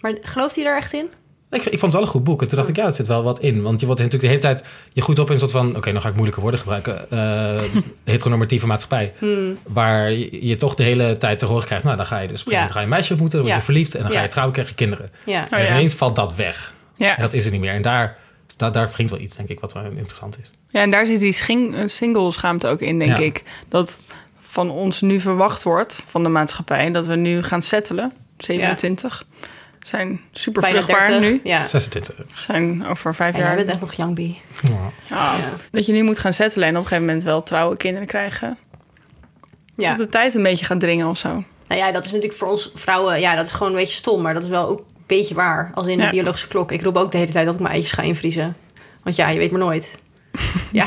Maar 0.00 0.16
gelooft 0.22 0.56
hij 0.56 0.64
er 0.64 0.76
echt 0.76 0.92
in? 0.92 1.08
Ik, 1.54 1.62
ik 1.64 1.78
vond 1.78 1.82
het 1.82 1.92
wel 1.92 2.02
een 2.02 2.08
goed 2.08 2.24
boek. 2.24 2.42
En 2.42 2.48
toen 2.48 2.56
dacht 2.56 2.68
ik, 2.68 2.76
ja, 2.76 2.84
er 2.84 2.92
zit 2.92 3.06
wel 3.06 3.22
wat 3.22 3.40
in. 3.40 3.62
Want 3.62 3.80
je 3.80 3.86
wordt 3.86 4.00
natuurlijk 4.02 4.30
de 4.32 4.38
hele 4.38 4.54
tijd... 4.54 4.64
Je 4.92 5.02
groeit 5.02 5.18
op 5.18 5.26
in 5.26 5.32
een 5.32 5.38
soort 5.38 5.50
van... 5.50 5.76
Oké, 5.76 5.88
nou 5.90 6.00
ga 6.02 6.08
ik 6.08 6.14
moeilijke 6.14 6.40
woorden 6.40 6.60
gebruiken. 6.60 7.10
eh 7.10 7.62
heteronormatieve 8.04 8.66
maatschappij. 8.66 9.12
Hmm. 9.18 9.58
Waar 9.62 10.12
je, 10.12 10.46
je 10.48 10.56
toch 10.56 10.74
de 10.74 10.82
hele 10.82 11.16
tijd 11.16 11.38
te 11.38 11.44
horen 11.46 11.64
krijgt... 11.64 11.84
Nou, 11.84 11.96
dan 11.96 12.06
ga 12.06 12.18
je 12.18 12.28
dus 12.28 12.40
op 12.40 12.46
een 12.46 12.52
gegeven 12.52 12.58
moment 12.58 12.72
ga 12.72 12.78
je 12.78 12.84
een 12.84 12.90
meisje 12.92 13.12
ontmoeten. 13.12 13.38
Dan 13.38 13.48
word 13.48 13.60
je 13.60 13.66
Ja. 13.66 13.72
verliefd. 13.72 13.94
En 13.94 14.00
dan 14.02 14.10
ga 14.10 14.16
Ja. 14.16 14.22
je 14.22 14.28
trouwen, 14.30 14.54
krijg 14.54 14.68
je 14.68 14.74
kinderen. 14.74 15.08
Ja. 15.26 15.50
en 15.50 15.62
ja. 15.64 15.70
ineens 15.70 15.94
valt 15.94 16.16
dat 16.16 16.34
weg. 16.34 16.72
Ja. 16.96 17.16
En 17.16 17.22
dat 17.22 17.32
is 17.32 17.44
er 17.44 17.50
niet 17.50 17.60
meer. 17.60 17.72
En 17.74 17.82
daar, 17.82 18.16
daar, 18.56 18.72
daar 18.72 18.90
wringt 18.90 19.12
wel 19.12 19.20
iets, 19.20 19.36
denk 19.36 19.48
ik, 19.48 19.60
wat 19.60 19.72
wel 19.72 19.82
interessant 19.84 20.38
is. 20.42 20.50
ja, 20.70 20.80
en 20.80 20.90
daar 20.90 21.06
zit 21.06 21.20
die 21.20 21.36
eh, 21.74 21.82
single-schaamte 21.86 22.68
ook 22.68 22.80
in, 22.80 22.98
denk 22.98 23.18
Ja. 23.18 23.24
ik. 23.24 23.42
Dat 23.68 23.98
van 24.40 24.70
ons 24.70 25.00
nu 25.00 25.20
verwacht 25.20 25.62
wordt, 25.62 26.02
van 26.06 26.22
de 26.22 26.28
maatschappij... 26.28 26.90
dat 26.90 27.06
we 27.06 27.16
nu 27.16 27.42
gaan 27.42 27.62
settelen. 27.62 28.12
27. 28.38 29.24
Zijn 29.86 30.20
super 30.32 30.62
Bijna 30.62 30.82
vruchtbaar 30.82 31.06
30. 31.20 31.30
nu. 31.30 31.40
Ja. 31.42 31.66
26. 31.66 32.14
Zijn 32.38 32.86
over 32.86 33.14
vijf 33.14 33.36
jij 33.36 33.44
jaar... 33.44 33.56
bent 33.56 33.68
echt 33.68 33.80
nog 33.80 33.92
young 33.92 34.14
bee. 34.14 34.40
Ja. 34.62 34.72
Ja, 35.08 35.36
Ja. 35.36 35.52
Dat 35.70 35.86
je 35.86 35.92
nu 35.92 36.02
moet 36.02 36.18
gaan 36.18 36.32
settelen 36.32 36.68
en 36.68 36.74
op 36.74 36.80
een 36.80 36.86
gegeven 36.86 37.06
moment 37.06 37.24
wel 37.24 37.42
trouwen, 37.42 37.76
kinderen 37.76 38.06
krijgen. 38.06 38.58
Ja. 39.76 39.88
Dat 39.88 39.98
de 39.98 40.08
tijd 40.08 40.34
een 40.34 40.42
beetje 40.42 40.64
gaat 40.64 40.80
dringen 40.80 41.06
of 41.08 41.18
zo. 41.18 41.28
Nou 41.68 41.80
ja, 41.80 41.92
dat 41.92 42.04
is 42.04 42.12
natuurlijk 42.12 42.38
voor 42.38 42.48
ons 42.48 42.70
vrouwen... 42.74 43.20
Ja, 43.20 43.36
dat 43.36 43.46
is 43.46 43.52
gewoon 43.52 43.68
een 43.72 43.78
beetje 43.78 43.94
stom. 43.94 44.22
Maar 44.22 44.34
dat 44.34 44.42
is 44.42 44.48
wel 44.48 44.68
ook 44.68 44.78
een 44.78 44.84
beetje 45.06 45.34
waar. 45.34 45.70
Als 45.74 45.86
in 45.86 45.98
Ja. 45.98 46.04
de 46.04 46.10
biologische 46.10 46.48
klok. 46.48 46.72
Ik 46.72 46.82
roep 46.82 46.96
ook 46.96 47.10
de 47.10 47.18
hele 47.18 47.32
tijd 47.32 47.44
dat 47.46 47.54
ik 47.54 47.60
mijn 47.60 47.72
eitjes 47.72 47.92
ga 47.92 48.02
invriezen. 48.02 48.56
Want 49.02 49.16
ja, 49.16 49.28
je 49.28 49.38
weet 49.38 49.50
maar 49.50 49.60
nooit. 49.60 49.90
Ja, 50.72 50.86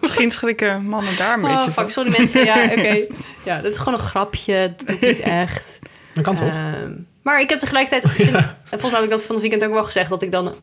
Misschien 0.00 0.30
schrikken 0.30 0.84
mannen 0.84 1.16
daar 1.16 1.38
een 1.38 1.44
oh, 1.44 1.54
beetje 1.54 1.70
fuck, 1.70 1.74
van. 1.80 1.90
sorry 1.90 2.10
mensen. 2.18 2.44
Ja, 2.44 2.64
oké. 2.78 3.04
Ja, 3.44 3.60
dat 3.60 3.70
is 3.72 3.78
gewoon 3.78 3.94
een 3.94 4.00
grapje. 4.04 4.72
Dat 4.76 4.86
doe 4.86 4.96
ik 4.96 5.02
niet 5.16 5.20
echt. 5.44 5.78
Dat 6.14 6.24
kan 6.24 6.36
toch? 6.36 6.52
Maar 7.24 7.40
ik 7.40 7.48
heb 7.48 7.58
tegelijkertijd... 7.58 8.12
vind- 8.14 8.30
en 8.30 8.54
volgens 8.70 8.90
mij 8.90 9.00
heb 9.00 9.04
ik 9.04 9.10
dat 9.10 9.22
van 9.22 9.34
het 9.34 9.40
weekend 9.40 9.64
ook 9.64 9.72
wel 9.72 9.84
gezegd... 9.84 10.10
dat 10.10 10.22
ik 10.22 10.32
dan 10.32 10.54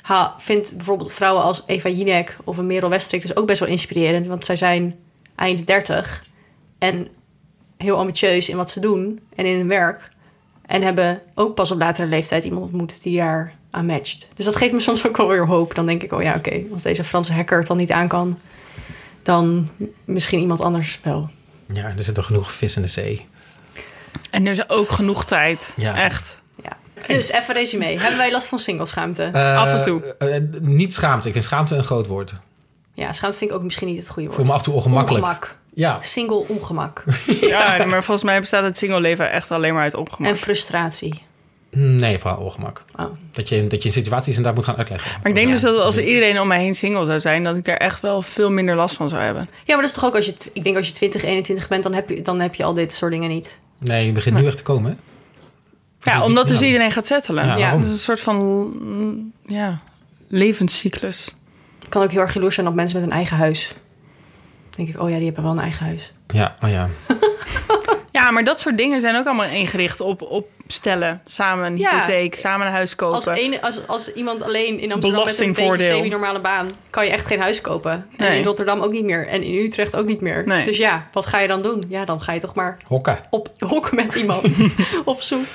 ha, 0.00 0.34
vind 0.38 0.72
bijvoorbeeld 0.76 1.12
vrouwen 1.12 1.42
als 1.42 1.62
Eva 1.66 1.88
Jinek... 1.88 2.36
of 2.44 2.56
een 2.56 2.66
Merel 2.66 2.90
Westrik 2.90 3.22
dus 3.22 3.36
ook 3.36 3.46
best 3.46 3.60
wel 3.60 3.68
inspirerend. 3.68 4.26
Want 4.26 4.44
zij 4.44 4.56
zijn 4.56 4.98
eind 5.34 5.66
30 5.66 6.24
en 6.78 7.08
heel 7.76 7.96
ambitieus 7.96 8.48
in 8.48 8.56
wat 8.56 8.70
ze 8.70 8.80
doen... 8.80 9.20
en 9.34 9.46
in 9.46 9.56
hun 9.56 9.68
werk. 9.68 10.08
En 10.66 10.82
hebben 10.82 11.22
ook 11.34 11.54
pas 11.54 11.70
op 11.70 11.78
latere 11.78 12.08
leeftijd 12.08 12.44
iemand 12.44 12.64
ontmoet 12.64 13.02
die 13.02 13.16
daar 13.16 13.54
aan 13.70 13.86
matcht. 13.86 14.28
Dus 14.34 14.44
dat 14.44 14.56
geeft 14.56 14.72
me 14.72 14.80
soms 14.80 15.06
ook 15.06 15.16
wel 15.16 15.28
weer 15.28 15.46
hoop. 15.46 15.74
Dan 15.74 15.86
denk 15.86 16.02
ik, 16.02 16.12
oh 16.12 16.22
ja, 16.22 16.34
oké, 16.34 16.62
als 16.72 16.82
deze 16.82 17.04
Franse 17.04 17.32
hacker 17.32 17.58
het 17.58 17.66
dan 17.66 17.76
niet 17.76 17.92
aan 17.92 18.08
kan... 18.08 18.38
dan 19.22 19.68
misschien 20.04 20.40
iemand 20.40 20.60
anders 20.60 21.00
wel. 21.02 21.30
Ja, 21.72 21.92
er 21.96 22.02
zit 22.02 22.14
toch 22.14 22.26
genoeg 22.26 22.52
vis 22.52 22.76
in 22.76 22.82
de 22.82 22.88
zee. 22.88 23.26
En 24.30 24.46
er 24.46 24.52
is 24.52 24.68
ook 24.68 24.90
genoeg 24.90 25.24
tijd. 25.24 25.74
Ja. 25.76 25.96
Echt. 26.04 26.38
Ja. 26.62 26.76
Dus 27.06 27.30
even 27.32 27.54
resume. 27.54 27.84
Hebben 27.84 28.16
wij 28.18 28.30
last 28.32 28.46
van 28.46 28.58
singleschaamte? 28.58 29.22
Eh, 29.22 29.56
Af 29.58 29.68
en 29.74 29.82
toe. 29.82 30.14
eh, 30.18 30.36
niet 30.60 30.92
schaamte. 30.94 31.26
Ik 31.26 31.32
vind 31.32 31.44
schaamte 31.44 31.74
een 31.76 31.84
groot 31.84 32.06
woord. 32.06 32.34
Ja, 32.94 33.12
schaamte 33.12 33.38
vind 33.38 33.50
ik 33.50 33.56
ook 33.56 33.62
misschien 33.62 33.86
niet 33.88 33.96
het 33.98 34.08
goede 34.08 34.22
Ik 34.22 34.26
woord. 34.26 34.36
voel 34.36 34.46
me 34.46 34.52
af 34.52 34.58
en 34.58 34.64
toe 34.64 34.74
ongemakkelijk. 34.74 35.24
Ongemak. 35.24 35.58
Ja, 35.74 35.98
Single 36.02 36.44
ongemak. 36.48 37.04
Ja, 37.40 37.84
maar 37.86 38.04
volgens 38.04 38.22
mij 38.26 38.40
bestaat 38.40 38.64
het 38.64 38.78
single 38.78 39.00
leven 39.00 39.30
echt 39.30 39.50
alleen 39.50 39.74
maar 39.74 39.82
uit 39.82 39.94
ongemak. 39.94 40.30
En 40.30 40.36
frustratie. 40.36 41.22
nee, 41.70 42.18
vooral 42.18 42.38
ongemak. 42.40 42.84
Oh. 42.96 43.04
Dat 43.32 43.48
je, 43.48 43.66
dat 43.66 43.82
je 43.82 43.88
in 43.88 43.94
situaties 43.94 44.28
inderdaad 44.36 44.54
moet 44.54 44.64
gaan 44.64 44.76
uitleggen. 44.76 45.10
Maar 45.10 45.28
ik 45.28 45.34
denk 45.34 45.46
Ja. 45.46 45.52
dus 45.52 45.62
dat 45.62 45.78
als 45.80 45.98
iedereen 45.98 46.40
om 46.40 46.46
mij 46.48 46.60
heen 46.60 46.74
single 46.74 47.04
zou 47.06 47.20
zijn, 47.20 47.44
dat 47.44 47.56
ik 47.56 47.64
daar 47.64 47.76
echt 47.76 48.00
wel 48.00 48.22
veel 48.22 48.50
minder 48.50 48.76
last 48.76 48.94
van 48.96 49.08
zou 49.08 49.22
hebben. 49.22 49.48
Ja, 49.64 49.74
maar 49.74 49.76
dat 49.84 49.84
is 49.84 49.92
toch 49.92 50.04
ook 50.04 50.14
als 50.16 50.26
je... 50.26 50.34
Ik 50.52 50.64
denk 50.64 50.76
als 50.76 50.86
je 50.86 50.92
20, 50.92 51.24
21 51.24 51.68
bent, 51.68 51.82
dan 51.82 51.94
heb 51.94 52.08
je, 52.08 52.22
dan 52.22 52.40
heb 52.40 52.54
je 52.54 52.64
al 52.64 52.74
dit 52.74 52.92
soort 52.94 53.12
dingen 53.12 53.28
niet. 53.28 53.58
Nee, 53.80 54.06
je 54.06 54.12
begint 54.12 54.36
nu 54.36 54.46
echt 54.46 54.56
te 54.56 54.62
komen. 54.62 54.90
hè? 54.90 54.96
Ja, 56.10 56.24
omdat 56.24 56.48
dus 56.48 56.62
iedereen 56.62 56.92
gaat 56.92 57.06
settelen. 57.06 57.46
Ja, 57.46 57.56
Ja, 57.56 57.72
is 57.72 57.88
een 57.88 57.94
soort 57.96 58.20
van 58.20 59.32
ja, 59.46 59.80
levenscyclus. 60.28 61.34
Ik 61.82 61.90
kan 61.90 62.02
ook 62.02 62.10
heel 62.10 62.20
erg 62.20 62.34
jaloers 62.34 62.54
zijn 62.54 62.66
op 62.68 62.74
mensen 62.74 63.00
met 63.00 63.08
een 63.08 63.14
eigen 63.14 63.36
huis. 63.36 63.68
Dan 63.68 64.86
denk 64.86 64.88
ik, 64.88 65.00
oh 65.02 65.08
ja, 65.10 65.16
die 65.16 65.24
hebben 65.24 65.42
wel 65.42 65.52
een 65.52 65.58
eigen 65.58 65.86
huis. 65.86 66.12
Ja, 66.26 66.56
oh 66.62 66.70
ja. 66.70 66.88
Ja, 68.12 68.30
maar 68.30 68.44
dat 68.44 68.60
soort 68.60 68.76
dingen 68.76 69.00
zijn 69.00 69.16
ook 69.16 69.26
allemaal 69.26 69.46
ingericht 69.48 70.00
op, 70.00 70.22
op 70.22 70.48
stellen. 70.72 71.20
Samen 71.24 71.66
een 71.66 71.76
Ja. 71.78 71.90
hypotheek, 71.90 72.34
samen 72.34 72.66
een 72.66 72.72
huis 72.72 72.94
kopen. 72.96 73.14
Als, 73.16 73.26
een, 73.26 73.60
als, 73.60 73.86
als 73.86 74.12
iemand 74.12 74.42
alleen 74.42 74.78
in 74.78 74.92
Amsterdam 74.92 75.24
met 75.24 75.38
een 75.40 75.52
beetje 75.52 75.80
semi-normale 75.80 76.40
baan... 76.40 76.72
kan 76.90 77.04
je 77.04 77.10
echt 77.10 77.26
geen 77.26 77.40
huis 77.40 77.60
kopen. 77.60 77.92
En 77.92 78.06
Nee. 78.16 78.38
in 78.38 78.44
Rotterdam 78.44 78.80
ook 78.80 78.92
niet 78.92 79.04
meer. 79.04 79.26
En 79.26 79.42
in 79.42 79.54
Utrecht 79.64 79.96
ook 79.96 80.06
niet 80.06 80.20
meer. 80.20 80.44
Nee. 80.46 80.64
Dus 80.64 80.76
ja, 80.76 81.08
wat 81.12 81.26
ga 81.26 81.38
je 81.38 81.48
dan 81.48 81.62
doen? 81.62 81.84
Ja, 81.88 82.04
dan 82.04 82.20
ga 82.22 82.32
je 82.32 82.40
toch 82.40 82.54
maar 82.54 82.78
Hokken. 82.86 83.18
op 83.30 83.48
hokken 83.68 83.94
met 83.96 84.14
iemand 84.14 84.48
op 85.04 85.22
zoek. 85.22 85.46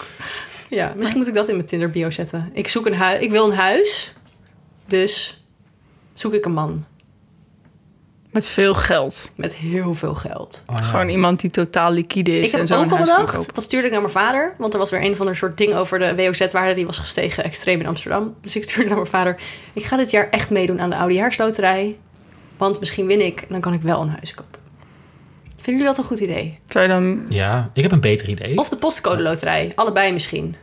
Ja, 0.69 0.93
misschien 0.95 1.17
moet 1.17 1.27
ik 1.27 1.33
dat 1.33 1.47
in 1.47 1.55
mijn 1.55 1.67
Tinder 1.67 1.89
bio 1.89 2.09
zetten. 2.09 2.49
Ik 2.53 2.67
zoek 2.67 2.85
een 2.85 2.95
huis. 2.95 3.19
Ik 3.21 3.31
wil 3.31 3.45
een 3.45 3.55
huis. 3.55 4.13
Dus 4.87 5.43
zoek 6.13 6.33
ik 6.33 6.45
een 6.45 6.53
man 6.53 6.85
Met 8.35 8.47
veel 8.47 8.73
geld. 8.73 9.31
met 9.35 9.55
heel 9.55 9.93
veel 9.93 10.15
geld. 10.15 10.63
Oh, 10.67 10.75
ja. 10.77 10.81
Gewoon 10.81 11.09
iemand 11.09 11.39
die 11.39 11.49
totaal 11.49 11.91
liquide 11.91 12.39
is 12.39 12.45
ik 12.45 12.51
heb 12.51 12.61
en 12.61 12.67
zo 12.67 12.75
ook 12.75 12.81
al 12.81 12.87
kan 12.87 12.99
bedacht. 12.99 13.55
Dat 13.55 13.63
stuurde 13.63 13.85
ik 13.85 13.91
naar 13.91 14.01
mijn 14.01 14.13
vader. 14.13 14.53
Want 14.57 14.73
er 14.73 14.79
was 14.79 14.89
weer 14.89 15.03
een 15.03 15.15
van 15.15 15.25
de 15.25 15.33
soort 15.35 15.57
ding 15.57 15.73
over 15.73 15.99
de 15.99 16.15
WOZ-waarde. 16.15 16.73
Die 16.73 16.85
was 16.85 16.97
gestegen 16.97 17.43
extreem 17.43 17.79
in 17.79 17.87
Amsterdam. 17.87 18.35
Dus 18.41 18.55
ik 18.55 18.63
stuurde 18.63 18.85
naar 18.85 18.97
mijn 18.97 19.09
vader. 19.09 19.37
Ik 19.73 19.85
ga 19.85 19.97
dit 19.97 20.11
jaar 20.11 20.29
echt 20.29 20.49
meedoen 20.49 20.81
aan 20.81 20.89
de 20.89 20.95
Oudejaarsloterij. 20.95 21.97
Want 22.57 22.79
misschien 22.79 23.05
win 23.05 23.25
ik. 23.25 23.41
En 23.41 23.47
dan 23.49 23.61
kan 23.61 23.73
ik 23.73 23.81
wel 23.81 24.01
een 24.01 24.09
huis 24.09 24.33
kopen. 24.33 24.59
Vinden 25.55 25.73
jullie 25.73 25.85
dat 25.85 25.97
een 25.97 26.03
goed 26.03 26.19
idee? 26.19 26.59
Zou 26.67 26.87
je 26.87 26.91
dan... 26.91 27.25
Ja, 27.29 27.69
ik 27.73 27.83
heb 27.83 27.91
een 27.91 27.99
beter 27.99 28.29
idee. 28.29 28.57
Of 28.57 28.69
de 28.69 28.77
postcode 28.77 29.21
loterij. 29.21 29.71
Allebei 29.75 30.13
misschien. 30.13 30.55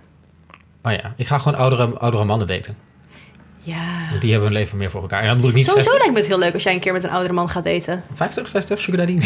Oh 0.83 0.93
ja, 0.93 1.15
ik 1.17 1.27
ga 1.27 1.39
gewoon 1.39 1.59
oudere, 1.59 1.99
oudere 1.99 2.25
mannen 2.25 2.47
daten. 2.47 2.77
Ja. 3.63 3.83
Want 4.11 4.21
Die 4.21 4.31
hebben 4.31 4.49
hun 4.49 4.59
leven 4.59 4.79
meer 4.79 4.91
voor 4.91 5.01
elkaar. 5.01 5.21
En 5.21 5.27
dan 5.27 5.35
bedoel 5.37 5.51
ik 5.51 5.57
niet 5.57 5.67
Sowieso 5.67 5.91
60, 5.91 6.05
lijkt 6.07 6.15
me 6.19 6.21
het 6.29 6.35
heel 6.37 6.45
leuk 6.47 6.55
als 6.55 6.63
jij 6.63 6.73
een 6.75 6.81
keer 6.81 6.93
met 6.93 7.05
een 7.05 7.11
oudere 7.11 7.33
man 7.35 7.49
gaat 7.49 7.65
daten. 7.65 8.03
50, 8.15 8.51
60, 8.51 8.81
sugar 8.81 8.97
daddy. 9.07 9.19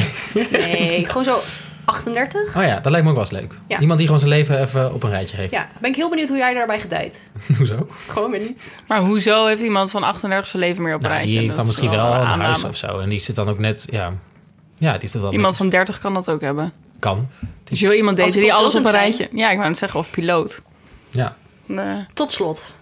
Nee, 0.51 1.07
gewoon 1.07 1.25
zo 1.25 1.41
38. 1.85 2.57
Oh 2.57 2.63
ja, 2.63 2.81
dat 2.81 2.91
lijkt 2.93 3.07
me 3.07 3.13
ook 3.13 3.17
wel 3.17 3.25
eens 3.31 3.41
leuk. 3.43 3.55
Ja. 3.67 3.81
Iemand 3.81 3.99
die 3.99 4.07
gewoon 4.07 4.23
zijn 4.23 4.33
leven 4.33 4.61
even 4.63 4.95
op 4.95 5.03
een 5.03 5.11
rijtje 5.11 5.37
heeft. 5.37 5.53
Ja, 5.53 5.69
ben 5.81 5.91
ik 5.91 5.97
heel 5.97 6.11
benieuwd 6.11 6.29
hoe 6.29 6.37
jij 6.37 6.55
daarbij 6.55 6.81
gedijt. 6.81 7.21
Hoezo? 7.59 7.87
Gewoon 8.09 8.31
weer 8.31 8.41
niet. 8.41 8.63
Maar 8.89 8.99
hoezo 9.01 9.47
heeft 9.47 9.63
iemand 9.63 9.91
van 9.91 10.03
38 10.03 10.47
zijn 10.51 10.63
leven 10.63 10.83
meer 10.83 10.95
op 10.95 11.03
een 11.03 11.09
Nou, 11.09 11.15
rijtje? 11.21 11.37
die 11.39 11.45
heeft 11.45 11.57
dan 11.57 11.65
Dat 11.67 11.75
is 11.75 11.81
misschien 11.81 11.99
wel 12.03 12.13
een 12.15 12.21
aanname. 12.21 12.43
huis 12.45 12.65
of 12.65 12.77
zo. 12.77 12.99
En 12.99 13.09
die 13.09 13.19
zit 13.19 13.35
dan 13.35 13.49
ook 13.49 13.59
net, 13.59 13.87
ja... 13.91 14.13
Ja, 14.79 14.99
die 14.99 15.09
zit 15.09 15.21
dan 15.21 15.33
Iemand 15.33 15.49
net- 15.49 15.57
van 15.57 15.69
30 15.69 15.99
kan 15.99 16.15
dat 16.15 16.31
ook 16.31 16.41
hebben. 16.41 16.73
Kan. 16.99 17.29
Dus 17.65 17.81
je 17.81 17.87
wil 17.89 17.97
iemand 17.97 18.17
daten 18.17 18.41
die 18.41 18.53
alles 18.55 18.75
op 18.75 18.85
een 18.85 18.91
rijtje... 18.91 19.29
Ja, 19.33 19.51
ik 19.51 19.57
wou 19.57 19.69
het 19.69 19.79
zeggen, 19.79 20.01
of 20.01 20.11
piloot. 20.11 20.63
Ja. 21.11 21.37
Nee. 21.67 22.07
Tot 22.15 22.33
slot. 22.33 22.75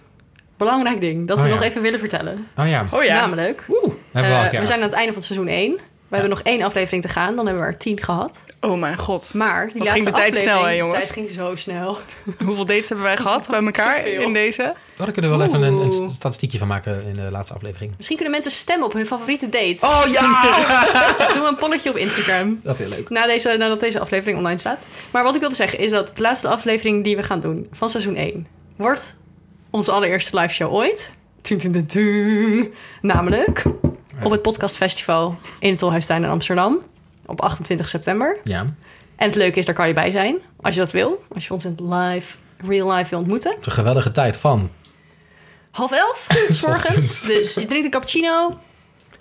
Belangrijk 0.57 1.01
ding 1.01 1.27
dat 1.27 1.39
we 1.39 1.45
Oh, 1.45 1.51
nog 1.51 1.59
ja. 1.61 1.65
even 1.65 1.81
willen 1.81 1.99
vertellen. 1.99 2.47
Oh 2.57 2.67
ja. 2.67 2.87
Oh 2.91 3.03
ja. 3.03 3.13
Namelijk, 3.13 3.65
we, 3.67 3.91
eh, 4.11 4.59
we 4.59 4.65
zijn 4.65 4.79
aan 4.79 4.85
het 4.87 4.91
einde 4.93 5.13
van 5.13 5.21
seizoen 5.21 5.47
1. 5.47 5.79
We 6.07 6.15
hebben 6.21 6.29
nog 6.29 6.41
één 6.41 6.61
aflevering 6.61 7.01
te 7.01 7.09
gaan. 7.09 7.35
Dan 7.35 7.45
hebben 7.45 7.63
we 7.63 7.69
er 7.71 7.77
10 7.77 8.01
gehad. 8.03 8.43
Oh 8.61 8.79
mijn 8.79 8.97
god. 8.97 9.33
Maar 9.33 9.67
die 9.67 9.77
Wat 9.77 9.87
laatste 9.87 10.01
ging 10.03 10.15
de 10.15 10.21
tijd 10.21 10.33
aflevering... 10.33 10.57
snel, 10.59 10.69
hè, 10.69 10.71
jongens? 10.77 11.07
De 11.07 11.13
tijd 11.13 11.13
ging 11.13 11.29
zo 11.29 11.55
snel. 11.55 11.97
Hoeveel 12.45 12.65
dates 12.65 12.89
hebben 12.89 13.05
wij 13.05 13.17
gehad 13.17 13.47
bij 13.51 13.63
elkaar 13.63 14.07
in 14.07 14.33
deze? 14.33 14.61
Oh, 14.61 15.05
daar 15.05 15.11
kunnen 15.11 15.31
we 15.31 15.37
wel 15.37 15.47
even 15.47 15.61
een, 15.61 15.77
een 15.77 16.09
statistiekje 16.09 16.57
van 16.57 16.67
maken 16.67 17.05
in 17.07 17.15
de 17.15 17.31
laatste 17.31 17.53
aflevering. 17.53 17.93
Misschien 17.95 18.17
kunnen 18.17 18.33
mensen 18.33 18.51
stemmen 18.51 18.87
op 18.87 18.93
hun 18.93 19.05
favoriete 19.05 19.49
date. 19.49 19.77
Oh 19.81 20.03
ja! 20.11 20.83
Doe 21.35 21.47
een 21.47 21.55
polletje 21.55 21.89
op 21.89 21.95
Instagram. 21.97 22.59
Dat 22.63 22.79
is 22.79 22.87
heel 22.87 22.95
leuk. 22.95 23.09
Na 23.09 23.25
deze, 23.25 23.55
nadat 23.57 23.79
deze 23.79 23.99
aflevering 23.99 24.37
online 24.37 24.59
staat. 24.59 24.85
Maar 25.11 25.23
wat 25.23 25.33
ik 25.33 25.39
wilde 25.39 25.55
zeggen 25.55 25.79
is 25.79 25.91
dat 25.91 26.11
de 26.15 26.21
laatste 26.21 26.47
aflevering 26.47 27.03
die 27.03 27.15
we 27.15 27.23
gaan 27.23 27.39
doen 27.39 27.67
van 27.71 27.89
seizoen 27.89 28.15
1 28.15 28.47
wordt 28.75 29.15
onze 29.75 29.91
allereerste 29.91 30.37
live 30.37 30.53
show 30.53 30.73
ooit. 30.73 31.11
Tun, 31.41 31.85
tun. 31.87 32.73
Namelijk 33.01 33.63
op 34.23 34.31
het 34.31 34.41
podcastfestival 34.41 35.37
in 35.59 35.69
het 35.69 35.77
Tolhuistuin 35.77 36.23
in 36.23 36.29
Amsterdam 36.29 36.83
op 37.25 37.41
28 37.41 37.89
september. 37.89 38.37
Ja. 38.43 38.59
En 39.15 39.27
het 39.27 39.35
leuke 39.35 39.59
is, 39.59 39.65
daar 39.65 39.75
kan 39.75 39.87
je 39.87 39.93
bij 39.93 40.11
zijn 40.11 40.37
als 40.61 40.75
je 40.75 40.81
dat 40.81 40.91
wil. 40.91 41.23
Als 41.33 41.47
je 41.47 41.53
ons 41.53 41.65
in 41.65 41.77
live, 41.81 42.37
real 42.65 42.91
life 42.91 43.09
wil 43.09 43.19
ontmoeten. 43.19 43.51
Het 43.51 43.59
is 43.59 43.65
een 43.65 43.71
geweldige 43.71 44.11
tijd 44.11 44.37
van... 44.37 44.69
Half 45.71 45.91
elf, 45.91 46.27
s 46.49 46.63
ochtends. 46.63 47.21
Dus 47.21 47.53
je 47.53 47.65
drinkt 47.65 47.85
een 47.85 47.91
cappuccino, 47.91 48.59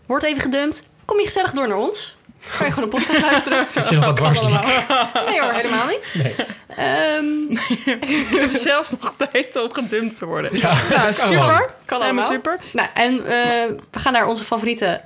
wordt 0.07 0.25
even 0.25 0.43
gedumpt. 0.43 0.83
Kom 1.05 1.19
je 1.19 1.25
gezellig 1.25 1.53
door 1.53 1.69
naar 1.69 1.77
ons. 1.77 2.17
Kan 2.59 2.67
je 2.67 2.73
gewoon 2.73 2.93
een 2.95 3.03
podcast 3.05 3.21
luisteren. 3.21 3.67
Zit 3.69 3.89
je 3.89 3.95
nog 3.95 4.05
wat 4.05 4.17
dwars? 4.17 4.41
Nee 5.27 5.41
hoor, 5.41 5.53
helemaal 5.53 5.87
niet. 5.87 6.11
Nee. 6.15 6.35
Ehm, 6.77 7.25
We 8.31 8.37
hebben 8.39 8.59
zelfs 8.59 8.91
nog 9.01 9.15
tijd 9.17 9.57
om 9.63 9.73
gedumpt 9.73 10.19
te 10.19 10.25
worden. 10.27 10.59
Ja, 10.59 10.75
Nou, 10.91 11.13
super. 11.13 11.71
Kan 11.85 12.01
allemaal. 12.03 12.31
super. 12.31 12.59
Nou, 12.73 12.89
en 12.95 13.13
eh, 13.27 13.67
we 13.91 13.99
gaan 13.99 14.13
daar 14.13 14.27
onze 14.27 14.45
favoriete 14.45 15.01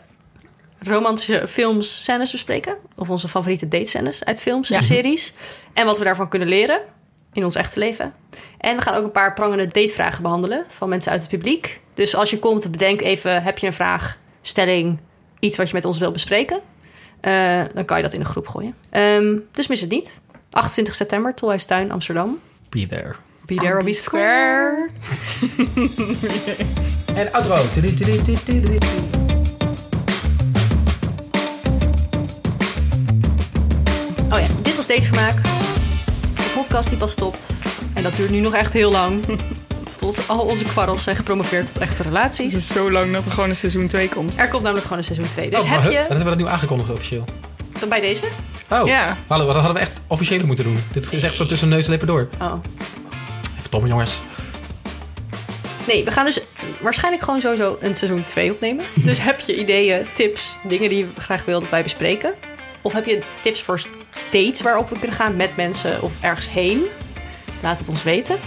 romantische 0.78 1.49
films, 1.49 2.03
scènes 2.03 2.32
bespreken. 2.32 2.74
Of 2.97 3.09
onze 3.11 3.28
favoriete 3.28 3.68
datescènes 3.68 4.24
uit 4.24 4.41
films 4.41 4.70
en 4.70 4.82
series. 4.82 5.34
En 5.72 5.86
wat 5.86 5.99
we 5.99 6.05
daarvan 6.05 6.28
kunnen 6.28 6.49
leren 6.49 6.80
in 7.32 7.45
ons 7.45 7.55
echte 7.55 7.78
leven. 7.78 8.14
En 8.59 8.76
we 8.76 8.82
gaan 8.82 8.95
ook 8.95 9.05
een 9.05 9.11
paar 9.12 9.34
prangende 9.34 9.66
datevragen 9.66 10.22
behandelen 10.22 10.64
van 10.68 10.89
mensen 10.89 11.12
uit 11.12 11.20
het 11.20 11.30
publiek. 11.30 11.80
Dus 11.95 12.14
als 12.16 12.30
je 12.30 12.39
komt, 12.39 12.70
bedenk 12.70 13.01
even, 13.01 13.43
heb 13.43 13.59
je 13.59 13.66
een 13.66 13.72
vraag, 13.72 14.18
stelling, 14.43 14.99
iets 15.39 15.57
wat 15.57 15.68
je 15.68 15.74
met 15.74 15.84
ons 15.84 15.99
wilt 15.99 16.12
bespreken? 16.12 16.61
Eh, 17.20 17.62
dan 17.74 17.84
kan 17.84 17.96
je 17.96 18.02
dat 18.02 18.12
in 18.12 18.20
een 18.20 18.26
groep 18.26 18.48
gooien. 18.48 18.74
Ehm, 18.90 19.36
dus 19.52 19.66
mis 19.66 19.80
het 19.80 19.90
niet. 19.90 20.18
28 20.50 20.94
september, 20.94 21.34
Tolhuistuin, 21.34 21.90
Amsterdam. 21.90 22.38
Be 22.68 22.86
there. 22.86 23.14
Be 23.46 23.54
there 23.54 23.74
or 23.76 23.84
be 23.84 23.92
square. 23.92 24.88
En 27.14 27.32
outro. 27.32 27.54
Oh 34.30 34.38
ja, 34.38 34.46
dit 34.62 34.76
was 34.76 34.86
Datevermaak. 34.86 35.42
De 35.42 36.52
podcast 36.54 36.88
die 36.88 36.98
pas 36.98 37.12
stopt. 37.12 37.50
En 37.94 38.02
dat 38.02 38.16
duurt 38.16 38.30
nu 38.30 38.40
nog 38.40 38.54
echt 38.54 38.72
heel 38.72 38.90
lang. 38.90 39.24
Tot 39.99 40.28
al 40.28 40.38
onze 40.40 40.64
kwarrels 40.64 41.03
zijn 41.03 41.16
gepromoveerd 41.16 41.66
tot 41.72 41.78
echte 41.82 42.03
relaties. 42.03 42.53
Het 42.53 42.62
is 42.62 42.68
zo 42.68 42.90
lang 42.90 43.12
dat 43.12 43.24
er 43.24 43.30
gewoon 43.30 43.49
een 43.51 43.57
seizoen 43.57 43.86
2 43.86 44.09
komt. 44.09 44.38
Er 44.38 44.49
komt 44.49 44.62
namelijk 44.62 44.84
gewoon 44.86 44.99
een 44.99 45.05
seizoen 45.05 45.28
2. 45.28 45.51
Dus 45.51 45.62
Oh, 45.64 45.70
maar 45.70 45.82
heb 45.82 45.90
je 45.92 45.96
Dat 45.99 46.07
hebben 46.09 46.24
we 46.24 46.30
dat 46.30 46.38
nu 46.38 46.46
aangekondigd 46.46 46.90
officieel. 46.90 47.24
dan 47.80 47.88
bij 47.88 48.01
deze? 48.01 48.24
Oh, 48.70 48.86
Ja. 48.86 49.16
hallo, 49.26 49.46
dat 49.46 49.55
hadden 49.55 49.74
we 49.74 49.78
echt 49.80 50.01
officieel 50.07 50.46
moeten 50.46 50.64
doen. 50.64 50.78
Dit 50.92 51.12
is 51.12 51.22
echt 51.22 51.36
zo 51.36 51.46
tussen 51.46 51.68
neus 51.68 51.84
en 51.84 51.90
lippen 51.90 52.09
door. 52.09 52.28
Oh. 52.40 52.53
Verdomme 53.61 53.88
jongens. 53.88 54.20
Nee, 55.86 56.05
we 56.05 56.11
gaan 56.11 56.24
dus 56.24 56.40
waarschijnlijk 56.80 57.24
gewoon 57.24 57.40
sowieso 57.40 57.76
een 57.80 57.94
seizoen 57.96 58.24
2 58.24 58.51
opnemen. 58.53 58.84
Dus 59.05 59.20
heb 59.20 59.40
je 59.40 59.57
ideeën, 59.59 60.07
tips, 60.14 60.55
dingen 60.68 60.88
die 60.88 60.99
je 60.99 61.09
graag 61.16 61.44
wil 61.44 61.61
dat 61.61 61.70
wij 61.70 61.82
bespreken? 61.82 62.34
Of 62.82 62.92
heb 62.92 63.07
je 63.07 63.22
tips 63.42 63.62
voor 63.62 63.80
dates 64.30 64.62
waarop 64.62 64.88
we 64.90 64.99
kunnen 64.99 65.16
gaan 65.16 65.36
met 65.36 65.57
mensen 65.57 66.03
of 66.03 66.12
ergens 66.20 66.51
heen? 66.51 66.82
Laat 67.62 67.78
het 67.78 67.88
ons 67.88 68.03
weten. 68.03 68.38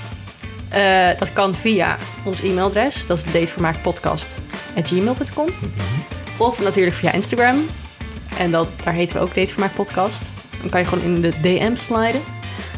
Eh, 0.71 1.09
dat 1.17 1.33
kan 1.33 1.55
via 1.55 1.97
ons 2.23 2.41
e-mailadres. 2.41 3.05
Dat 3.05 3.17
is 3.17 3.23
datevermaakpodcast.gmail.com 3.23 5.47
Of 6.37 6.59
natuurlijk 6.59 6.95
via 6.95 7.11
Instagram. 7.11 7.65
En 8.37 8.51
dat, 8.51 8.69
daar 8.83 8.93
heten 8.93 9.15
we 9.15 9.21
ook 9.21 9.35
Date 9.35 9.51
voor 9.53 9.59
mij 9.59 9.69
podcast. 9.69 10.29
Dan 10.61 10.69
kan 10.69 10.79
je 10.79 10.85
gewoon 10.85 11.03
in 11.03 11.21
de 11.21 11.39
DM 11.41 11.75
sliden. 11.75 12.21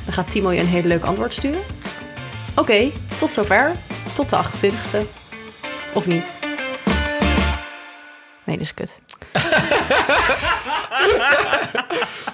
Dan 0.06 0.14
gaat 0.14 0.32
Timo 0.32 0.52
je 0.52 0.60
een 0.60 0.68
hele 0.68 0.88
leuk 0.88 1.04
antwoord 1.04 1.34
sturen. 1.34 1.62
Oké, 2.56 2.92
tot 3.18 3.30
zover. 3.30 3.72
Tot 4.14 4.30
de 4.30 4.36
28ste. 4.36 4.98
Of 5.94 6.08
niet. 6.08 6.32
Nee, 8.46 8.58
dat 8.58 8.66
is 8.66 8.74
kut. 8.74 9.02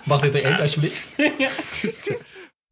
Mag 0.03 0.22
dit 0.22 0.36
erin, 0.36 0.60
alsjeblieft? 0.62 1.12
Ja. 1.38 1.49